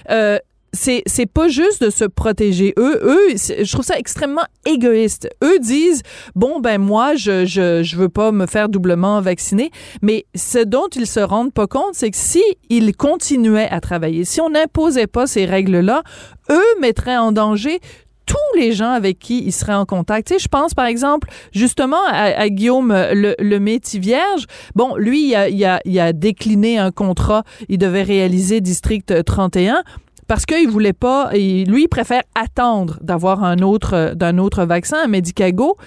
euh, 0.09 0.37
c'est 0.75 1.01
c'est 1.05 1.25
pas 1.25 1.47
juste 1.47 1.83
de 1.83 1.89
se 1.89 2.05
protéger 2.05 2.73
eux 2.77 2.99
eux 3.03 3.35
je 3.35 3.71
trouve 3.71 3.85
ça 3.85 3.97
extrêmement 3.97 4.45
égoïste 4.65 5.29
eux 5.43 5.59
disent 5.59 6.03
bon 6.35 6.59
ben 6.59 6.77
moi 6.77 7.15
je 7.15 7.45
je 7.45 7.81
je 7.83 7.95
veux 7.95 8.09
pas 8.09 8.31
me 8.31 8.45
faire 8.45 8.69
doublement 8.69 9.21
vacciner 9.21 9.71
mais 10.01 10.25
ce 10.35 10.59
dont 10.59 10.87
ils 10.95 11.07
se 11.07 11.19
rendent 11.19 11.53
pas 11.53 11.67
compte 11.67 11.93
c'est 11.93 12.11
que 12.11 12.17
si 12.17 12.43
ils 12.69 12.95
continuaient 12.95 13.69
à 13.69 13.79
travailler 13.79 14.25
si 14.25 14.41
on 14.41 14.49
n'imposait 14.49 15.07
pas 15.07 15.27
ces 15.27 15.45
règles 15.45 15.79
là 15.79 16.03
eux 16.51 16.79
mettraient 16.79 17.17
en 17.17 17.31
danger 17.31 17.79
tous 18.25 18.57
les 18.57 18.71
gens 18.71 18.91
avec 18.91 19.19
qui 19.19 19.43
ils 19.45 19.51
seraient 19.51 19.75
en 19.75 19.85
contact. 19.85 20.27
Tu 20.27 20.33
sais, 20.33 20.39
je 20.39 20.47
pense 20.47 20.73
par 20.73 20.85
exemple 20.85 21.29
justement 21.51 22.03
à, 22.07 22.49
Guillaume 22.49 22.91
le, 22.91 23.35
le 23.37 23.59
Métis-Vierge. 23.59 24.45
Bon, 24.73 24.95
lui, 24.95 25.27
il 25.29 25.35
a, 25.35 25.47
il, 25.47 25.63
a, 25.63 25.79
il 25.85 25.99
a 25.99 26.11
décliné 26.11 26.77
un 26.77 26.91
contrat. 26.91 27.43
Il 27.69 27.77
devait 27.77 28.03
réaliser 28.03 28.61
District 28.61 29.23
31 29.23 29.83
parce 30.27 30.45
qu'il 30.45 30.69
voulait 30.69 30.93
pas, 30.93 31.31
lui, 31.33 31.87
préfère 31.87 32.23
attendre 32.33 32.97
d'avoir 33.01 33.43
un 33.43 33.59
autre, 33.59 34.13
d'un 34.15 34.37
autre 34.37 34.65
vaccin, 34.65 35.03
un 35.03 35.07
Medicago. 35.07 35.77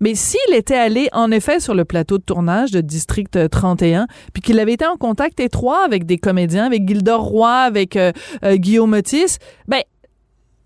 Mais 0.00 0.14
s'il 0.14 0.54
était 0.54 0.76
allé, 0.76 1.08
en 1.12 1.30
effet, 1.30 1.60
sur 1.60 1.74
le 1.74 1.84
plateau 1.84 2.18
de 2.18 2.22
tournage 2.22 2.70
de 2.70 2.80
District 2.80 3.48
31, 3.50 4.06
puis 4.32 4.42
qu'il 4.42 4.60
avait 4.60 4.74
été 4.74 4.86
en 4.86 4.96
contact 4.96 5.40
étroit 5.40 5.82
avec 5.84 6.04
des 6.04 6.18
comédiens, 6.18 6.66
avec 6.66 6.86
Gildor 6.86 7.22
Roy, 7.22 7.50
avec 7.50 7.96
euh, 7.96 8.12
euh, 8.44 8.56
Guillaume 8.56 8.92
Otis, 8.92 9.38
ben, 9.66 9.80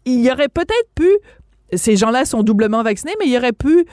il 0.04 0.28
aurait 0.30 0.48
peut-être 0.48 0.88
pu 0.94 1.08
ces 1.74 1.96
gens-là 1.96 2.24
sont 2.24 2.42
doublement 2.42 2.82
vaccinés, 2.82 3.12
mais 3.20 3.26
il 3.28 3.36
aurait 3.36 3.52
pu 3.52 3.84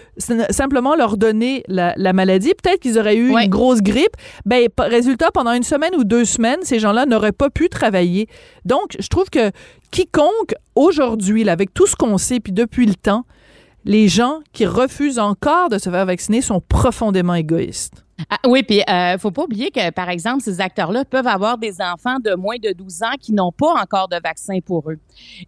simplement 0.50 0.96
leur 0.96 1.18
donner 1.18 1.64
la, 1.68 1.94
la 1.98 2.14
maladie. 2.14 2.54
Peut-être 2.62 2.80
qu'ils 2.82 2.98
auraient 3.00 3.16
eu 3.18 3.34
Ouais. 3.34 3.46
une 3.46 3.50
grosse 3.50 3.82
grippe. 3.82 4.16
Ben, 4.46 4.68
résultat, 4.80 5.32
pendant 5.32 5.52
une 5.54 5.64
semaine 5.64 5.96
ou 5.96 6.04
deux 6.04 6.26
semaines, 6.26 6.60
ces 6.64 6.80
gens-là 6.80 7.06
n'auraient 7.06 7.32
pas 7.32 7.50
pu 7.50 7.70
travailler. 7.70 8.28
Donc, 8.66 8.96
je 9.00 9.08
trouve 9.08 9.30
que 9.30 9.52
quiconque, 9.92 10.54
aujourd'hui, 10.76 11.48
avec 11.50 11.74
tout 11.74 11.88
ce 11.88 11.96
qu'on 11.96 12.18
sait, 12.18 12.40
puis 12.40 12.54
depuis 12.54 12.86
le 12.86 12.96
temps, 12.96 13.26
les 13.86 14.08
gens 14.08 14.40
qui 14.54 14.66
refusent 14.66 15.20
encore 15.20 15.70
de 15.70 15.78
se 15.78 15.90
faire 15.90 16.06
vacciner 16.06 16.42
sont 16.42 16.62
profondément 16.62 17.36
égoïstes. 17.36 18.04
Ah, 18.30 18.40
oui, 18.48 18.64
puis 18.64 18.82
euh, 18.90 19.18
faut 19.20 19.30
pas 19.30 19.44
oublier 19.44 19.70
que, 19.70 19.92
par 19.92 20.10
exemple, 20.10 20.42
ces 20.42 20.60
acteurs-là 20.60 21.06
peuvent 21.06 21.28
avoir 21.28 21.60
des 21.60 21.82
enfants 21.82 22.18
de 22.20 22.34
moins 22.34 22.58
de 22.58 22.72
12 22.74 23.04
ans 23.04 23.16
qui 23.20 23.32
n'ont 23.32 23.52
pas 23.52 23.74
encore 23.80 24.08
de 24.08 24.20
vaccin 24.22 24.58
pour 24.66 24.90
eux 24.90 24.98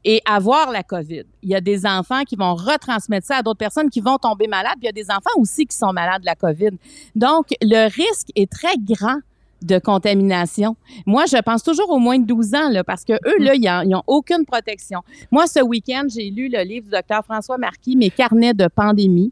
et 0.05 0.21
avoir 0.29 0.71
la 0.71 0.83
COVID. 0.83 1.23
Il 1.41 1.49
y 1.49 1.55
a 1.55 1.61
des 1.61 1.87
enfants 1.87 2.23
qui 2.23 2.35
vont 2.35 2.53
retransmettre 2.53 3.25
ça 3.25 3.37
à 3.37 3.41
d'autres 3.41 3.57
personnes 3.57 3.89
qui 3.89 4.01
vont 4.01 4.17
tomber 4.17 4.47
malades, 4.47 4.75
puis 4.79 4.83
il 4.83 4.85
y 4.85 4.89
a 4.89 4.91
des 4.91 5.09
enfants 5.09 5.31
aussi 5.37 5.65
qui 5.65 5.75
sont 5.75 5.93
malades 5.93 6.21
de 6.21 6.27
la 6.27 6.35
COVID. 6.35 6.77
Donc, 7.15 7.47
le 7.61 7.87
risque 7.89 8.27
est 8.35 8.51
très 8.51 8.77
grand 8.77 9.19
de 9.61 9.79
contamination. 9.79 10.75
Moi, 11.05 11.25
je 11.25 11.37
pense 11.41 11.63
toujours 11.63 11.89
au 11.89 11.99
moins 11.99 12.17
de 12.19 12.25
12 12.25 12.55
ans, 12.55 12.69
là, 12.69 12.83
parce 12.83 13.03
que 13.03 13.13
eux, 13.13 13.37
là, 13.39 13.55
ils 13.55 13.89
n'ont 13.89 14.03
aucune 14.07 14.45
protection. 14.45 15.01
Moi, 15.31 15.47
ce 15.47 15.61
week-end, 15.61 16.03
j'ai 16.09 16.29
lu 16.29 16.49
le 16.49 16.61
livre 16.63 16.85
du 16.85 16.91
docteur 16.91 17.23
François 17.23 17.57
Marquis, 17.57 17.95
Mes 17.95 18.09
carnets 18.09 18.53
de 18.53 18.67
pandémie. 18.67 19.31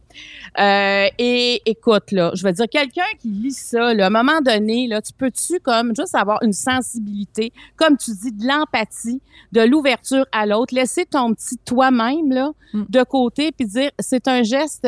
Euh, 0.60 1.08
et 1.18 1.62
écoute, 1.66 2.12
là, 2.12 2.32
je 2.34 2.44
veux 2.44 2.52
dire, 2.52 2.68
quelqu'un 2.70 3.04
qui 3.20 3.30
lit 3.30 3.52
ça, 3.52 3.94
là, 3.94 4.06
à 4.06 4.08
un 4.08 4.10
moment 4.10 4.42
donné, 4.42 4.88
là, 4.88 5.02
tu 5.02 5.14
peux-tu 5.14 5.60
comme 5.60 5.96
juste 5.96 6.16
avoir 6.16 6.42
une 6.44 6.54
sensibilité, 6.54 7.52
comme 7.76 7.98
tu 7.98 8.12
dis, 8.12 8.32
de 8.32 8.48
l'empathie, 8.48 9.22
de 9.52 9.62
l'ouverture 9.62 10.26
à 10.32 10.46
l'autre, 10.46 10.74
laisser 10.76 11.06
ton 11.06 11.34
petit 11.34 11.58
toi-même, 11.58 12.32
là, 12.32 12.52
de 12.74 13.04
côté, 13.04 13.52
puis 13.52 13.66
dire, 13.66 13.92
c'est 14.00 14.28
un 14.28 14.44
geste 14.44 14.88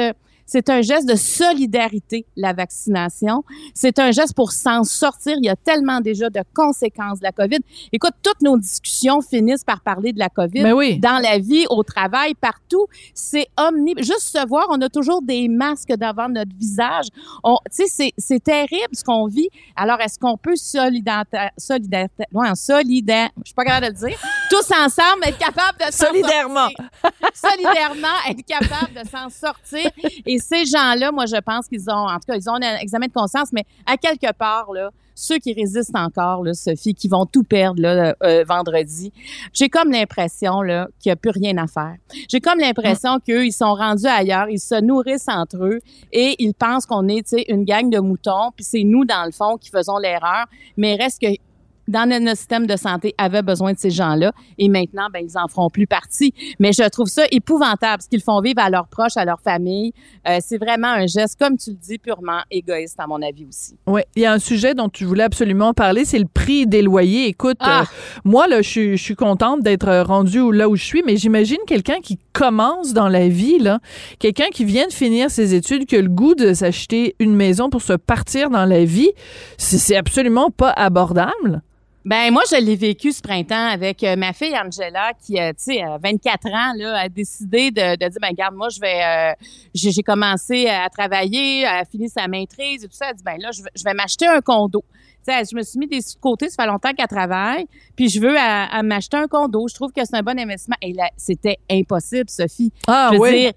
c'est 0.50 0.68
un 0.72 0.82
geste 0.82 1.08
de 1.08 1.14
solidarité, 1.14 2.26
la 2.36 2.54
vaccination. 2.54 3.44
C'est 3.76 4.00
un 4.00 4.10
geste 4.10 4.34
pour 4.34 4.52
s'en 4.52 4.84
sortir. 4.84 5.36
Il 5.38 5.46
y 5.46 5.50
a 5.50 5.56
tellement 5.56 6.02
déjà 6.02 6.28
de 6.32 6.42
conséquences 6.56 7.20
de 7.20 7.24
la 7.26 7.32
COVID. 7.32 7.60
Écoute, 7.92 8.14
toutes 8.24 8.42
nos 8.42 8.58
discussions 8.58 9.22
finissent 9.22 9.64
par 9.64 9.82
parler 9.82 10.12
de 10.12 10.18
la 10.18 10.28
COVID. 10.30 10.64
Ben 10.64 10.74
oui. 10.74 10.98
Dans 10.98 11.22
la 11.22 11.38
vie, 11.38 11.68
au 11.70 11.84
travail, 11.84 12.34
partout. 12.34 12.88
C'est 13.14 13.48
omni... 13.60 13.94
Juste 14.00 14.36
se 14.36 14.48
voir, 14.48 14.66
on 14.72 14.82
a 14.82 14.90
toujours 14.90 15.22
des 15.22 15.48
masques 15.48 15.90
devant 15.90 16.30
notre 16.30 16.56
visage. 16.58 17.06
Tu 17.72 17.86
sais, 17.88 18.12
c'est, 18.18 18.44
terrible 18.44 18.94
ce 18.94 19.04
qu'on 19.04 19.28
vit. 19.28 19.50
Alors, 19.76 20.02
est-ce 20.02 20.18
qu'on 20.18 20.36
peut 20.36 20.56
solidarité, 20.56 21.38
solidarité, 21.58 22.24
solidaire, 22.56 23.30
je 23.38 23.50
suis 23.50 23.54
pas 23.54 23.66
capable 23.66 23.94
de 23.94 24.02
le 24.02 24.08
dire, 24.08 24.20
tous 24.50 24.72
ensemble 24.72 25.26
être 25.26 25.38
capable 25.38 25.78
de 25.78 25.92
s'en 25.92 26.08
Solidairement. 26.08 26.70
sortir. 26.70 26.90
Solidairement 27.36 28.18
être 28.30 28.46
capable 28.46 28.94
de 28.94 29.08
s'en 29.08 29.30
sortir. 29.30 29.92
Et 30.26 30.39
ces 30.40 30.66
gens-là, 30.66 31.12
moi, 31.12 31.26
je 31.26 31.38
pense 31.38 31.68
qu'ils 31.68 31.90
ont, 31.90 32.08
en 32.08 32.16
tout 32.16 32.26
cas, 32.28 32.36
ils 32.36 32.50
ont 32.50 32.56
un 32.56 32.78
examen 32.78 33.08
de 33.08 33.14
conscience, 33.14 33.50
mais 33.52 33.66
à 33.86 33.98
quelque 33.98 34.32
part, 34.34 34.72
là, 34.74 34.90
ceux 35.20 35.38
qui 35.38 35.54
résistent 35.54 35.96
encore, 35.96 36.44
là, 36.44 36.54
Sophie, 36.54 36.94
qui 36.94 37.10
vont 37.10 37.26
tout 37.26 37.44
perdre 37.44 37.82
là, 37.82 38.16
euh, 38.24 38.46
vendredi, 38.48 39.12
j'ai 39.54 39.68
comme 39.68 39.92
l'impression 39.92 40.62
là 40.62 40.88
qu'il 41.00 41.10
n'y 41.10 41.14
a 41.14 41.16
plus 41.18 41.32
rien 41.32 41.58
à 41.58 41.68
faire. 41.68 41.96
J'ai 42.30 42.40
comme 42.40 42.60
l'impression 42.60 43.20
qu'eux, 43.20 43.46
ils 43.46 43.52
sont 43.52 43.74
rendus 43.74 44.08
ailleurs, 44.08 44.50
ils 44.50 44.60
se 44.60 44.80
nourrissent 44.80 45.28
entre 45.28 45.58
eux 45.58 45.80
et 46.14 46.36
ils 46.40 46.54
pensent 46.54 46.86
qu'on 46.86 47.08
est, 47.10 47.36
une 47.50 47.66
gang 47.66 47.90
de 47.90 48.00
moutons, 48.00 48.52
puis 48.56 48.64
c'est 48.64 48.84
nous, 48.84 49.04
dans 49.04 49.26
le 49.26 49.32
fond, 49.32 49.58
qui 49.58 49.70
faisons 49.70 49.98
l'erreur. 49.98 50.46
Mais 50.78 50.96
reste 50.96 51.22
que 51.22 51.28
dans 51.90 52.08
notre 52.08 52.38
système 52.38 52.66
de 52.68 52.78
santé 52.78 53.14
avait 53.18 53.42
besoin 53.42 53.74
de 53.74 53.78
ces 53.78 53.90
gens-là 53.90 54.32
et 54.58 54.70
maintenant, 54.70 55.08
ben, 55.12 55.22
ils 55.28 55.38
en 55.38 55.48
feront 55.48 55.70
plus 55.70 55.88
partie. 55.88 56.34
Mais 56.60 56.72
je 56.72 56.88
trouve 56.90 57.08
ça 57.08 57.24
épouvantable, 57.32 58.02
ce 58.04 58.08
qu'ils 58.08 58.22
font 58.22 58.40
vivre 58.42 58.62
à 58.62 58.70
leurs 58.70 58.88
proches, 58.88 59.18
à 59.18 59.26
leur 59.26 59.42
famille. 59.42 59.92
Euh, 60.28 60.38
c'est 60.42 60.58
vraiment 60.58 60.88
un 60.88 61.08
geste, 61.08 61.38
comme 61.40 61.58
tu 61.58 61.72
le 61.72 61.76
dis, 61.76 61.98
purement 61.98 62.40
égoïste, 62.52 62.96
à 63.00 63.08
mon 63.08 63.22
avis 63.22 63.46
aussi. 63.46 63.76
Oui, 63.88 64.02
il 64.16 64.22
y 64.22 64.26
a 64.26 64.32
un 64.34 64.40
sujet 64.40 64.74
dont 64.74 64.88
tu 64.90 65.04
voulais 65.06 65.24
absolument 65.24 65.74
parler, 65.74 66.06
c'est 66.06 66.20
le 66.20 66.28
prix 66.32 66.68
des 66.68 66.82
loyers. 66.82 67.28
Écoute, 67.28 67.58
Ah! 67.60 67.82
euh, 67.82 67.86
moi, 68.24 68.48
là, 68.48 68.62
je 68.62 68.70
suis- 68.70 68.98
je 68.98 69.04
suis 69.04 69.16
contente 69.16 69.62
d'être 69.62 69.90
rendue 70.06 70.40
où- 70.42 70.52
là 70.52 70.70
où 70.70 70.76
je 70.76 70.84
suis, 70.84 71.02
mais 71.06 71.18
j'imagine 71.18 71.58
quelqu'un 71.68 72.00
qui 72.02 72.20
commence 72.34 72.94
dans 72.94 73.10
la 73.10 73.28
vie, 73.28 73.60
là, 73.60 73.80
quelqu'un 74.20 74.48
qui 74.54 74.64
vient 74.64 74.88
de 74.88 74.94
finir 74.94 75.32
ses 75.32 75.56
études, 75.56 75.86
qui 75.86 75.96
a 75.96 76.02
le 76.02 76.08
goût 76.10 76.36
de 76.36 76.54
s'acheter 76.54 77.16
une 77.20 77.36
maison 77.36 77.70
pour 77.70 77.82
se 77.82 77.94
partir 77.94 78.50
dans 78.50 78.66
la 78.66 78.86
vie, 78.86 79.10
c'est 79.58 79.96
absolument 79.96 80.52
pas 80.52 80.70
abordable. 80.72 81.62
Ben 82.06 82.32
moi, 82.32 82.44
je 82.50 82.56
l'ai 82.56 82.78
vécu 82.78 83.12
ce 83.12 83.22
printemps 83.22 83.68
avec 83.68 84.04
euh, 84.04 84.16
ma 84.16 84.32
fille 84.32 84.56
Angela 84.58 85.12
qui, 85.14 85.38
euh, 85.38 85.50
tu 85.50 85.74
sais, 85.74 85.82
à 85.82 85.98
24 85.98 86.48
ans, 86.48 86.74
là, 86.78 86.98
a 86.98 87.10
décidé 87.10 87.72
de, 87.72 87.98
de 87.98 88.10
dire, 88.10 88.20
ben 88.22 88.30
regarde, 88.30 88.56
moi, 88.56 88.70
je 88.70 88.80
vais, 88.80 89.04
euh, 89.04 89.34
j'ai 89.74 90.02
commencé 90.02 90.68
à 90.68 90.88
travailler, 90.90 91.66
à 91.66 91.84
finir 91.84 92.10
sa 92.10 92.28
maîtrise 92.28 92.86
et 92.86 92.88
tout 92.88 92.96
ça. 92.96 93.08
Elle 93.10 93.18
dit, 93.18 93.24
ben 93.24 93.38
là, 93.38 93.50
je 93.52 93.84
vais, 93.84 93.94
m'acheter 93.94 94.28
un 94.28 94.40
condo. 94.40 94.84
Tu 95.28 95.34
sais, 95.34 95.44
je 95.52 95.56
me 95.56 95.62
suis 95.62 95.78
mis 95.78 95.88
des 95.88 96.02
sous 96.02 96.16
de 96.16 96.22
côté, 96.22 96.50
ça 96.50 96.64
fait 96.64 96.70
longtemps 96.70 96.94
qu'elle 96.94 97.08
travaille, 97.08 97.66
puis 97.98 98.08
je 98.08 98.22
veux 98.22 98.38
à, 98.38 98.64
à 98.74 98.82
m'acheter 98.82 99.18
un 99.18 99.28
condo. 99.28 99.68
Je 99.68 99.76
trouve 99.76 99.92
que 99.92 100.06
c'est 100.06 100.16
un 100.16 100.24
bon 100.24 100.40
investissement. 100.40 100.78
Et 100.82 100.94
là, 100.94 101.10
c'était 101.18 101.58
impossible, 101.70 102.30
Sophie. 102.30 102.72
Ah 102.88 103.10
Je 103.12 103.18
veux 103.18 103.22
oui. 103.22 103.40
dire, 103.42 103.52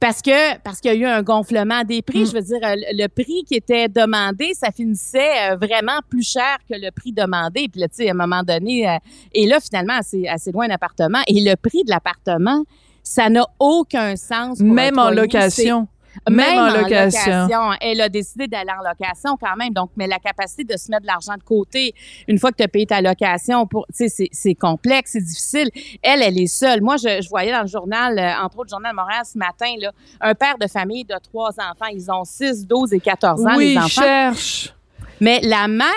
parce 0.00 0.22
que 0.22 0.58
parce 0.58 0.80
qu'il 0.80 0.92
y 0.92 0.94
a 0.94 0.96
eu 0.96 1.04
un 1.04 1.22
gonflement 1.22 1.82
des 1.82 2.02
prix. 2.02 2.22
Mm. 2.22 2.26
Je 2.26 2.32
veux 2.32 2.42
dire, 2.42 2.58
euh, 2.62 2.74
le, 2.76 3.02
le 3.02 3.08
prix 3.08 3.44
qui 3.46 3.54
était 3.54 3.88
demandé, 3.88 4.52
ça 4.54 4.70
finissait 4.70 5.50
euh, 5.50 5.56
vraiment 5.56 5.98
plus 6.08 6.22
cher 6.22 6.58
que 6.68 6.74
le 6.76 6.90
prix 6.90 7.12
demandé. 7.12 7.68
Puis 7.68 7.80
là, 7.80 7.88
tu 7.88 7.96
sais, 7.96 8.08
à 8.08 8.12
un 8.12 8.14
moment 8.14 8.42
donné, 8.42 8.88
euh, 8.88 8.96
et 9.32 9.46
là, 9.46 9.58
finalement, 9.60 9.94
assez, 9.98 10.26
assez 10.28 10.52
loin 10.52 10.68
d'appartement. 10.68 11.20
Et 11.26 11.40
le 11.40 11.56
prix 11.56 11.84
de 11.84 11.90
l'appartement, 11.90 12.64
ça 13.02 13.28
n'a 13.28 13.46
aucun 13.58 14.16
sens. 14.16 14.58
pour 14.58 14.66
Même 14.66 14.98
en 14.98 15.10
location. 15.10 15.88
C'est- 16.26 16.32
Même 16.34 16.58
en 16.58 16.68
location. 16.68 17.72
Elle 17.80 18.00
a 18.00 18.08
décidé 18.08 18.46
d'aller 18.48 18.70
en 18.70 18.82
location 18.88 19.36
quand 19.40 19.56
même. 19.56 19.72
Donc, 19.72 19.90
mais 19.96 20.06
la 20.06 20.18
capacité 20.18 20.64
de 20.64 20.76
se 20.76 20.90
mettre 20.90 21.02
de 21.02 21.06
l'argent 21.06 21.34
de 21.36 21.42
côté 21.42 21.94
une 22.26 22.38
fois 22.38 22.50
que 22.50 22.56
tu 22.56 22.62
as 22.62 22.68
payé 22.68 22.86
ta 22.86 23.00
location, 23.00 23.66
pour, 23.66 23.86
tu 23.96 24.08
sais, 24.08 24.28
c'est- 24.32 24.54
complexe, 24.54 25.12
c'est 25.12 25.20
difficile. 25.24 25.68
Elle, 26.02 26.22
elle 26.22 26.38
est 26.38 26.46
seule. 26.46 26.80
Moi, 26.80 26.96
je, 26.96 27.20
je 27.22 27.28
voyais 27.28 27.52
dans 27.52 27.62
le 27.62 27.66
journal, 27.68 28.18
euh, 28.18 28.32
entre 28.44 28.58
autres, 28.58 28.66
le 28.66 28.70
Journal 28.70 28.92
de 28.92 28.96
Montréal 28.96 29.22
ce 29.24 29.38
matin, 29.38 29.72
là, 29.80 29.92
un 30.20 30.34
père 30.34 30.58
de 30.58 30.66
famille 30.66 31.04
de 31.04 31.14
trois 31.22 31.50
enfants. 31.58 31.86
Ils 31.92 32.10
ont 32.10 32.24
6, 32.24 32.66
12 32.66 32.92
et 32.92 33.00
14 33.00 33.40
ans, 33.46 33.56
oui, 33.56 33.70
les 33.74 33.78
enfants. 33.78 33.88
cherche. 34.02 34.74
Mais 35.20 35.40
la 35.42 35.68
mère 35.68 35.88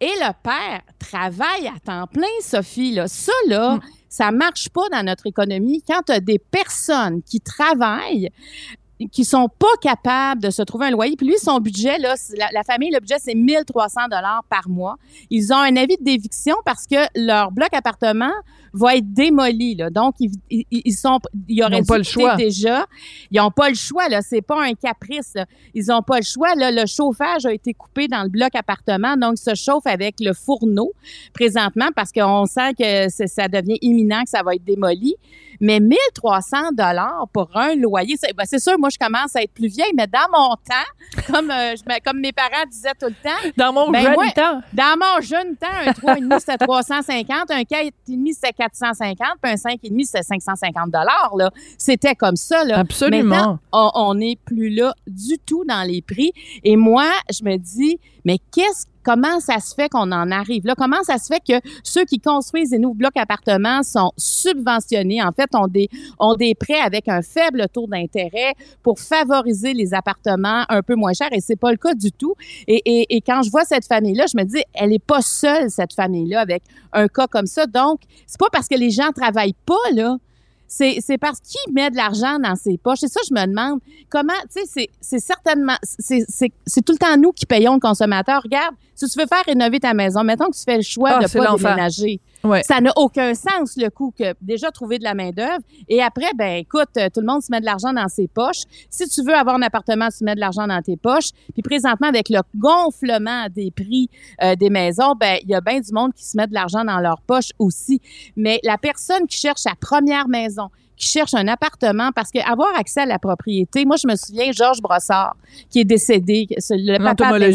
et 0.00 0.06
le 0.06 0.32
père 0.42 0.80
travaillent 0.98 1.68
à 1.68 1.78
temps 1.84 2.06
plein, 2.06 2.26
Sophie. 2.40 2.92
Là. 2.94 3.08
Ça, 3.08 3.32
là, 3.48 3.76
Mm. 3.76 3.80
ça 4.08 4.30
marche 4.30 4.68
pas 4.68 4.88
dans 4.92 5.02
notre 5.04 5.26
économie. 5.26 5.82
Quand 5.86 6.00
tu 6.06 6.12
as 6.12 6.20
des 6.20 6.38
personnes 6.38 7.22
qui 7.22 7.40
travaillent, 7.40 8.30
qui 9.12 9.24
sont 9.24 9.48
pas 9.48 9.66
capables 9.80 10.42
de 10.42 10.50
se 10.50 10.62
trouver 10.62 10.86
un 10.86 10.90
loyer. 10.90 11.16
Puis 11.16 11.26
lui, 11.26 11.38
son 11.38 11.60
budget, 11.60 11.98
là, 11.98 12.14
la, 12.36 12.48
la 12.52 12.62
famille, 12.64 12.90
le 12.90 13.00
budget, 13.00 13.16
c'est 13.20 13.34
1300 13.34 14.08
dollars 14.10 14.42
par 14.50 14.68
mois. 14.68 14.96
Ils 15.30 15.52
ont 15.52 15.58
un 15.58 15.76
avis 15.76 15.96
d'éviction 16.00 16.56
parce 16.64 16.86
que 16.86 16.96
leur 17.14 17.52
bloc 17.52 17.68
appartement 17.72 18.32
va 18.72 18.96
être 18.96 19.12
démoli. 19.12 19.74
Là. 19.74 19.90
Donc, 19.90 20.14
ils, 20.20 20.32
ils, 20.50 20.64
ils 20.70 20.92
sont, 20.92 21.18
ils 21.48 21.62
auraient 21.62 21.76
n'ont 21.76 21.80
dû 21.80 21.86
pas 21.86 21.98
le 21.98 22.04
choix. 22.04 22.36
déjà. 22.36 22.86
Ils 23.30 23.38
n'ont 23.38 23.50
pas 23.50 23.68
le 23.68 23.74
choix. 23.74 24.08
Là. 24.08 24.20
C'est 24.22 24.42
pas 24.42 24.62
un 24.62 24.74
caprice. 24.74 25.32
là. 25.34 25.46
Ils 25.74 25.86
n'ont 25.86 26.02
pas 26.02 26.18
le 26.18 26.24
choix. 26.24 26.54
Là. 26.54 26.70
Le 26.70 26.86
chauffage 26.86 27.46
a 27.46 27.52
été 27.52 27.74
coupé 27.74 28.08
dans 28.08 28.22
le 28.22 28.28
bloc 28.28 28.54
appartement. 28.54 29.16
Donc, 29.16 29.34
ils 29.38 29.42
se 29.42 29.54
chauffent 29.54 29.86
avec 29.86 30.16
le 30.20 30.32
fourneau 30.32 30.92
présentement 31.32 31.88
parce 31.94 32.12
qu'on 32.12 32.46
sent 32.46 32.74
que 32.78 33.08
ça 33.08 33.48
devient 33.48 33.78
imminent 33.80 34.22
que 34.24 34.30
ça 34.30 34.42
va 34.42 34.54
être 34.54 34.64
démoli. 34.64 35.14
Mais 35.60 35.80
1300 35.80 36.70
dollars 36.72 37.26
pour 37.32 37.50
un 37.54 37.74
loyer, 37.74 38.16
c'est 38.20 38.32
ben, 38.34 38.44
c'est 38.46 38.58
sûr, 38.60 38.78
moi, 38.78 38.88
je 38.90 38.98
commence 38.98 39.34
à 39.34 39.42
être 39.42 39.52
plus 39.52 39.68
vieille, 39.68 39.92
mais 39.96 40.06
dans 40.06 40.28
mon 40.32 40.54
temps, 40.54 41.24
comme, 41.32 41.50
euh, 41.50 41.74
je 41.76 42.00
comme 42.04 42.20
mes 42.20 42.32
parents 42.32 42.64
disaient 42.70 42.92
tout 43.00 43.06
le 43.08 43.14
temps, 43.14 43.50
Dans 43.56 43.72
mon 43.72 43.90
Ben, 43.90 44.02
jeune 44.02 44.14
moi- 44.14 44.30
temps. 44.30 44.60
dans 44.72 44.96
mon 44.98 45.20
jeune 45.20 45.56
temps, 45.56 45.66
un 45.86 45.92
3,5 45.92 46.38
c'était 46.40 46.58
350, 46.58 47.50
un 47.50 47.64
4,5 47.64 48.32
c'était 48.34 48.52
450, 48.52 49.28
puis 49.42 49.52
un 49.52 49.56
5,5 49.56 50.04
c'était 50.06 50.22
550 50.22 50.90
dollars. 50.90 51.34
C'était 51.76 52.14
comme 52.14 52.36
ça 52.36 52.64
là. 52.64 52.78
Absolument. 52.78 53.34
Maintenant, 53.36 53.58
on- 53.72 53.90
on 53.94 54.14
n'est 54.14 54.36
plus 54.44 54.70
là 54.70 54.94
du 55.06 55.38
tout 55.44 55.64
dans 55.64 55.82
les 55.86 56.02
prix. 56.02 56.32
Et 56.64 56.76
moi, 56.76 57.06
je 57.30 57.42
me 57.44 57.56
dis, 57.56 57.98
mais 58.24 58.38
qu'est-ce 58.52 58.86
Comment 59.02 59.40
ça 59.40 59.60
se 59.60 59.74
fait 59.74 59.88
qu'on 59.88 60.12
en 60.12 60.30
arrive 60.30 60.66
là? 60.66 60.74
Comment 60.76 61.02
ça 61.02 61.18
se 61.18 61.26
fait 61.26 61.40
que 61.40 61.66
ceux 61.82 62.04
qui 62.04 62.18
construisent 62.18 62.70
des 62.70 62.78
nouveaux 62.78 62.94
blocs 62.94 63.16
appartements 63.16 63.82
sont 63.82 64.12
subventionnés, 64.16 65.22
en 65.22 65.32
fait, 65.32 65.48
ont 65.54 65.66
des, 65.66 65.88
des 66.38 66.54
prêts 66.54 66.80
avec 66.80 67.08
un 67.08 67.22
faible 67.22 67.66
taux 67.72 67.86
d'intérêt 67.86 68.54
pour 68.82 68.98
favoriser 68.98 69.72
les 69.72 69.94
appartements 69.94 70.64
un 70.68 70.82
peu 70.82 70.94
moins 70.94 71.12
chers 71.12 71.32
et 71.32 71.40
c'est 71.40 71.56
pas 71.56 71.70
le 71.70 71.78
cas 71.78 71.94
du 71.94 72.12
tout. 72.12 72.34
Et, 72.66 72.82
et, 72.84 73.16
et 73.16 73.20
quand 73.20 73.42
je 73.42 73.50
vois 73.50 73.64
cette 73.64 73.86
famille-là, 73.86 74.26
je 74.30 74.36
me 74.36 74.44
dis, 74.44 74.62
elle 74.74 74.92
est 74.92 74.98
pas 75.04 75.22
seule, 75.22 75.70
cette 75.70 75.94
famille-là, 75.94 76.40
avec 76.40 76.62
un 76.92 77.08
cas 77.08 77.26
comme 77.26 77.46
ça. 77.46 77.66
Donc, 77.66 78.00
c'est 78.26 78.38
pas 78.38 78.50
parce 78.52 78.68
que 78.68 78.74
les 78.76 78.90
gens 78.90 79.10
travaillent 79.14 79.56
pas, 79.64 79.74
là. 79.94 80.16
C'est, 80.68 81.18
parce 81.18 81.40
qu'il 81.40 81.72
met 81.72 81.90
de 81.90 81.96
l'argent 81.96 82.38
dans 82.38 82.54
ses 82.54 82.76
poches. 82.76 82.98
C'est 83.00 83.08
ça, 83.08 83.20
je 83.28 83.34
me 83.34 83.46
demande 83.46 83.80
comment, 84.10 84.34
tu 84.54 84.62
sais, 84.66 84.88
c'est, 85.00 85.18
certainement, 85.18 85.76
c'est, 85.82 86.84
tout 86.84 86.92
le 86.92 86.98
temps 86.98 87.16
nous 87.16 87.32
qui 87.32 87.46
payons 87.46 87.74
le 87.74 87.80
consommateur. 87.80 88.42
Regarde, 88.42 88.74
si 88.94 89.08
tu 89.08 89.18
veux 89.18 89.26
faire 89.26 89.44
rénover 89.46 89.80
ta 89.80 89.94
maison, 89.94 90.22
mettons 90.22 90.50
que 90.50 90.56
tu 90.56 90.62
fais 90.62 90.76
le 90.76 90.82
choix 90.82 91.12
Ah, 91.14 91.22
de 91.22 91.26
c'est 91.26 91.38
pas 91.38 91.56
déménager. 91.56 92.20
Ça 92.62 92.80
n'a 92.80 92.92
aucun 92.96 93.34
sens, 93.34 93.76
le 93.76 93.88
coup, 93.88 94.12
que 94.16 94.34
déjà 94.40 94.70
trouver 94.70 94.98
de 94.98 95.04
la 95.04 95.14
main-d'œuvre. 95.14 95.62
Et 95.88 96.02
après, 96.02 96.30
ben, 96.36 96.56
écoute, 96.56 96.88
euh, 96.96 97.08
tout 97.12 97.20
le 97.20 97.26
monde 97.26 97.42
se 97.42 97.50
met 97.50 97.60
de 97.60 97.64
l'argent 97.64 97.92
dans 97.92 98.08
ses 98.08 98.28
poches. 98.28 98.62
Si 98.90 99.08
tu 99.08 99.22
veux 99.22 99.34
avoir 99.34 99.56
un 99.56 99.62
appartement, 99.62 100.08
tu 100.16 100.24
mets 100.24 100.34
de 100.34 100.40
l'argent 100.40 100.66
dans 100.66 100.80
tes 100.80 100.96
poches. 100.96 101.30
Puis 101.52 101.62
présentement, 101.62 102.08
avec 102.08 102.28
le 102.28 102.40
gonflement 102.56 103.46
des 103.50 103.70
prix 103.70 104.08
euh, 104.42 104.54
des 104.54 104.70
maisons, 104.70 105.14
ben, 105.18 105.38
il 105.42 105.50
y 105.50 105.54
a 105.54 105.60
bien 105.60 105.80
du 105.80 105.92
monde 105.92 106.12
qui 106.14 106.24
se 106.24 106.36
met 106.36 106.46
de 106.46 106.54
l'argent 106.54 106.84
dans 106.84 107.00
leurs 107.00 107.20
poches 107.22 107.50
aussi. 107.58 108.00
Mais 108.36 108.60
la 108.62 108.78
personne 108.78 109.26
qui 109.26 109.38
cherche 109.38 109.60
sa 109.60 109.74
première 109.80 110.28
maison, 110.28 110.68
qui 110.98 111.06
cherchent 111.08 111.34
un 111.34 111.46
appartement 111.48 112.10
parce 112.14 112.30
que 112.30 112.38
avoir 112.50 112.74
accès 112.76 113.00
à 113.02 113.06
la 113.06 113.18
propriété, 113.18 113.84
moi, 113.84 113.96
je 114.02 114.08
me 114.08 114.16
souviens, 114.16 114.50
Georges 114.52 114.80
Brossard, 114.80 115.36
qui 115.70 115.80
est 115.80 115.84
décédé, 115.84 116.46
le 116.70 116.98
papa 116.98 117.38
de 117.38 117.52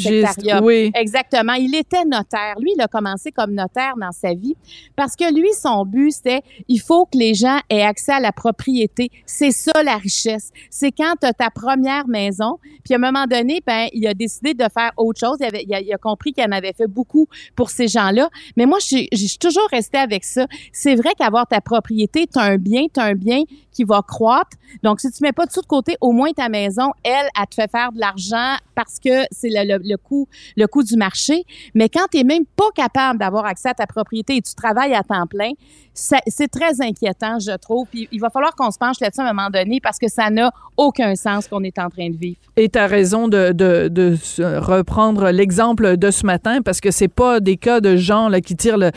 oui. 0.63 0.91
Exactement. 0.95 1.53
Il 1.53 1.76
était 1.76 2.05
notaire. 2.05 2.55
Lui, 2.59 2.72
il 2.76 2.82
a 2.82 2.88
commencé 2.88 3.32
comme 3.32 3.51
notaire 3.53 3.93
dans 3.99 4.11
sa 4.11 4.34
vie 4.34 4.55
parce 4.95 5.15
que 5.15 5.34
lui, 5.34 5.49
son 5.53 5.86
but, 5.86 6.11
c'était 6.11 6.41
il 6.67 6.80
faut 6.80 7.05
que 7.05 7.17
les 7.17 7.34
gens 7.34 7.59
aient 7.70 7.82
accès 7.84 8.13
à 8.13 8.20
la 8.20 8.32
propriété. 8.32 9.11
C'est 9.26 9.51
ça 9.51 9.72
la 9.84 9.97
richesse. 9.97 10.51
C'est 10.70 10.91
quand 10.91 11.15
tu 11.20 11.28
as 11.28 11.34
ta 11.34 11.49
première 11.49 12.07
maison. 12.07 12.59
Puis 12.86 12.93
à 12.93 12.97
un 12.97 12.99
moment 12.99 13.26
donné, 13.26 13.61
ben, 13.65 13.88
il 13.93 14.07
a 14.07 14.13
décidé 14.13 14.53
de 14.53 14.63
faire 14.74 14.91
autre 14.97 15.20
chose. 15.20 15.38
Il, 15.39 15.45
avait- 15.45 15.63
il 15.67 15.74
a, 15.74 15.82
il 15.82 15.93
a 15.93 15.97
compris 15.97 16.32
qu'il 16.34 16.43
en 16.45 16.51
avait 16.51 16.74
fait 16.74 16.88
beaucoup 16.88 17.28
pour 17.55 17.70
ces 17.70 17.88
gens-là. 17.88 18.30
Mais 18.57 18.65
moi, 18.65 18.80
je 18.80 18.86
suis- 18.86 19.38
toujours 19.39 19.67
restée 19.72 19.97
avec 19.97 20.24
ça. 20.24 20.47
C'est 20.72 20.95
vrai 20.95 21.09
qu'avoir 21.17 21.47
ta 21.47 21.59
propriété, 21.59 22.28
tu 22.32 22.39
as 22.39 22.43
un 22.43 22.57
bien, 22.57 22.84
tu 22.93 22.99
as 22.99 23.03
un 23.05 23.13
bien 23.15 23.32
bien 23.34 23.45
qui 23.74 23.84
va 23.84 24.01
croître. 24.07 24.57
Donc, 24.84 24.99
si 24.99 25.11
tu 25.11 25.24
mets 25.24 25.32
pas 25.32 25.47
tout 25.47 25.61
de 25.61 25.65
côté, 25.65 25.97
au 26.01 26.11
moins 26.11 26.32
ta 26.32 26.49
maison, 26.49 26.91
elle, 27.03 27.28
elle 27.39 27.47
te 27.47 27.55
fait 27.55 27.69
faire 27.69 27.91
de 27.91 27.99
l'argent 27.99 28.55
parce 28.76 28.99
que 28.99 29.26
c'est 29.32 29.49
le, 29.49 29.78
le, 29.78 29.82
le 29.84 29.97
coût, 29.97 30.28
le 30.55 30.67
coût 30.67 30.84
du 30.84 30.95
marché. 30.95 31.43
Mais 31.74 31.89
quand 31.89 32.07
tu 32.11 32.17
n'es 32.17 32.24
même 32.24 32.45
pas 32.45 32.69
capable 32.76 33.19
d'avoir 33.19 33.45
accès 33.45 33.69
à 33.69 33.74
ta 33.74 33.88
propriété 33.88 34.38
et 34.38 34.41
tu 34.41 34.55
travailles 34.55 34.93
à 34.93 35.03
temps 35.03 35.28
plein, 35.28 35.51
c'est 35.93 36.47
très 36.47 36.82
inquiétant, 36.82 37.38
je 37.39 37.55
trouve. 37.57 37.88
Puis 37.88 38.07
il 38.11 38.19
va 38.19 38.30
falloir 38.30 38.55
qu'on 38.55 38.71
se 38.71 38.78
penche 38.78 38.99
là-dessus 38.99 39.21
à 39.21 39.26
un 39.26 39.34
moment 39.34 39.49
donné 39.49 39.80
parce 39.80 39.99
que 39.99 40.09
ça 40.09 40.30
n'a 40.30 40.51
aucun 40.76 41.15
sens 41.15 41.47
qu'on 41.47 41.63
est 41.63 41.78
en 41.78 41.89
train 41.89 42.09
de 42.09 42.17
vivre. 42.17 42.39
Et 42.55 42.69
tu 42.69 42.80
as 42.80 42.88
raison 42.88 43.28
de, 43.28 43.51
de, 43.51 43.89
de 43.89 44.17
reprendre 44.57 45.30
l'exemple 45.30 45.97
de 45.97 46.09
ce 46.09 46.26
matin 46.26 46.61
parce 46.63 46.82
que 46.82 46.89
c'est 46.89 47.07
pas 47.07 47.39
des 47.39 47.57
cas 47.57 47.80
de 47.80 47.95
gens 47.95 48.28
là, 48.28 48.41
qui 48.41 48.55
tirent 48.55 48.78
le. 48.78 48.91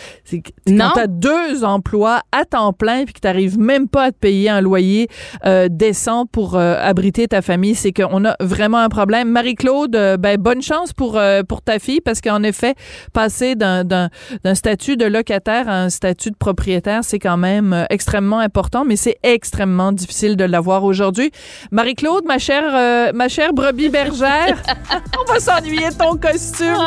Quand 0.67 0.93
tu 0.95 1.01
as 1.01 1.07
deux 1.07 1.65
emplois 1.65 2.23
à 2.33 2.45
temps 2.45 2.73
plein 2.73 3.05
puis 3.05 3.13
que 3.13 3.21
tu 3.21 3.27
n'arrives 3.27 3.59
même 3.59 3.89
pas 3.89 4.05
à 4.05 4.13
te 4.13 4.17
payer 4.17 4.49
un 4.49 4.63
loyer 4.67 5.09
euh, 5.45 5.69
décent 5.71 6.27
pour 6.27 6.57
euh, 6.57 6.77
abriter 6.81 7.29
ta 7.29 7.41
famille, 7.43 7.75
c'est 7.75 7.93
qu'on 7.93 8.25
a 8.25 8.35
vraiment 8.41 8.79
un 8.79 8.89
problème. 8.89 9.29
Marie-Claude, 9.31 9.95
euh, 9.97 10.17
ben, 10.17 10.37
bonne 10.39 10.63
chance 10.63 10.93
pour, 10.93 11.17
euh, 11.17 11.43
pour 11.43 11.63
ta 11.63 11.79
fille 11.79 12.01
parce 12.01 12.21
qu'en 12.21 12.43
effet, 12.43 12.75
passer 13.13 13.55
d'un- 13.55 14.09
statut 14.55 14.97
de 14.97 15.05
locataire 15.07 15.69
à 15.69 15.77
un 15.83 15.89
statut 15.91 16.31
de 16.31 16.37
propriétaire, 16.37 17.01
c'est 17.03 17.19
quand 17.19 17.37
même 17.37 17.73
euh, 17.73 17.85
extrêmement 17.91 18.41
important, 18.41 18.85
mais 18.85 18.97
c'est 18.97 19.17
extrêmement 19.23 19.93
difficile 19.93 20.37
de 20.37 20.45
l'avoir 20.45 20.83
aujourd'hui. 20.85 21.31
Marie-Claude, 21.71 22.25
ma 22.27 22.39
chère, 22.39 22.65
euh, 22.75 23.13
ma 23.15 23.29
chère 23.29 23.53
brebis 23.53 23.89
bergère, 23.89 24.57
on 25.21 25.33
va 25.33 25.39
s'ennuyer 25.41 25.91
de 25.91 25.95
ton 25.95 26.17
costume. 26.17 26.83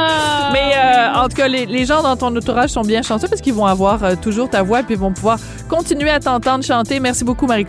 Mais 0.54 0.72
euh, 0.76 1.14
en 1.24 1.28
tout 1.30 1.38
cas, 1.38 1.48
les, 1.48 1.66
les 1.66 1.86
gens 1.86 2.02
dans 2.04 2.16
ton 2.18 2.36
entourage 2.36 2.70
sont 2.72 2.82
bien 2.82 3.02
chanceux 3.02 3.28
parce 3.28 3.42
qu'ils 3.42 3.54
vont 3.54 3.66
avoir 3.66 4.04
euh, 4.04 4.16
toujours 4.22 4.50
ta 4.50 4.62
voix 4.64 4.84
puis 4.84 4.96
ils 4.96 5.00
vont 5.00 5.14
pouvoir 5.14 5.38
continuer 5.70 6.10
à 6.10 6.20
t'entendre 6.20 6.64
chanter. 6.64 7.00
Merci 7.00 7.24
beaucoup, 7.24 7.46
Marie-Claude. 7.48 7.69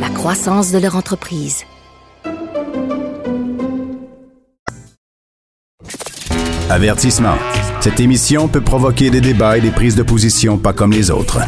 la 0.00 0.08
croissance 0.10 0.72
de 0.72 0.78
leur 0.78 0.96
entreprise. 0.96 1.64
Avertissement. 6.70 7.36
Cette 7.80 8.00
émission 8.00 8.48
peut 8.48 8.60
provoquer 8.60 9.10
des 9.10 9.20
débats 9.20 9.58
et 9.58 9.60
des 9.60 9.70
prises 9.70 9.96
de 9.96 10.02
position 10.02 10.58
pas 10.58 10.72
comme 10.72 10.92
les 10.92 11.10
autres. 11.10 11.40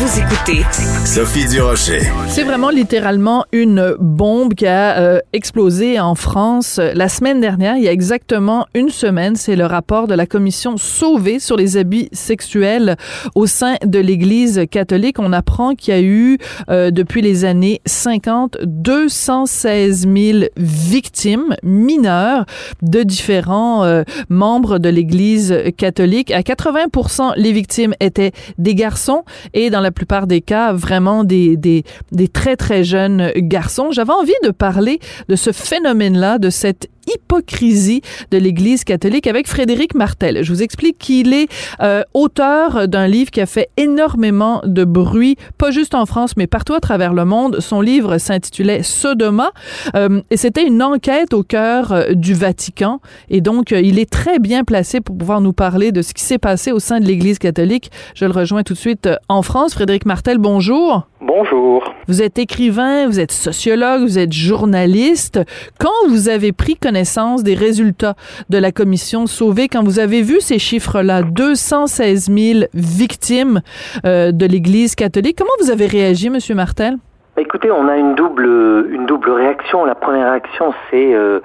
Vous 0.00 0.20
écoutez 0.20 0.62
Sophie 1.04 1.48
Durocher. 1.48 2.02
C'est 2.28 2.44
vraiment 2.44 2.70
littéralement 2.70 3.44
une 3.50 3.96
bombe 3.98 4.54
qui 4.54 4.64
a 4.64 4.96
euh, 4.96 5.18
explosé 5.32 5.98
en 5.98 6.14
France 6.14 6.78
la 6.78 7.08
semaine 7.08 7.40
dernière, 7.40 7.76
il 7.76 7.82
y 7.82 7.88
a 7.88 7.92
exactement 7.92 8.66
une 8.74 8.90
semaine. 8.90 9.34
C'est 9.34 9.56
le 9.56 9.66
rapport 9.66 10.06
de 10.06 10.14
la 10.14 10.24
commission 10.26 10.76
Sauvé 10.76 11.40
sur 11.40 11.56
les 11.56 11.76
abus 11.76 12.06
sexuels 12.12 12.96
au 13.34 13.46
sein 13.46 13.74
de 13.84 13.98
l'Église 13.98 14.66
catholique. 14.70 15.18
On 15.18 15.32
apprend 15.32 15.74
qu'il 15.74 15.94
y 15.94 15.96
a 15.96 16.00
eu, 16.00 16.38
euh, 16.70 16.92
depuis 16.92 17.20
les 17.20 17.44
années 17.44 17.80
50, 17.84 18.58
216 18.62 20.06
000 20.06 20.38
victimes 20.56 21.56
mineures 21.64 22.46
de 22.82 23.02
différents 23.02 23.82
euh, 23.82 24.04
membres 24.28 24.78
de 24.78 24.90
l'Église 24.90 25.56
catholique. 25.76 26.30
À 26.30 26.44
80 26.44 27.34
les 27.36 27.50
victimes 27.50 27.94
étaient 27.98 28.30
des 28.58 28.76
garçons 28.76 29.24
et 29.54 29.70
dans 29.70 29.80
la 29.80 29.87
plupart 29.90 30.26
des 30.26 30.40
cas, 30.40 30.72
vraiment 30.72 31.24
des, 31.24 31.56
des, 31.56 31.84
des 32.12 32.28
très, 32.28 32.56
très 32.56 32.84
jeunes 32.84 33.30
garçons. 33.36 33.90
J'avais 33.90 34.12
envie 34.12 34.32
de 34.44 34.50
parler 34.50 35.00
de 35.28 35.36
ce 35.36 35.52
phénomène-là, 35.52 36.38
de 36.38 36.50
cette 36.50 36.88
hypocrisie 37.14 38.02
de 38.30 38.38
l'Église 38.38 38.84
catholique 38.84 39.26
avec 39.26 39.48
Frédéric 39.48 39.94
Martel. 39.94 40.42
Je 40.42 40.52
vous 40.52 40.62
explique 40.62 40.98
qu'il 40.98 41.32
est 41.32 41.48
euh, 41.80 42.02
auteur 42.14 42.88
d'un 42.88 43.06
livre 43.06 43.30
qui 43.30 43.40
a 43.40 43.46
fait 43.46 43.68
énormément 43.76 44.60
de 44.64 44.84
bruit, 44.84 45.36
pas 45.56 45.70
juste 45.70 45.94
en 45.94 46.06
France, 46.06 46.36
mais 46.36 46.46
partout 46.46 46.74
à 46.74 46.80
travers 46.80 47.12
le 47.12 47.24
monde. 47.24 47.60
Son 47.60 47.80
livre 47.80 48.18
s'intitulait 48.18 48.82
Sodoma 48.82 49.52
euh, 49.94 50.20
et 50.30 50.36
c'était 50.36 50.66
une 50.66 50.82
enquête 50.82 51.34
au 51.34 51.42
cœur 51.42 51.92
euh, 51.92 52.12
du 52.12 52.34
Vatican. 52.34 53.00
Et 53.28 53.40
donc, 53.40 53.72
euh, 53.72 53.80
il 53.80 53.98
est 53.98 54.10
très 54.10 54.38
bien 54.38 54.64
placé 54.64 55.00
pour 55.00 55.16
pouvoir 55.16 55.40
nous 55.40 55.52
parler 55.52 55.92
de 55.92 56.02
ce 56.02 56.14
qui 56.14 56.22
s'est 56.22 56.38
passé 56.38 56.72
au 56.72 56.78
sein 56.78 57.00
de 57.00 57.06
l'Église 57.06 57.38
catholique. 57.38 57.90
Je 58.14 58.24
le 58.24 58.32
rejoins 58.32 58.62
tout 58.62 58.74
de 58.74 58.78
suite 58.78 59.08
en 59.28 59.42
France. 59.42 59.74
Frédéric 59.74 60.06
Martel, 60.06 60.38
bonjour. 60.38 61.06
Bonjour. 61.20 61.94
Vous 62.06 62.22
êtes 62.22 62.38
écrivain, 62.38 63.06
vous 63.06 63.20
êtes 63.20 63.32
sociologue, 63.32 64.02
vous 64.02 64.18
êtes 64.18 64.32
journaliste. 64.32 65.40
Quand 65.78 66.08
vous 66.08 66.28
avez 66.28 66.52
pris 66.52 66.76
connaissance 66.76 66.97
des 67.44 67.54
résultats 67.54 68.14
de 68.50 68.58
la 68.58 68.72
commission 68.72 69.26
Sauvé, 69.26 69.68
quand 69.68 69.84
vous 69.84 69.98
avez 69.98 70.22
vu 70.22 70.40
ces 70.40 70.58
chiffres-là, 70.58 71.22
216 71.22 72.30
000 72.30 72.64
victimes 72.74 73.60
euh, 74.04 74.32
de 74.32 74.46
l'Église 74.46 74.94
catholique, 74.94 75.36
comment 75.38 75.52
vous 75.60 75.70
avez 75.70 75.86
réagi, 75.86 76.28
Monsieur 76.28 76.54
Martel? 76.54 76.96
Bah, 77.36 77.42
Écoutez, 77.42 77.70
on 77.70 77.86
a 77.88 77.96
une 77.96 78.14
double, 78.14 78.88
une 78.90 79.06
double 79.06 79.30
réaction. 79.30 79.84
La 79.84 79.94
première 79.94 80.30
réaction, 80.30 80.74
c'est 80.90 81.14
euh, 81.14 81.40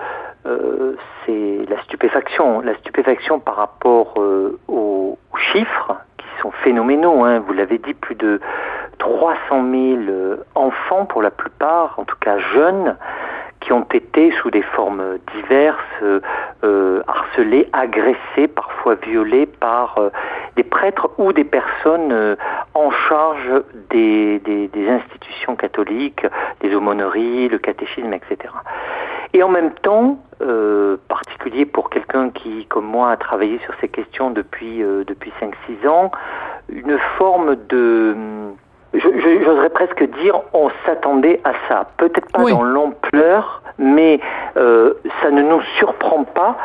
euh, 0.48 0.96
la 1.28 1.82
stupéfaction. 1.84 2.62
La 2.62 2.76
stupéfaction 2.78 3.40
par 3.40 3.56
rapport 3.56 4.16
aux, 4.68 5.18
chiffres 5.52 5.96
phénoménaux. 6.52 7.24
Hein. 7.24 7.40
Vous 7.40 7.54
l'avez 7.54 7.78
dit, 7.78 7.94
plus 7.94 8.16
de 8.16 8.40
300 9.00 9.38
000 9.50 9.64
euh, 10.10 10.38
enfants, 10.56 11.06
pour 11.06 11.22
la 11.22 11.32
plupart, 11.32 11.96
en 11.98 12.06
tout 12.06 12.16
cas 12.20 12.38
jeunes, 12.54 12.96
qui 13.60 13.72
ont 13.72 13.86
été 13.94 14.32
sous 14.42 14.52
des 14.52 14.62
formes 14.62 15.18
diverses 15.36 15.78
euh, 16.02 16.20
euh, 16.64 17.02
harcelés, 17.08 17.70
agressés, 17.74 18.48
parfois 18.48 18.96
violés 18.96 19.46
par 19.46 20.00
des 20.56 20.64
prêtres 20.64 21.10
ou 21.18 21.34
des 21.34 21.44
personnes 21.44 22.38
en 22.74 22.92
charge 22.92 23.64
des 23.90 24.40
institutions 24.90 25.56
catholiques, 25.56 26.26
des 26.62 26.76
aumôneries, 26.76 27.48
le 27.50 27.58
catéchisme, 27.58 28.14
etc. 28.14 28.54
Et 29.34 29.42
en 29.42 29.50
même 29.50 29.72
temps, 29.72 30.20
euh, 30.44 30.98
particulier 31.08 31.66
pour 31.66 31.90
quelqu'un 31.90 32.30
qui, 32.30 32.66
comme 32.68 32.86
moi, 32.86 33.12
a 33.12 33.18
travaillé 33.18 33.60
sur 33.66 33.74
ces 33.82 33.88
questions 33.88 34.30
depuis, 34.32 34.84
euh, 34.84 35.04
depuis 35.06 35.32
5-6 35.42 35.88
ans, 35.88 36.12
une 36.70 36.98
forme 37.18 37.56
de... 37.70 38.16
je- 38.94 39.40
J'oserais 39.44 39.70
presque 39.70 40.04
dire, 40.22 40.40
on 40.54 40.70
s'attendait 40.86 41.42
à 41.44 41.54
ça. 41.68 41.88
Peut-être 41.98 42.32
pas 42.32 42.44
Oui. 42.44 42.52
dans 42.52 42.64
l'ampleur, 42.64 43.62
mais 43.78 44.20
euh, 44.58 44.94
ça 45.22 45.32
ne 45.32 45.42
nous 45.42 45.62
surprend 45.80 46.24
pas 46.26 46.58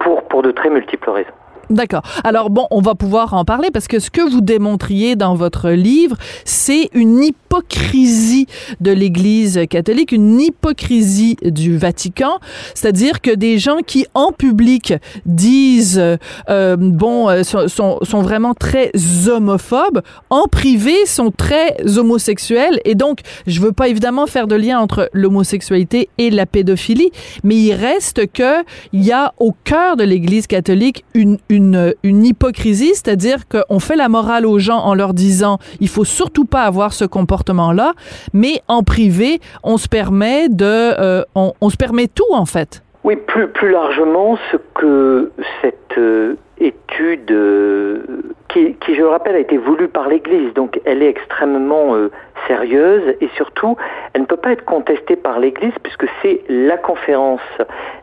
pour, 0.00 0.22
pour 0.24 0.42
de 0.42 0.50
très 0.50 0.68
multiples 0.70 1.10
raisons. 1.10 1.30
D'accord. 1.68 2.02
Alors 2.22 2.50
bon, 2.50 2.66
on 2.70 2.80
va 2.80 2.94
pouvoir 2.94 3.34
en 3.34 3.44
parler 3.44 3.70
parce 3.72 3.88
que 3.88 3.98
ce 3.98 4.10
que 4.10 4.20
vous 4.20 4.40
démontriez 4.40 5.16
dans 5.16 5.34
votre 5.34 5.70
livre, 5.70 6.16
c'est 6.44 6.90
une 6.94 7.24
hypocrisie 7.24 8.46
de 8.80 8.92
l'Église 8.92 9.60
catholique, 9.68 10.12
une 10.12 10.40
hypocrisie 10.40 11.36
du 11.42 11.76
Vatican, 11.76 12.38
c'est-à-dire 12.74 13.20
que 13.20 13.32
des 13.32 13.58
gens 13.58 13.78
qui 13.84 14.06
en 14.14 14.30
public 14.30 14.94
disent 15.24 16.00
euh, 16.48 16.76
bon 16.76 17.28
euh, 17.28 17.42
sont, 17.42 17.98
vraiment 18.22 18.54
très 18.54 18.92
homophobes, 19.28 20.02
en 20.30 20.46
privé 20.46 21.04
sont 21.06 21.32
très 21.32 21.76
homosexuels 21.98 22.80
et 22.84 22.94
donc 22.94 23.20
je 23.48 23.60
veux 23.60 23.72
pas 23.72 23.88
évidemment 23.88 24.26
faire 24.26 24.46
de 24.46 24.54
lien 24.54 24.78
entre 24.78 25.10
l'homosexualité 25.12 26.08
et 26.18 26.30
la 26.30 26.46
pédophilie, 26.46 27.10
mais 27.42 27.56
il 27.56 27.72
reste 27.72 28.30
que 28.32 28.62
il 28.92 29.04
y 29.04 29.10
a 29.10 29.34
au 29.38 29.52
cœur 29.64 29.96
de 29.96 30.04
l'Église 30.04 30.46
catholique 30.46 31.04
une 31.14 31.38
une, 31.56 31.94
hypocrisie, 32.24 32.94
c'est-à-dire 32.94 33.48
qu'on 33.48 33.80
fait 33.80 33.96
la 33.96 34.08
morale 34.08 34.46
aux 34.46 34.58
gens 34.58 34.78
en 34.78 34.94
leur 34.94 35.14
disant 35.14 35.58
il 35.80 35.88
faut 35.88 36.04
surtout 36.04 36.44
pas 36.44 36.62
avoir 36.62 36.92
ce 36.92 37.04
comportement-là, 37.04 37.92
mais 38.32 38.60
en 38.68 38.82
privé, 38.82 39.40
on 39.62 39.76
se 39.76 39.88
permet 39.88 40.48
de, 40.48 40.64
euh, 40.64 41.22
on, 41.34 41.52
on, 41.60 41.70
se 41.70 41.76
permet 41.76 42.06
tout 42.06 42.32
en 42.32 42.46
fait. 42.46 42.82
Oui, 43.04 43.16
plus, 43.16 43.48
plus 43.48 43.70
largement, 43.70 44.36
ce 44.50 44.56
que 44.74 45.30
cette 45.62 45.98
euh, 45.98 46.34
étude, 46.58 47.30
euh, 47.30 48.02
qui, 48.48 48.74
qui, 48.74 48.94
je 48.94 49.00
le 49.00 49.08
rappelle, 49.08 49.36
a 49.36 49.40
été 49.40 49.56
voulue 49.58 49.88
par 49.88 50.08
l'Église, 50.08 50.52
donc 50.54 50.80
elle 50.84 51.02
est 51.02 51.08
extrêmement 51.08 51.94
euh, 51.94 52.10
sérieuse 52.46 53.14
et 53.20 53.28
surtout, 53.36 53.76
elle 54.12 54.22
ne 54.22 54.26
peut 54.26 54.36
pas 54.36 54.52
être 54.52 54.64
contestée 54.64 55.16
par 55.16 55.38
l'Église 55.38 55.74
puisque 55.82 56.06
c'est 56.22 56.42
la 56.48 56.76
conférence 56.76 57.40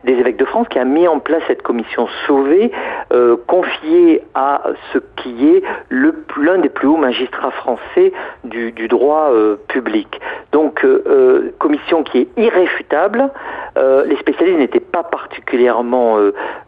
des 0.04 0.12
évêques 0.12 0.36
de 0.36 0.44
France 0.44 0.68
qui 0.68 0.78
a 0.78 0.84
mis 0.84 1.08
en 1.08 1.18
place 1.18 1.42
cette 1.46 1.62
commission 1.62 2.08
sauvée, 2.26 2.70
euh, 3.12 3.36
confiée 3.46 4.22
à 4.34 4.62
ce 4.92 4.98
qui 5.16 5.48
est 5.48 5.62
l'un 5.90 6.58
des 6.58 6.68
plus 6.68 6.88
hauts 6.88 6.96
magistrats 6.96 7.50
français 7.52 8.12
du, 8.44 8.72
du 8.72 8.88
droit 8.88 9.30
euh, 9.30 9.56
public. 9.68 10.20
Donc, 10.52 10.84
euh, 10.84 11.52
commission 11.58 12.02
qui 12.02 12.18
est 12.18 12.28
irréfutable. 12.36 13.30
Les 13.76 14.16
spécialistes 14.16 14.58
n'étaient 14.58 14.80
pas 14.80 15.02
particulièrement 15.02 16.18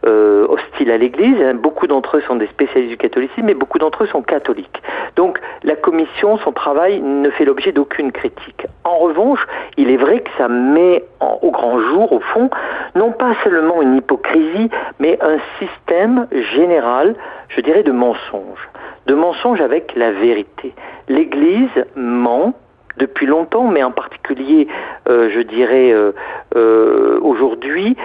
hostiles 0.03 0.91
à 0.91 0.99
l'Église. 0.99 1.37
Beaucoup 1.55 1.87
d'entre 1.87 2.17
eux 2.17 2.23
sont 2.23 2.37
des 2.37 2.47
spécialistes 2.49 2.91
du 2.91 2.97
catholicisme, 2.97 3.43
mais 3.45 3.55
beaucoup 3.55 3.79
d'entre 3.79 4.05
eux 4.05 4.07
sont 4.07 4.23
catholiques. 4.23 4.83
Donc, 5.15 5.41
la 5.63 5.77
commission, 5.77 6.37
son 6.39 6.53
travail 6.53 7.01
ne 7.01 7.31
fait 7.31 7.45
l'objet 7.45 7.73
d'aucune 7.73 8.13
critique. 8.13 8.67
En 8.85 8.99
revanche, 8.99 9.47
il 9.77 9.91
est 9.91 9.97
vrai 9.97 10.21
que 10.21 10.31
ça 10.37 10.49
met 10.49 11.05
au 11.43 11.51
grand 11.51 11.81
jour, 11.81 12.13
au 12.13 12.21
fond, 12.21 12.51
non 12.95 13.13
pas 13.13 13.35
seulement 13.45 13.83
une 13.83 13.97
hypocrisie, 13.97 14.71
mais 14.99 15.19
un 15.23 15.39
système 15.59 16.27
général, 16.55 17.15
je 17.49 17.61
dirais, 17.61 17.83
de 17.83 17.93
mensonges. 17.93 18.69
De 19.07 19.15
mensonges 19.15 19.61
avec 19.61 19.95
la 19.95 20.11
vérité. 20.11 20.75
L'Église 21.09 21.71
ment 21.95 22.55
depuis 22.97 23.27
longtemps, 23.27 23.69
mais 23.69 23.83
en 23.83 23.93
particulier, 23.93 24.69
euh, 25.09 25.31
je 25.31 25.41
dirais, 25.41 25.93
euh, 25.93 26.13
euh, 26.57 27.19
aujourd'hui, 27.21 27.97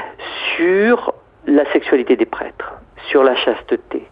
sur 0.55 1.13
la 1.47 1.65
sexualité 1.71 2.15
des 2.15 2.25
prêtres, 2.25 2.73
sur 3.07 3.23
la 3.23 3.35
chasteté, 3.35 4.07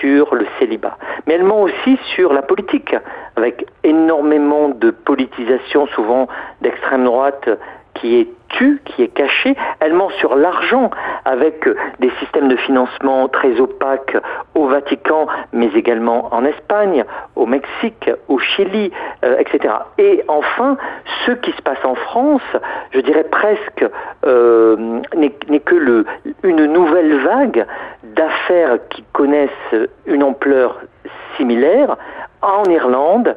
sur 0.00 0.34
le 0.34 0.46
célibat. 0.58 0.96
Mais 1.26 1.34
elle 1.34 1.44
ment 1.44 1.62
aussi 1.62 1.98
sur 2.14 2.32
la 2.32 2.42
politique, 2.42 2.94
avec 3.36 3.66
énormément 3.84 4.70
de 4.70 4.90
politisation, 4.90 5.86
souvent 5.88 6.28
d'extrême 6.62 7.04
droite, 7.04 7.48
qui 7.96 8.16
est 8.16 8.28
tue, 8.48 8.80
qui 8.84 9.02
est 9.02 9.08
cachée. 9.08 9.56
Elle 9.80 9.92
ment 9.92 10.10
sur 10.20 10.36
l'argent, 10.36 10.90
avec 11.24 11.68
des 11.98 12.10
systèmes 12.20 12.48
de 12.48 12.56
financement 12.56 13.28
très 13.28 13.60
opaques 13.60 14.16
au 14.54 14.66
Vatican, 14.66 15.26
mais 15.52 15.66
également 15.74 16.32
en 16.32 16.44
Espagne, 16.44 17.04
au 17.34 17.46
Mexique, 17.46 18.10
au 18.28 18.38
Chili, 18.38 18.92
euh, 19.24 19.38
etc. 19.38 19.74
Et 19.98 20.22
enfin, 20.28 20.76
ce 21.26 21.32
qui 21.32 21.52
se 21.52 21.62
passe 21.62 21.84
en 21.84 21.94
France, 21.94 22.42
je 22.92 23.00
dirais 23.00 23.24
presque, 23.24 23.84
euh, 24.24 25.00
n'est 25.14 25.60
que 25.60 26.04
une 26.42 26.64
nouvelle 26.66 27.18
vague 27.20 27.66
d'affaires 28.02 28.78
qui 28.88 29.04
connaissent 29.12 29.50
une 30.06 30.22
ampleur 30.22 30.80
similaire 31.36 31.96
en 32.42 32.64
Irlande, 32.70 33.34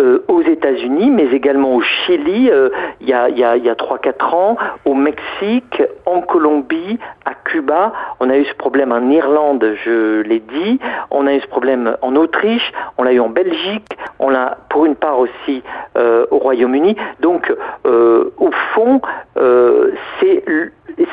euh, 0.00 0.24
aux 0.28 0.42
États-Unis, 0.42 1.10
mais 1.10 1.26
également 1.26 1.74
au 1.74 1.82
Chili, 1.82 2.50
euh, 2.50 2.70
il 3.00 3.08
y 3.08 3.12
a, 3.12 3.24
a 3.24 3.56
3-4 3.56 4.34
ans, 4.34 4.56
au 4.84 4.94
Mexique, 4.94 5.82
en 6.06 6.22
Colombie, 6.22 6.98
à 7.26 7.34
Cuba. 7.34 7.92
On 8.18 8.30
a 8.30 8.38
eu 8.38 8.44
ce 8.46 8.54
problème 8.54 8.92
en 8.92 9.10
Irlande, 9.10 9.74
je 9.84 10.22
l'ai 10.22 10.40
dit. 10.40 10.80
On 11.10 11.26
a 11.26 11.34
eu 11.34 11.40
ce 11.40 11.46
problème 11.48 11.96
en 12.00 12.16
Autriche, 12.16 12.72
on 12.96 13.02
l'a 13.02 13.12
eu 13.12 13.20
en 13.20 13.28
Belgique, 13.28 13.96
on 14.18 14.30
l'a 14.30 14.58
pour 14.70 14.86
une 14.86 14.96
part 14.96 15.18
aussi 15.18 15.62
euh, 15.96 16.26
au 16.30 16.38
Royaume-Uni. 16.38 16.96
Donc, 17.20 17.52
euh, 17.86 18.32
au 18.38 18.50
fond, 18.72 19.02
euh, 19.36 19.90
c'est 20.18 20.44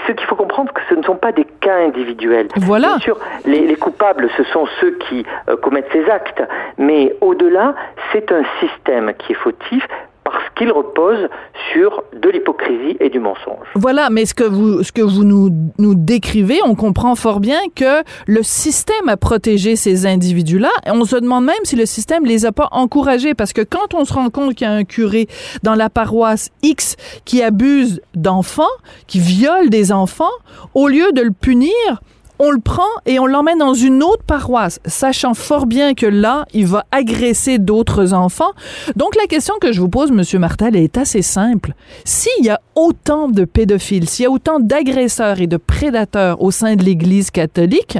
ce 0.07 0.11
qu'il 0.11 0.25
faut 0.27 0.35
comprendre, 0.35 0.71
que 0.73 0.81
ce 0.89 0.95
ne 0.95 1.03
sont 1.03 1.15
pas 1.15 1.31
des 1.31 1.45
cas 1.45 1.77
individuels. 1.77 2.47
Voilà. 2.55 2.89
Bien 2.89 2.99
sûr, 2.99 3.19
les, 3.45 3.65
les 3.67 3.75
coupables, 3.75 4.29
ce 4.37 4.43
sont 4.45 4.67
ceux 4.79 4.91
qui 5.09 5.25
euh, 5.49 5.57
commettent 5.57 5.89
ces 5.91 6.09
actes, 6.09 6.43
mais 6.77 7.15
au-delà, 7.21 7.75
c'est 8.11 8.31
un 8.31 8.43
système 8.59 9.13
qui 9.17 9.33
est 9.33 9.35
fautif 9.35 9.87
qu'il 10.57 10.71
repose 10.71 11.29
sur 11.71 12.03
de 12.13 12.29
l'hypocrisie 12.29 12.97
et 12.99 13.09
du 13.09 13.19
mensonge. 13.19 13.67
Voilà, 13.75 14.09
mais 14.09 14.25
ce 14.25 14.33
que 14.33 14.43
vous, 14.43 14.83
ce 14.83 14.91
que 14.91 15.01
vous 15.01 15.23
nous, 15.23 15.49
nous 15.77 15.95
décrivez, 15.95 16.59
on 16.65 16.75
comprend 16.75 17.15
fort 17.15 17.39
bien 17.39 17.59
que 17.75 18.03
le 18.25 18.43
système 18.43 19.07
a 19.07 19.17
protégé 19.17 19.75
ces 19.75 20.05
individus-là. 20.05 20.69
On 20.87 21.05
se 21.05 21.15
demande 21.15 21.45
même 21.45 21.55
si 21.63 21.75
le 21.75 21.85
système 21.85 22.25
les 22.25 22.45
a 22.45 22.51
pas 22.51 22.69
encouragés, 22.71 23.33
parce 23.33 23.53
que 23.53 23.61
quand 23.61 23.93
on 23.93 24.05
se 24.05 24.13
rend 24.13 24.29
compte 24.29 24.55
qu'il 24.55 24.67
y 24.67 24.69
a 24.69 24.73
un 24.73 24.83
curé 24.83 25.27
dans 25.63 25.75
la 25.75 25.89
paroisse 25.89 26.49
X 26.63 26.95
qui 27.25 27.41
abuse 27.41 28.01
d'enfants, 28.15 28.63
qui 29.07 29.19
viole 29.19 29.69
des 29.69 29.91
enfants, 29.91 30.25
au 30.73 30.87
lieu 30.87 31.11
de 31.13 31.21
le 31.21 31.31
punir, 31.31 31.71
on 32.39 32.51
le 32.51 32.59
prend 32.59 32.83
et 33.05 33.19
on 33.19 33.25
l'emmène 33.25 33.59
dans 33.59 33.73
une 33.73 34.03
autre 34.03 34.23
paroisse, 34.23 34.79
sachant 34.85 35.33
fort 35.33 35.65
bien 35.65 35.93
que 35.93 36.05
là, 36.05 36.45
il 36.53 36.67
va 36.67 36.85
agresser 36.91 37.57
d'autres 37.57 38.13
enfants. 38.13 38.51
Donc 38.95 39.15
la 39.15 39.27
question 39.27 39.55
que 39.59 39.71
je 39.71 39.81
vous 39.81 39.89
pose, 39.89 40.11
Monsieur 40.11 40.39
Martel, 40.39 40.75
est 40.75 40.97
assez 40.97 41.21
simple. 41.21 41.73
S'il 42.05 42.45
y 42.45 42.49
a 42.49 42.61
autant 42.75 43.27
de 43.27 43.45
pédophiles, 43.45 44.09
s'il 44.09 44.23
y 44.23 44.27
a 44.27 44.31
autant 44.31 44.59
d'agresseurs 44.59 45.41
et 45.41 45.47
de 45.47 45.57
prédateurs 45.57 46.41
au 46.41 46.51
sein 46.51 46.75
de 46.75 46.83
l'Église 46.83 47.31
catholique, 47.31 47.97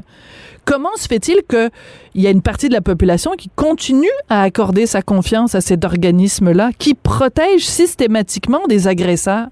comment 0.66 0.96
se 0.96 1.08
fait-il 1.08 1.42
qu'il 1.50 1.72
y 2.16 2.28
a 2.28 2.30
une 2.30 2.42
partie 2.42 2.68
de 2.68 2.74
la 2.74 2.82
population 2.82 3.32
qui 3.38 3.50
continue 3.56 4.08
à 4.30 4.44
accorder 4.44 4.86
sa 4.86 5.02
confiance 5.02 5.56
à 5.56 5.62
cet 5.62 5.86
organisme-là, 5.86 6.72
qui 6.78 6.94
protège 6.94 7.66
systématiquement 7.66 8.68
des 8.68 8.88
agresseurs? 8.88 9.48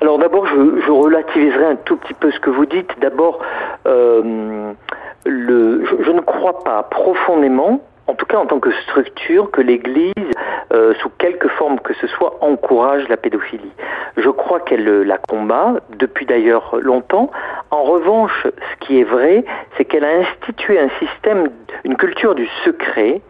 Alors 0.00 0.18
d'abord, 0.18 0.46
je, 0.46 0.90
relativiserai 0.90 1.64
un 1.64 1.76
tout 1.76 1.96
petit 1.96 2.14
peu 2.14 2.30
ce 2.30 2.40
que 2.40 2.50
vous 2.50 2.66
dites. 2.66 2.90
D'abord, 3.00 3.40
euh, 3.86 4.72
je, 5.24 6.10
ne 6.10 6.20
crois 6.20 6.62
pas 6.64 6.82
profondément, 6.84 7.80
en 8.06 8.14
tout 8.14 8.26
cas 8.26 8.38
en 8.38 8.46
tant 8.46 8.60
que 8.60 8.72
structure, 8.82 9.50
que 9.50 9.60
l'Église, 9.60 10.12
euh, 10.72 10.94
sous 11.00 11.10
quelque 11.18 11.48
forme 11.48 11.80
que 11.80 11.94
ce 11.94 12.06
soit, 12.06 12.38
encourage 12.40 13.08
la 13.08 13.16
pédophilie. 13.16 13.72
Je 14.16 14.30
crois 14.30 14.60
qu'elle 14.60 15.02
la 15.02 15.18
combat, 15.18 15.74
depuis 15.98 16.26
d'ailleurs 16.26 16.76
longtemps. 16.80 17.30
En 17.70 17.82
revanche, 17.82 18.46
ce 18.46 18.86
qui 18.86 19.00
est 19.00 19.04
vrai, 19.04 19.44
c'est 19.76 19.84
qu'elle 19.84 20.04
a 20.04 20.20
institué 20.20 20.78
un 20.78 20.88
système, 20.98 21.50
une 21.84 21.96
culture 21.96 22.34
du 22.34 22.46
secret, 22.64 23.20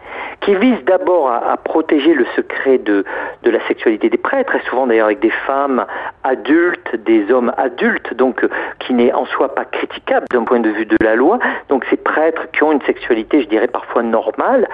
qui 0.41 0.55
vise 0.55 0.79
d'abord 0.85 1.31
à, 1.31 1.57
protéger 1.57 2.15
le 2.15 2.27
secret 2.37 2.79
de, 2.79 3.05
de 3.43 3.51
la 3.51 3.59
sexualité 3.67 4.09
des 4.11 4.19
prêtres, 4.19 4.53
très 4.53 4.63
souvent 4.69 4.87
d'ailleurs 4.87 5.07
avec 5.07 5.21
des 5.21 5.31
femmes 5.31 5.87
adultes, 6.25 6.97
des 7.05 7.33
hommes 7.33 7.53
adultes, 7.57 8.15
donc 8.15 8.45
euh, 8.45 8.49
qui 8.81 8.95
n'est 8.95 9.13
en 9.13 9.25
soi 9.27 9.55
pas 9.55 9.65
critiquable 9.65 10.27
d'un 10.31 10.45
point 10.45 10.61
de 10.61 10.71
vue 10.71 10.87
de 10.87 10.97
la 11.03 11.17
loi. 11.17 11.39
Donc 11.69 11.85
ces 11.91 11.97
prêtres 11.97 12.51
qui 12.53 12.63
ont 12.63 12.73
une 12.73 12.83
sexualité, 12.83 13.43
je 13.43 13.49
dirais 13.49 13.69
parfois 13.69 14.03
normale, 14.03 14.66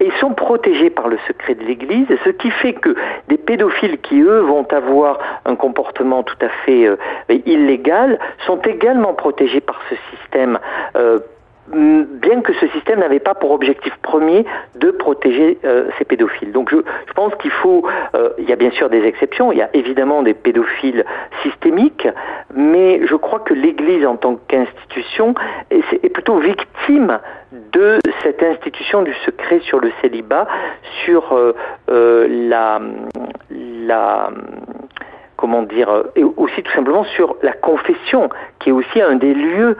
et 0.00 0.10
sont 0.20 0.34
protégés 0.34 0.90
par 0.90 1.08
le 1.08 1.18
secret 1.26 1.54
de 1.54 1.64
l'Église, 1.64 2.06
ce 2.24 2.30
qui 2.30 2.50
fait 2.50 2.72
que 2.72 2.94
des 3.28 3.38
pédophiles 3.38 3.98
qui, 3.98 4.20
eux, 4.20 4.40
vont 4.40 4.66
avoir 4.70 5.18
un 5.44 5.54
comportement 5.54 6.22
tout 6.22 6.36
à 6.40 6.48
fait 6.48 6.86
euh, 6.86 6.96
illégal, 7.46 8.18
sont 8.46 8.60
également 8.62 9.14
protégés 9.14 9.60
par 9.60 9.80
ce 9.88 9.94
système 10.10 10.58
euh, 10.96 11.20
bien 11.72 12.42
que 12.42 12.52
ce 12.54 12.66
système 12.68 13.00
n'avait 13.00 13.20
pas 13.20 13.34
pour 13.34 13.50
objectif 13.52 13.94
premier 14.02 14.44
de 14.74 14.90
protéger 14.90 15.58
euh, 15.64 15.88
ces 15.98 16.04
pédophiles. 16.04 16.52
Donc 16.52 16.70
je, 16.70 16.76
je 16.76 17.12
pense 17.14 17.34
qu'il 17.36 17.50
faut, 17.50 17.86
euh, 18.14 18.30
il 18.38 18.48
y 18.48 18.52
a 18.52 18.56
bien 18.56 18.70
sûr 18.70 18.90
des 18.90 19.04
exceptions, 19.04 19.50
il 19.50 19.58
y 19.58 19.62
a 19.62 19.70
évidemment 19.72 20.22
des 20.22 20.34
pédophiles 20.34 21.04
systémiques, 21.42 22.06
mais 22.54 23.06
je 23.06 23.14
crois 23.14 23.40
que 23.40 23.54
l'Église 23.54 24.04
en 24.04 24.16
tant 24.16 24.36
qu'institution 24.48 25.34
est, 25.70 26.08
plutôt 26.10 26.38
victime 26.38 27.18
de 27.72 27.98
cette 28.22 28.42
institution 28.42 29.02
du 29.02 29.14
secret 29.26 29.60
sur 29.60 29.80
le 29.80 29.90
célibat, 30.00 30.46
sur 31.04 31.32
euh, 31.32 32.26
la, 32.48 32.80
la 33.50 34.30
comment 35.36 35.62
dire, 35.62 36.04
et 36.16 36.24
aussi 36.24 36.62
tout 36.62 36.72
simplement 36.72 37.04
sur 37.04 37.36
la 37.42 37.52
confession, 37.52 38.30
qui 38.60 38.70
est 38.70 38.72
aussi 38.72 39.02
un 39.02 39.16
des 39.16 39.34
lieux 39.34 39.76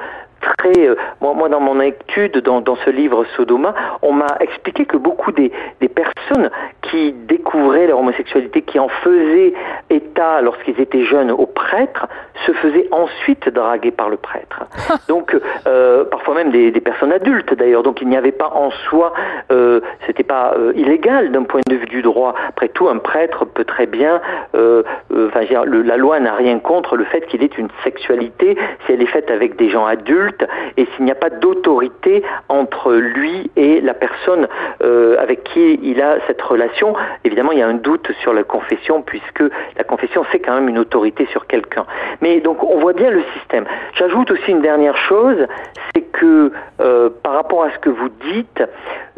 très... 0.59 0.86
Euh, 0.88 0.95
moi, 1.20 1.34
moi, 1.34 1.49
dans 1.49 1.61
mon 1.61 1.80
étude, 1.80 2.38
dans, 2.38 2.61
dans 2.61 2.76
ce 2.76 2.90
livre 2.90 3.24
Sodoma, 3.36 3.74
on 4.03 4.12
m'a 4.12 4.36
expliqué 4.40 4.84
que 4.86 4.97
beaucoup 4.97 5.32
des, 5.32 5.51
des 5.80 5.88
personnes 5.88 6.51
qui 6.82 7.12
découvraient 7.12 7.86
leur 7.86 7.99
homosexualité, 7.99 8.62
qui 8.62 8.78
en 8.78 8.88
faisaient 8.88 9.55
état 9.90 10.40
lorsqu'ils 10.42 10.80
étaient 10.80 11.05
jeunes 11.05 11.30
au 11.30 11.47
prêtre, 11.47 12.07
se 12.47 12.53
faisaient 12.53 12.88
ensuite 12.90 13.49
draguer 13.49 13.90
par 13.90 14.09
le 14.09 14.16
prêtre. 14.16 14.64
Donc, 15.09 15.36
euh, 15.66 16.05
parfois 16.05 16.34
même 16.34 16.51
des, 16.51 16.70
des 16.70 16.80
personnes 16.80 17.12
adultes 17.12 17.55
d'ailleurs. 17.55 17.82
Donc, 17.82 18.01
il 18.03 18.09
n'y 18.09 18.16
avait 18.16 18.32
pas 18.32 18.51
en 18.55 18.70
soi, 18.88 19.12
euh, 19.53 19.80
c'était 20.07 20.22
pas 20.24 20.55
euh, 20.59 20.72
illégal 20.76 21.32
d'un 21.32 21.45
point 21.45 21.61
de 21.68 21.74
vue 21.76 21.86
du 21.86 22.03
droit. 22.03 22.34
Après 22.49 22.68
tout, 22.68 22.88
un 22.88 22.99
prêtre 22.99 23.45
peut 23.45 23.64
très 23.64 23.86
bien, 23.86 24.20
enfin, 24.55 25.40
le- 25.64 25.82
la 25.82 25.97
loi 25.97 26.18
n'a 26.20 26.34
rien 26.34 26.59
contre 26.59 26.97
le 26.97 27.05
fait 27.05 27.22
qu'il 27.26 27.42
ait 27.42 27.51
une 27.59 27.68
sexualité 27.82 28.57
si 28.86 28.92
elle 28.92 29.03
est 29.03 29.07
faite 29.07 29.30
avec 29.30 29.57
des 29.57 29.68
gens 29.70 29.86
adultes 29.86 30.34
et 30.76 30.87
s'il 30.95 31.05
n'y 31.05 31.11
a 31.11 31.16
pas 31.16 31.30
d'autorité 31.30 32.22
entre 32.49 32.93
lui 32.93 33.51
et 33.57 33.80
la 33.80 33.95
personne 33.95 34.49
euh, 34.82 35.16
avec 35.18 35.45
qui 35.45 35.78
il 35.82 36.01
a 36.03 36.18
cette 36.26 36.43
relation. 36.43 36.95
Évidemment, 37.24 37.53
il 37.53 37.59
y 37.59 37.62
a 37.62 37.68
un 37.68 37.74
doute 37.74 38.11
sur 38.22 38.32
la 38.32 38.43
confession 38.43 39.03
puisque 39.03 39.43
la 39.76 39.85
confession 39.85 40.24
c'est 40.32 40.41
quand 40.41 40.55
même 40.55 40.68
une 40.68 40.78
autorité 40.78 41.26
sur 41.26 41.47
quelqu'un. 41.47 41.87
Mais 42.20 42.41
donc 42.41 42.62
on 42.62 42.78
voit 42.78 42.93
bien 42.93 43.11
le 43.11 43.22
système. 43.39 43.64
J'ajoute 43.95 44.30
aussi 44.30 44.51
une 44.51 44.62
dernière 44.62 44.97
chose, 44.97 45.47
c'est 45.95 46.03
que 46.03 46.53
euh, 46.80 47.11
par 47.22 47.35
rapport 47.35 47.64
à 47.64 47.70
ce 47.70 47.78
que 47.78 47.91
vous 47.91 48.09
dites, 48.32 48.62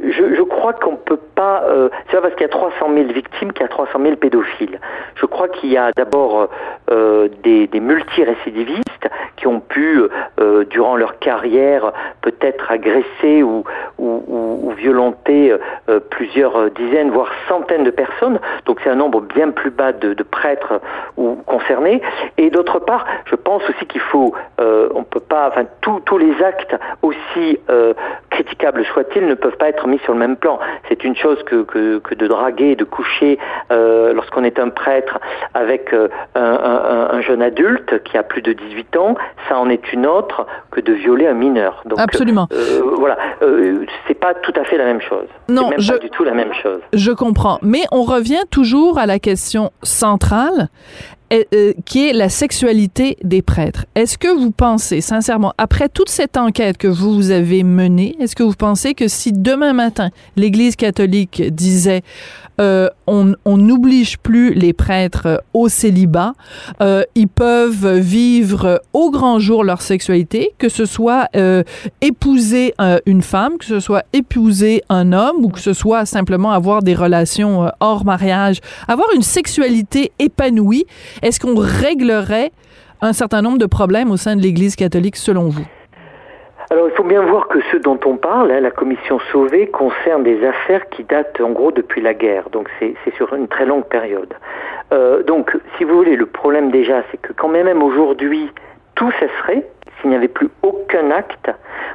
je, 0.02 0.42
crois 0.42 0.74
qu'on 0.74 0.96
peut 0.96 1.20
pas. 1.34 1.64
Euh, 1.68 1.88
c'est 2.06 2.16
pas 2.16 2.22
parce 2.22 2.34
qu'il 2.34 2.42
y 2.42 2.50
a 2.50 2.52
300 2.52 2.90
000 2.94 3.06
victimes 3.12 3.52
qu'il 3.52 3.62
y 3.62 3.64
a 3.64 3.68
300 3.68 3.98
000 4.02 4.16
pédophiles. 4.16 4.78
Je 5.14 5.26
crois 5.26 5.48
qu'il 5.48 5.70
y 5.70 5.76
a 5.76 5.90
d'abord 5.96 6.48
des, 7.42 7.66
des 7.66 7.80
multirécidivistes 7.80 9.08
qui 9.36 9.46
ont 9.46 9.60
pu, 9.60 10.02
durant 10.70 10.96
leur 10.96 11.05
carrière, 11.14 11.92
peut-être 12.22 12.70
agresser 12.70 13.42
ou, 13.42 13.64
ou, 13.98 14.72
violenter 14.76 15.56
euh, 15.88 16.00
plusieurs 16.10 16.56
euh, 16.56 16.70
dizaines, 16.70 17.10
voire 17.10 17.30
centaines 17.48 17.84
de 17.84 17.90
personnes. 17.90 18.38
Donc 18.66 18.80
c'est 18.82 18.90
un 18.90 18.96
nombre 18.96 19.20
bien 19.20 19.50
plus 19.50 19.70
bas 19.70 19.92
de, 19.92 20.14
prêtres 20.22 20.80
ou 21.16 21.36
concernés. 21.46 22.02
Et 22.36 22.50
d'autre 22.50 22.78
part, 22.78 23.06
je 23.24 23.36
pense 23.36 23.62
aussi 23.70 23.86
qu'il 23.86 24.00
faut, 24.00 24.34
euh, 24.60 24.88
on 24.94 25.04
peut 25.04 25.20
pas, 25.20 25.48
enfin 25.48 25.64
tous 25.80 26.18
les 26.18 26.42
actes 26.42 26.76
aussi 27.02 27.58
euh, 27.70 27.94
critiquables 28.36 28.84
soient-ils 28.92 29.26
ne 29.26 29.34
peuvent 29.34 29.56
pas 29.56 29.68
être 29.68 29.86
mis 29.88 29.98
sur 30.00 30.12
le 30.12 30.18
même 30.18 30.36
plan. 30.36 30.58
C'est 30.88 31.02
une 31.04 31.16
chose 31.16 31.38
que, 31.44 31.62
que, 31.62 31.98
que 31.98 32.14
de 32.14 32.26
draguer, 32.26 32.76
de 32.76 32.84
coucher 32.84 33.38
euh, 33.70 34.12
lorsqu'on 34.12 34.44
est 34.44 34.58
un 34.58 34.68
prêtre 34.68 35.18
avec 35.54 35.92
euh, 35.92 36.08
un, 36.34 36.40
un- 36.42 37.08
un 37.16 37.20
jeune 37.22 37.42
adulte 37.42 38.02
qui 38.04 38.16
a 38.18 38.22
plus 38.22 38.42
de 38.42 38.52
18 38.52 38.96
ans, 38.96 39.14
ça 39.48 39.58
en 39.58 39.68
est 39.70 39.92
une 39.92 40.06
autre 40.06 40.46
que 40.70 40.80
de 40.80 40.92
violer 40.92 41.26
un 41.26 41.34
mineur. 41.34 41.82
Donc, 41.86 41.98
Absolument. 42.00 42.46
euh, 42.52 42.80
voilà, 42.98 43.16
euh, 43.42 43.84
c'est 44.06 44.14
pas 44.26 44.34
tout 44.34 44.52
à 44.56 44.64
fait 44.64 44.76
la 44.76 44.84
même 44.84 45.00
chose. 45.00 45.26
Non, 45.48 45.70
même 45.70 45.80
je- 45.80 45.92
pas 45.92 45.98
du 45.98 46.10
tout 46.10 46.24
la 46.24 46.34
même 46.34 46.52
chose. 46.62 46.80
Je 46.92 47.12
comprends. 47.12 47.58
Mais 47.62 47.82
on 47.92 48.02
revient 48.02 48.44
toujours 48.50 48.98
à 48.98 49.06
la 49.06 49.18
question 49.18 49.70
centrale, 49.82 50.68
qui 51.84 52.08
est 52.08 52.12
la 52.12 52.28
sexualité 52.28 53.16
des 53.22 53.42
prêtres. 53.42 53.86
Est-ce 53.94 54.16
que 54.18 54.28
vous 54.28 54.50
pensez, 54.50 55.00
sincèrement, 55.00 55.52
après 55.58 55.88
toute 55.88 56.08
cette 56.08 56.36
enquête 56.36 56.78
que 56.78 56.88
vous 56.88 57.30
avez 57.30 57.62
menée, 57.62 58.16
est-ce 58.20 58.36
que 58.36 58.42
vous 58.42 58.54
pensez 58.54 58.94
que 58.94 59.08
si 59.08 59.32
demain 59.32 59.72
matin, 59.72 60.10
l'Église 60.36 60.76
catholique 60.76 61.42
disait 61.54 62.02
euh, 62.60 62.88
on 63.06 63.34
n'oblige 63.58 64.18
plus 64.18 64.54
les 64.54 64.72
prêtres 64.72 65.42
au 65.52 65.68
célibat, 65.68 66.32
euh, 66.80 67.02
ils 67.14 67.28
peuvent 67.28 67.98
vivre 67.98 68.80
au 68.92 69.10
grand 69.10 69.38
jour 69.38 69.62
leur 69.62 69.82
sexualité, 69.82 70.52
que 70.58 70.68
ce 70.68 70.86
soit 70.86 71.28
euh, 71.36 71.62
épouser 72.00 72.74
euh, 72.80 72.98
une 73.06 73.22
femme, 73.22 73.58
que 73.58 73.64
ce 73.64 73.80
soit 73.80 74.04
épouser 74.12 74.82
un 74.88 75.12
homme 75.12 75.44
ou 75.44 75.48
que 75.48 75.60
ce 75.60 75.72
soit 75.72 76.06
simplement 76.06 76.50
avoir 76.50 76.82
des 76.82 76.94
relations 76.94 77.66
euh, 77.66 77.68
hors 77.80 78.04
mariage, 78.04 78.60
avoir 78.88 79.08
une 79.14 79.22
sexualité 79.22 80.12
épanouie, 80.18 80.86
est-ce 81.22 81.40
qu'on 81.40 81.56
réglerait 81.56 82.52
un 83.02 83.12
certain 83.12 83.42
nombre 83.42 83.58
de 83.58 83.66
problèmes 83.66 84.10
au 84.10 84.16
sein 84.16 84.36
de 84.36 84.42
l'Église 84.42 84.76
catholique 84.76 85.16
selon 85.16 85.48
vous? 85.48 85.66
Alors, 86.70 86.88
il 86.88 86.96
faut 86.96 87.04
bien 87.04 87.22
voir 87.22 87.46
que 87.46 87.60
ce 87.70 87.76
dont 87.76 88.00
on 88.04 88.16
parle, 88.16 88.50
hein, 88.50 88.60
la 88.60 88.72
commission 88.72 89.20
Sauvé, 89.30 89.68
concerne 89.68 90.24
des 90.24 90.44
affaires 90.44 90.88
qui 90.88 91.04
datent 91.04 91.40
en 91.40 91.50
gros 91.50 91.70
depuis 91.70 92.00
la 92.00 92.12
guerre. 92.12 92.50
Donc, 92.50 92.68
c'est 92.80 92.96
sur 93.16 93.32
une 93.34 93.46
très 93.46 93.66
longue 93.66 93.84
période. 93.84 94.34
Euh, 94.92 95.22
donc, 95.22 95.56
si 95.78 95.84
vous 95.84 95.96
voulez, 95.96 96.16
le 96.16 96.26
problème 96.26 96.72
déjà, 96.72 97.04
c'est 97.10 97.20
que 97.20 97.32
quand 97.32 97.48
même 97.48 97.82
aujourd'hui, 97.82 98.50
tout 98.96 99.12
cesserait 99.20 99.64
s'il 100.00 100.10
n'y 100.10 100.16
avait 100.16 100.28
plus 100.28 100.48
aucun 100.62 101.10
acte. 101.10 101.50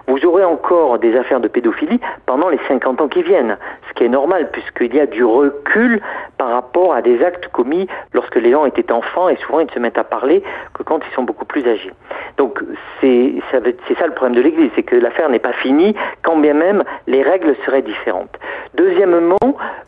Vous 0.08 0.26
aurez 0.26 0.44
encore 0.44 1.00
des 1.00 1.16
affaires 1.16 1.40
de 1.40 1.48
pédophilie 1.48 2.00
pendant 2.26 2.50
les 2.50 2.60
50 2.68 3.02
ans 3.02 3.08
qui 3.08 3.24
viennent, 3.24 3.58
ce 3.90 3.94
qui 3.94 4.04
est 4.04 4.10
normal 4.10 4.50
puisqu'il 4.52 4.94
y 4.96 5.00
a 5.00 5.06
du 5.06 5.24
recul 5.24 6.02
par 6.38 6.50
rapport 6.50 6.94
à 6.94 7.02
des 7.02 7.24
actes 7.24 7.48
commis 7.50 7.88
lorsque 8.14 8.36
les 8.36 8.52
gens 8.52 8.66
étaient 8.66 8.92
enfants 8.92 9.30
et 9.30 9.36
souvent 9.38 9.60
ils 9.60 9.72
se 9.72 9.80
mettent 9.80 9.98
à 9.98 10.04
parler 10.04 10.44
que 10.74 10.84
quand 10.84 11.00
ils 11.08 11.14
sont 11.14 11.24
beaucoup 11.24 11.46
plus 11.46 11.68
âgés. 11.68 11.92
Donc 12.38 12.60
c'est 13.00 13.36
ça, 13.52 13.60
le 14.08 14.14
problème 14.14 14.36
de 14.36 14.42
l'Église, 14.42 14.72
c'est 14.76 14.84
que 14.84 14.96
l'affaire 14.96 15.30
n'est 15.30 15.40
pas 15.40 15.54
finie, 15.54 15.96
quand 16.24 16.38
bien 16.38 16.54
même 16.54 16.84
les 17.08 17.22
règles 17.22 17.56
seraient 17.66 17.82
différentes. 17.82 18.38
Deuxièmement, 18.74 19.38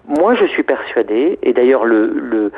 moi 0.07 0.35
je 0.35 0.45
suis 0.45 0.63
persuadé, 0.63 1.39
et 1.41 1.53
d'ailleurs 1.53 1.85
le, 1.85 2.07
le, 2.07 2.51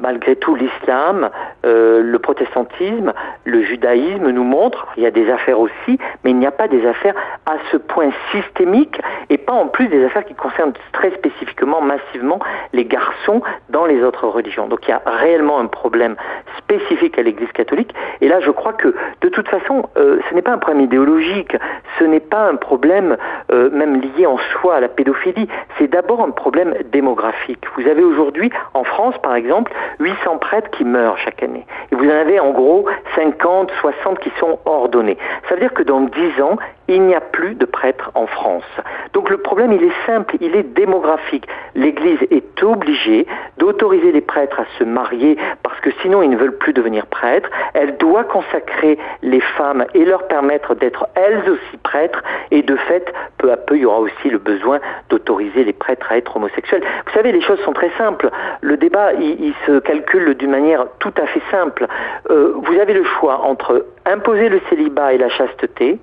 malgré 0.00 0.36
tout 0.36 0.54
l'islam, 0.54 1.30
euh, 1.64 2.02
le 2.02 2.18
protestantisme, 2.18 3.12
le 3.44 3.62
judaïsme 3.62 4.30
nous 4.30 4.44
montrent, 4.44 4.86
il 4.96 5.02
y 5.02 5.06
a 5.06 5.10
des 5.10 5.30
affaires 5.30 5.60
aussi, 5.60 5.98
mais 6.24 6.30
il 6.30 6.36
n'y 6.36 6.46
a 6.46 6.50
pas 6.50 6.68
des 6.68 6.86
affaires 6.86 7.14
à 7.46 7.56
ce 7.70 7.76
point 7.76 8.10
systémiques 8.30 9.00
et 9.30 9.38
pas 9.38 9.52
en 9.52 9.68
plus 9.68 9.88
des 9.88 10.04
affaires 10.04 10.24
qui 10.24 10.34
concernent 10.34 10.72
très 10.92 11.10
spécifiquement, 11.12 11.80
massivement 11.80 12.38
les 12.72 12.84
garçons 12.84 13.42
dans 13.70 13.86
les 13.86 14.02
autres 14.02 14.26
religions. 14.26 14.68
Donc 14.68 14.86
il 14.86 14.90
y 14.90 14.94
a 14.94 15.02
réellement 15.06 15.58
un 15.58 15.66
problème 15.66 16.16
spécifique 16.58 17.18
à 17.18 17.22
l'Église 17.22 17.50
catholique. 17.52 17.94
Et 18.20 18.28
là, 18.28 18.40
je 18.40 18.50
crois 18.50 18.72
que 18.72 18.94
de 19.20 19.28
toute 19.28 19.48
façon, 19.48 19.88
euh, 19.96 20.18
ce 20.28 20.34
n'est 20.34 20.42
pas 20.42 20.52
un 20.52 20.58
problème 20.58 20.84
idéologique, 20.84 21.56
ce 21.98 22.04
n'est 22.04 22.20
pas 22.20 22.48
un 22.48 22.56
problème 22.56 23.16
euh, 23.50 23.70
même 23.70 24.00
lié 24.00 24.26
en 24.26 24.38
soi 24.52 24.76
à 24.76 24.80
la 24.80 24.88
pédophilie, 24.88 25.48
c'est 25.78 25.88
d'abord 25.88 26.20
un 26.20 26.30
problème 26.30 26.74
démographique. 26.92 27.64
Vous 27.76 27.88
avez 27.88 28.02
aujourd'hui 28.02 28.50
en 28.74 28.84
France, 28.84 29.14
par 29.22 29.34
exemple, 29.34 29.61
800 30.00 30.38
prêtres 30.38 30.70
qui 30.70 30.84
meurent 30.84 31.18
chaque 31.18 31.42
année. 31.42 31.66
Et 31.90 31.94
vous 31.94 32.04
en 32.04 32.14
avez 32.14 32.40
en 32.40 32.50
gros 32.50 32.86
50, 33.14 33.70
60 33.80 34.18
qui 34.20 34.30
sont 34.38 34.58
ordonnés. 34.64 35.18
Ça 35.48 35.54
veut 35.54 35.60
dire 35.60 35.72
que 35.72 35.82
dans 35.82 36.00
10 36.00 36.42
ans, 36.42 36.56
il 36.94 37.02
n'y 37.02 37.14
a 37.14 37.20
plus 37.20 37.54
de 37.54 37.64
prêtres 37.64 38.10
en 38.14 38.26
France. 38.26 38.64
Donc 39.12 39.30
le 39.30 39.38
problème, 39.38 39.72
il 39.72 39.82
est 39.82 40.06
simple, 40.06 40.36
il 40.40 40.56
est 40.56 40.74
démographique. 40.74 41.46
L'Église 41.74 42.20
est 42.30 42.62
obligée 42.62 43.26
d'autoriser 43.58 44.12
les 44.12 44.20
prêtres 44.20 44.60
à 44.60 44.64
se 44.78 44.84
marier 44.84 45.36
parce 45.62 45.78
que 45.80 45.90
sinon 46.02 46.22
ils 46.22 46.30
ne 46.30 46.36
veulent 46.36 46.56
plus 46.56 46.72
devenir 46.72 47.06
prêtres. 47.06 47.50
Elle 47.74 47.96
doit 47.96 48.24
consacrer 48.24 48.98
les 49.22 49.40
femmes 49.40 49.84
et 49.94 50.04
leur 50.04 50.26
permettre 50.26 50.74
d'être 50.74 51.06
elles 51.14 51.42
aussi 51.48 51.76
prêtres 51.82 52.22
et 52.50 52.62
de 52.62 52.76
fait, 52.76 53.12
peu 53.38 53.52
à 53.52 53.56
peu, 53.56 53.76
il 53.76 53.82
y 53.82 53.86
aura 53.86 54.00
aussi 54.00 54.30
le 54.30 54.38
besoin 54.38 54.80
d'autoriser 55.08 55.64
les 55.64 55.72
prêtres 55.72 56.10
à 56.10 56.16
être 56.16 56.36
homosexuels. 56.36 56.82
Vous 57.06 57.12
savez, 57.12 57.32
les 57.32 57.40
choses 57.40 57.60
sont 57.60 57.72
très 57.72 57.90
simples. 57.98 58.30
Le 58.60 58.76
débat, 58.76 59.12
il, 59.14 59.54
se 59.66 59.78
calcule 59.80 60.34
d'une 60.34 60.50
manière 60.50 60.86
tout 60.98 61.12
à 61.22 61.26
fait 61.26 61.42
simple. 61.50 61.86
Euh, 62.30 62.54
vous 62.56 62.78
avez 62.80 62.94
le 62.94 63.04
choix 63.04 63.42
entre 63.42 63.86
imposer 64.06 64.48
le 64.48 64.60
célibat 64.68 65.12
et 65.12 65.18
la 65.18 65.28
chasteté, 65.28 65.98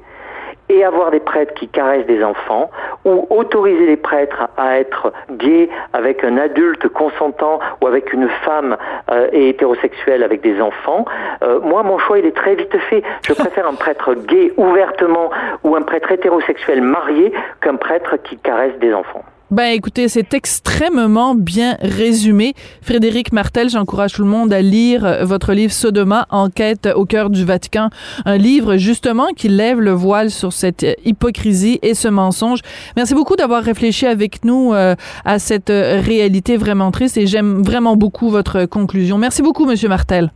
et 0.69 0.83
avoir 0.83 1.11
des 1.11 1.19
prêtres 1.19 1.53
qui 1.53 1.67
caressent 1.67 2.05
des 2.05 2.23
enfants, 2.23 2.69
ou 3.05 3.27
autoriser 3.29 3.85
les 3.85 3.97
prêtres 3.97 4.47
à 4.57 4.79
être 4.79 5.11
gays 5.31 5.69
avec 5.93 6.23
un 6.23 6.37
adulte 6.37 6.87
consentant 6.89 7.59
ou 7.81 7.87
avec 7.87 8.13
une 8.13 8.29
femme 8.45 8.77
euh, 9.11 9.27
et 9.31 9.49
hétérosexuelle 9.49 10.23
avec 10.23 10.41
des 10.41 10.61
enfants, 10.61 11.05
euh, 11.43 11.59
moi 11.61 11.83
mon 11.83 11.97
choix 11.97 12.19
il 12.19 12.25
est 12.25 12.35
très 12.35 12.55
vite 12.55 12.77
fait. 12.89 13.03
Je 13.27 13.33
préfère 13.41 13.67
un 13.67 13.75
prêtre 13.75 14.13
gay 14.13 14.51
ouvertement 14.57 15.31
ou 15.63 15.75
un 15.75 15.81
prêtre 15.81 16.11
hétérosexuel 16.11 16.81
marié 16.81 17.33
qu'un 17.61 17.75
prêtre 17.75 18.17
qui 18.17 18.37
caresse 18.37 18.77
des 18.79 18.93
enfants. 18.93 19.23
Ben 19.51 19.73
écoutez, 19.73 20.07
c'est 20.09 20.35
extrêmement 20.35 21.33
bien 21.33 21.75
résumé. 21.81 22.53
Frédéric 22.83 23.33
Martel, 23.33 23.67
j'encourage 23.67 24.13
tout 24.13 24.21
le 24.21 24.27
monde 24.27 24.53
à 24.53 24.61
lire 24.61 25.03
euh, 25.03 25.25
votre 25.25 25.53
livre 25.53 25.73
Sodoma, 25.73 26.27
Enquête 26.29 26.87
au 26.95 27.05
cœur 27.05 27.31
du 27.31 27.45
Vatican, 27.45 27.89
un 28.25 28.37
livre 28.37 28.77
justement 28.77 29.29
qui 29.35 29.47
lève 29.49 29.79
le 29.79 29.89
voile 29.89 30.29
sur 30.29 30.53
cette 30.53 30.83
euh, 30.83 30.93
hypocrisie 31.03 31.79
et 31.81 31.95
ce 31.95 32.07
mensonge. 32.07 32.59
Merci 32.95 33.15
beaucoup 33.15 33.35
d'avoir 33.35 33.63
réfléchi 33.63 34.05
avec 34.05 34.45
nous 34.45 34.71
euh, 34.75 34.93
à 35.25 35.39
cette 35.39 35.69
réalité 35.69 36.55
vraiment 36.55 36.91
triste 36.91 37.17
et 37.17 37.25
j'aime 37.25 37.63
vraiment 37.63 37.95
beaucoup 37.95 38.29
votre 38.29 38.65
conclusion. 38.65 39.17
Merci 39.17 39.41
beaucoup, 39.41 39.65
Monsieur 39.65 39.89
Martel. 39.89 40.31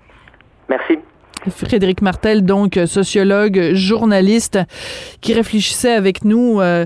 Merci. 0.69 0.97
Frédéric 1.49 2.01
Martel, 2.01 2.43
donc 2.43 2.79
sociologue, 2.85 3.71
journaliste, 3.73 4.59
qui 5.21 5.33
réfléchissait 5.33 5.93
avec 5.93 6.25
nous 6.25 6.61
euh, 6.61 6.85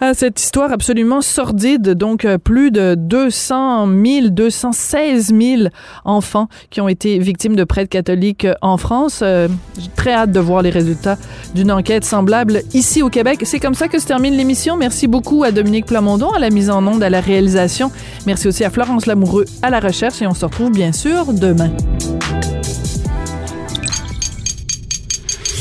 à 0.00 0.14
cette 0.14 0.40
histoire 0.40 0.72
absolument 0.72 1.20
sordide. 1.20 1.94
Donc, 1.94 2.24
euh, 2.24 2.38
plus 2.38 2.70
de 2.70 2.94
200 2.96 3.86
000, 3.86 4.28
216 4.30 5.34
000 5.38 5.62
enfants 6.04 6.48
qui 6.70 6.80
ont 6.80 6.88
été 6.88 7.18
victimes 7.18 7.56
de 7.56 7.64
prêtres 7.64 7.90
catholiques 7.90 8.46
en 8.62 8.76
France. 8.76 9.20
Euh, 9.22 9.48
J'ai 9.78 9.88
très 9.94 10.12
hâte 10.12 10.32
de 10.32 10.40
voir 10.40 10.62
les 10.62 10.70
résultats 10.70 11.16
d'une 11.54 11.70
enquête 11.70 12.04
semblable 12.04 12.62
ici 12.74 13.02
au 13.02 13.08
Québec. 13.08 13.40
C'est 13.44 13.60
comme 13.60 13.74
ça 13.74 13.88
que 13.88 13.98
se 13.98 14.06
termine 14.06 14.36
l'émission. 14.36 14.76
Merci 14.76 15.06
beaucoup 15.06 15.44
à 15.44 15.52
Dominique 15.52 15.86
Plamondon 15.86 16.30
à 16.30 16.38
la 16.38 16.50
mise 16.50 16.70
en 16.70 16.86
onde, 16.86 17.02
à 17.02 17.10
la 17.10 17.20
réalisation. 17.20 17.90
Merci 18.26 18.48
aussi 18.48 18.64
à 18.64 18.70
Florence 18.70 19.06
Lamoureux 19.06 19.44
à 19.62 19.70
la 19.70 19.80
recherche 19.80 20.22
et 20.22 20.26
on 20.26 20.34
se 20.34 20.44
retrouve 20.44 20.70
bien 20.70 20.92
sûr 20.92 21.32
demain. 21.32 21.70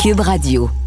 Cube 0.05 0.21
Radio. 0.21 0.84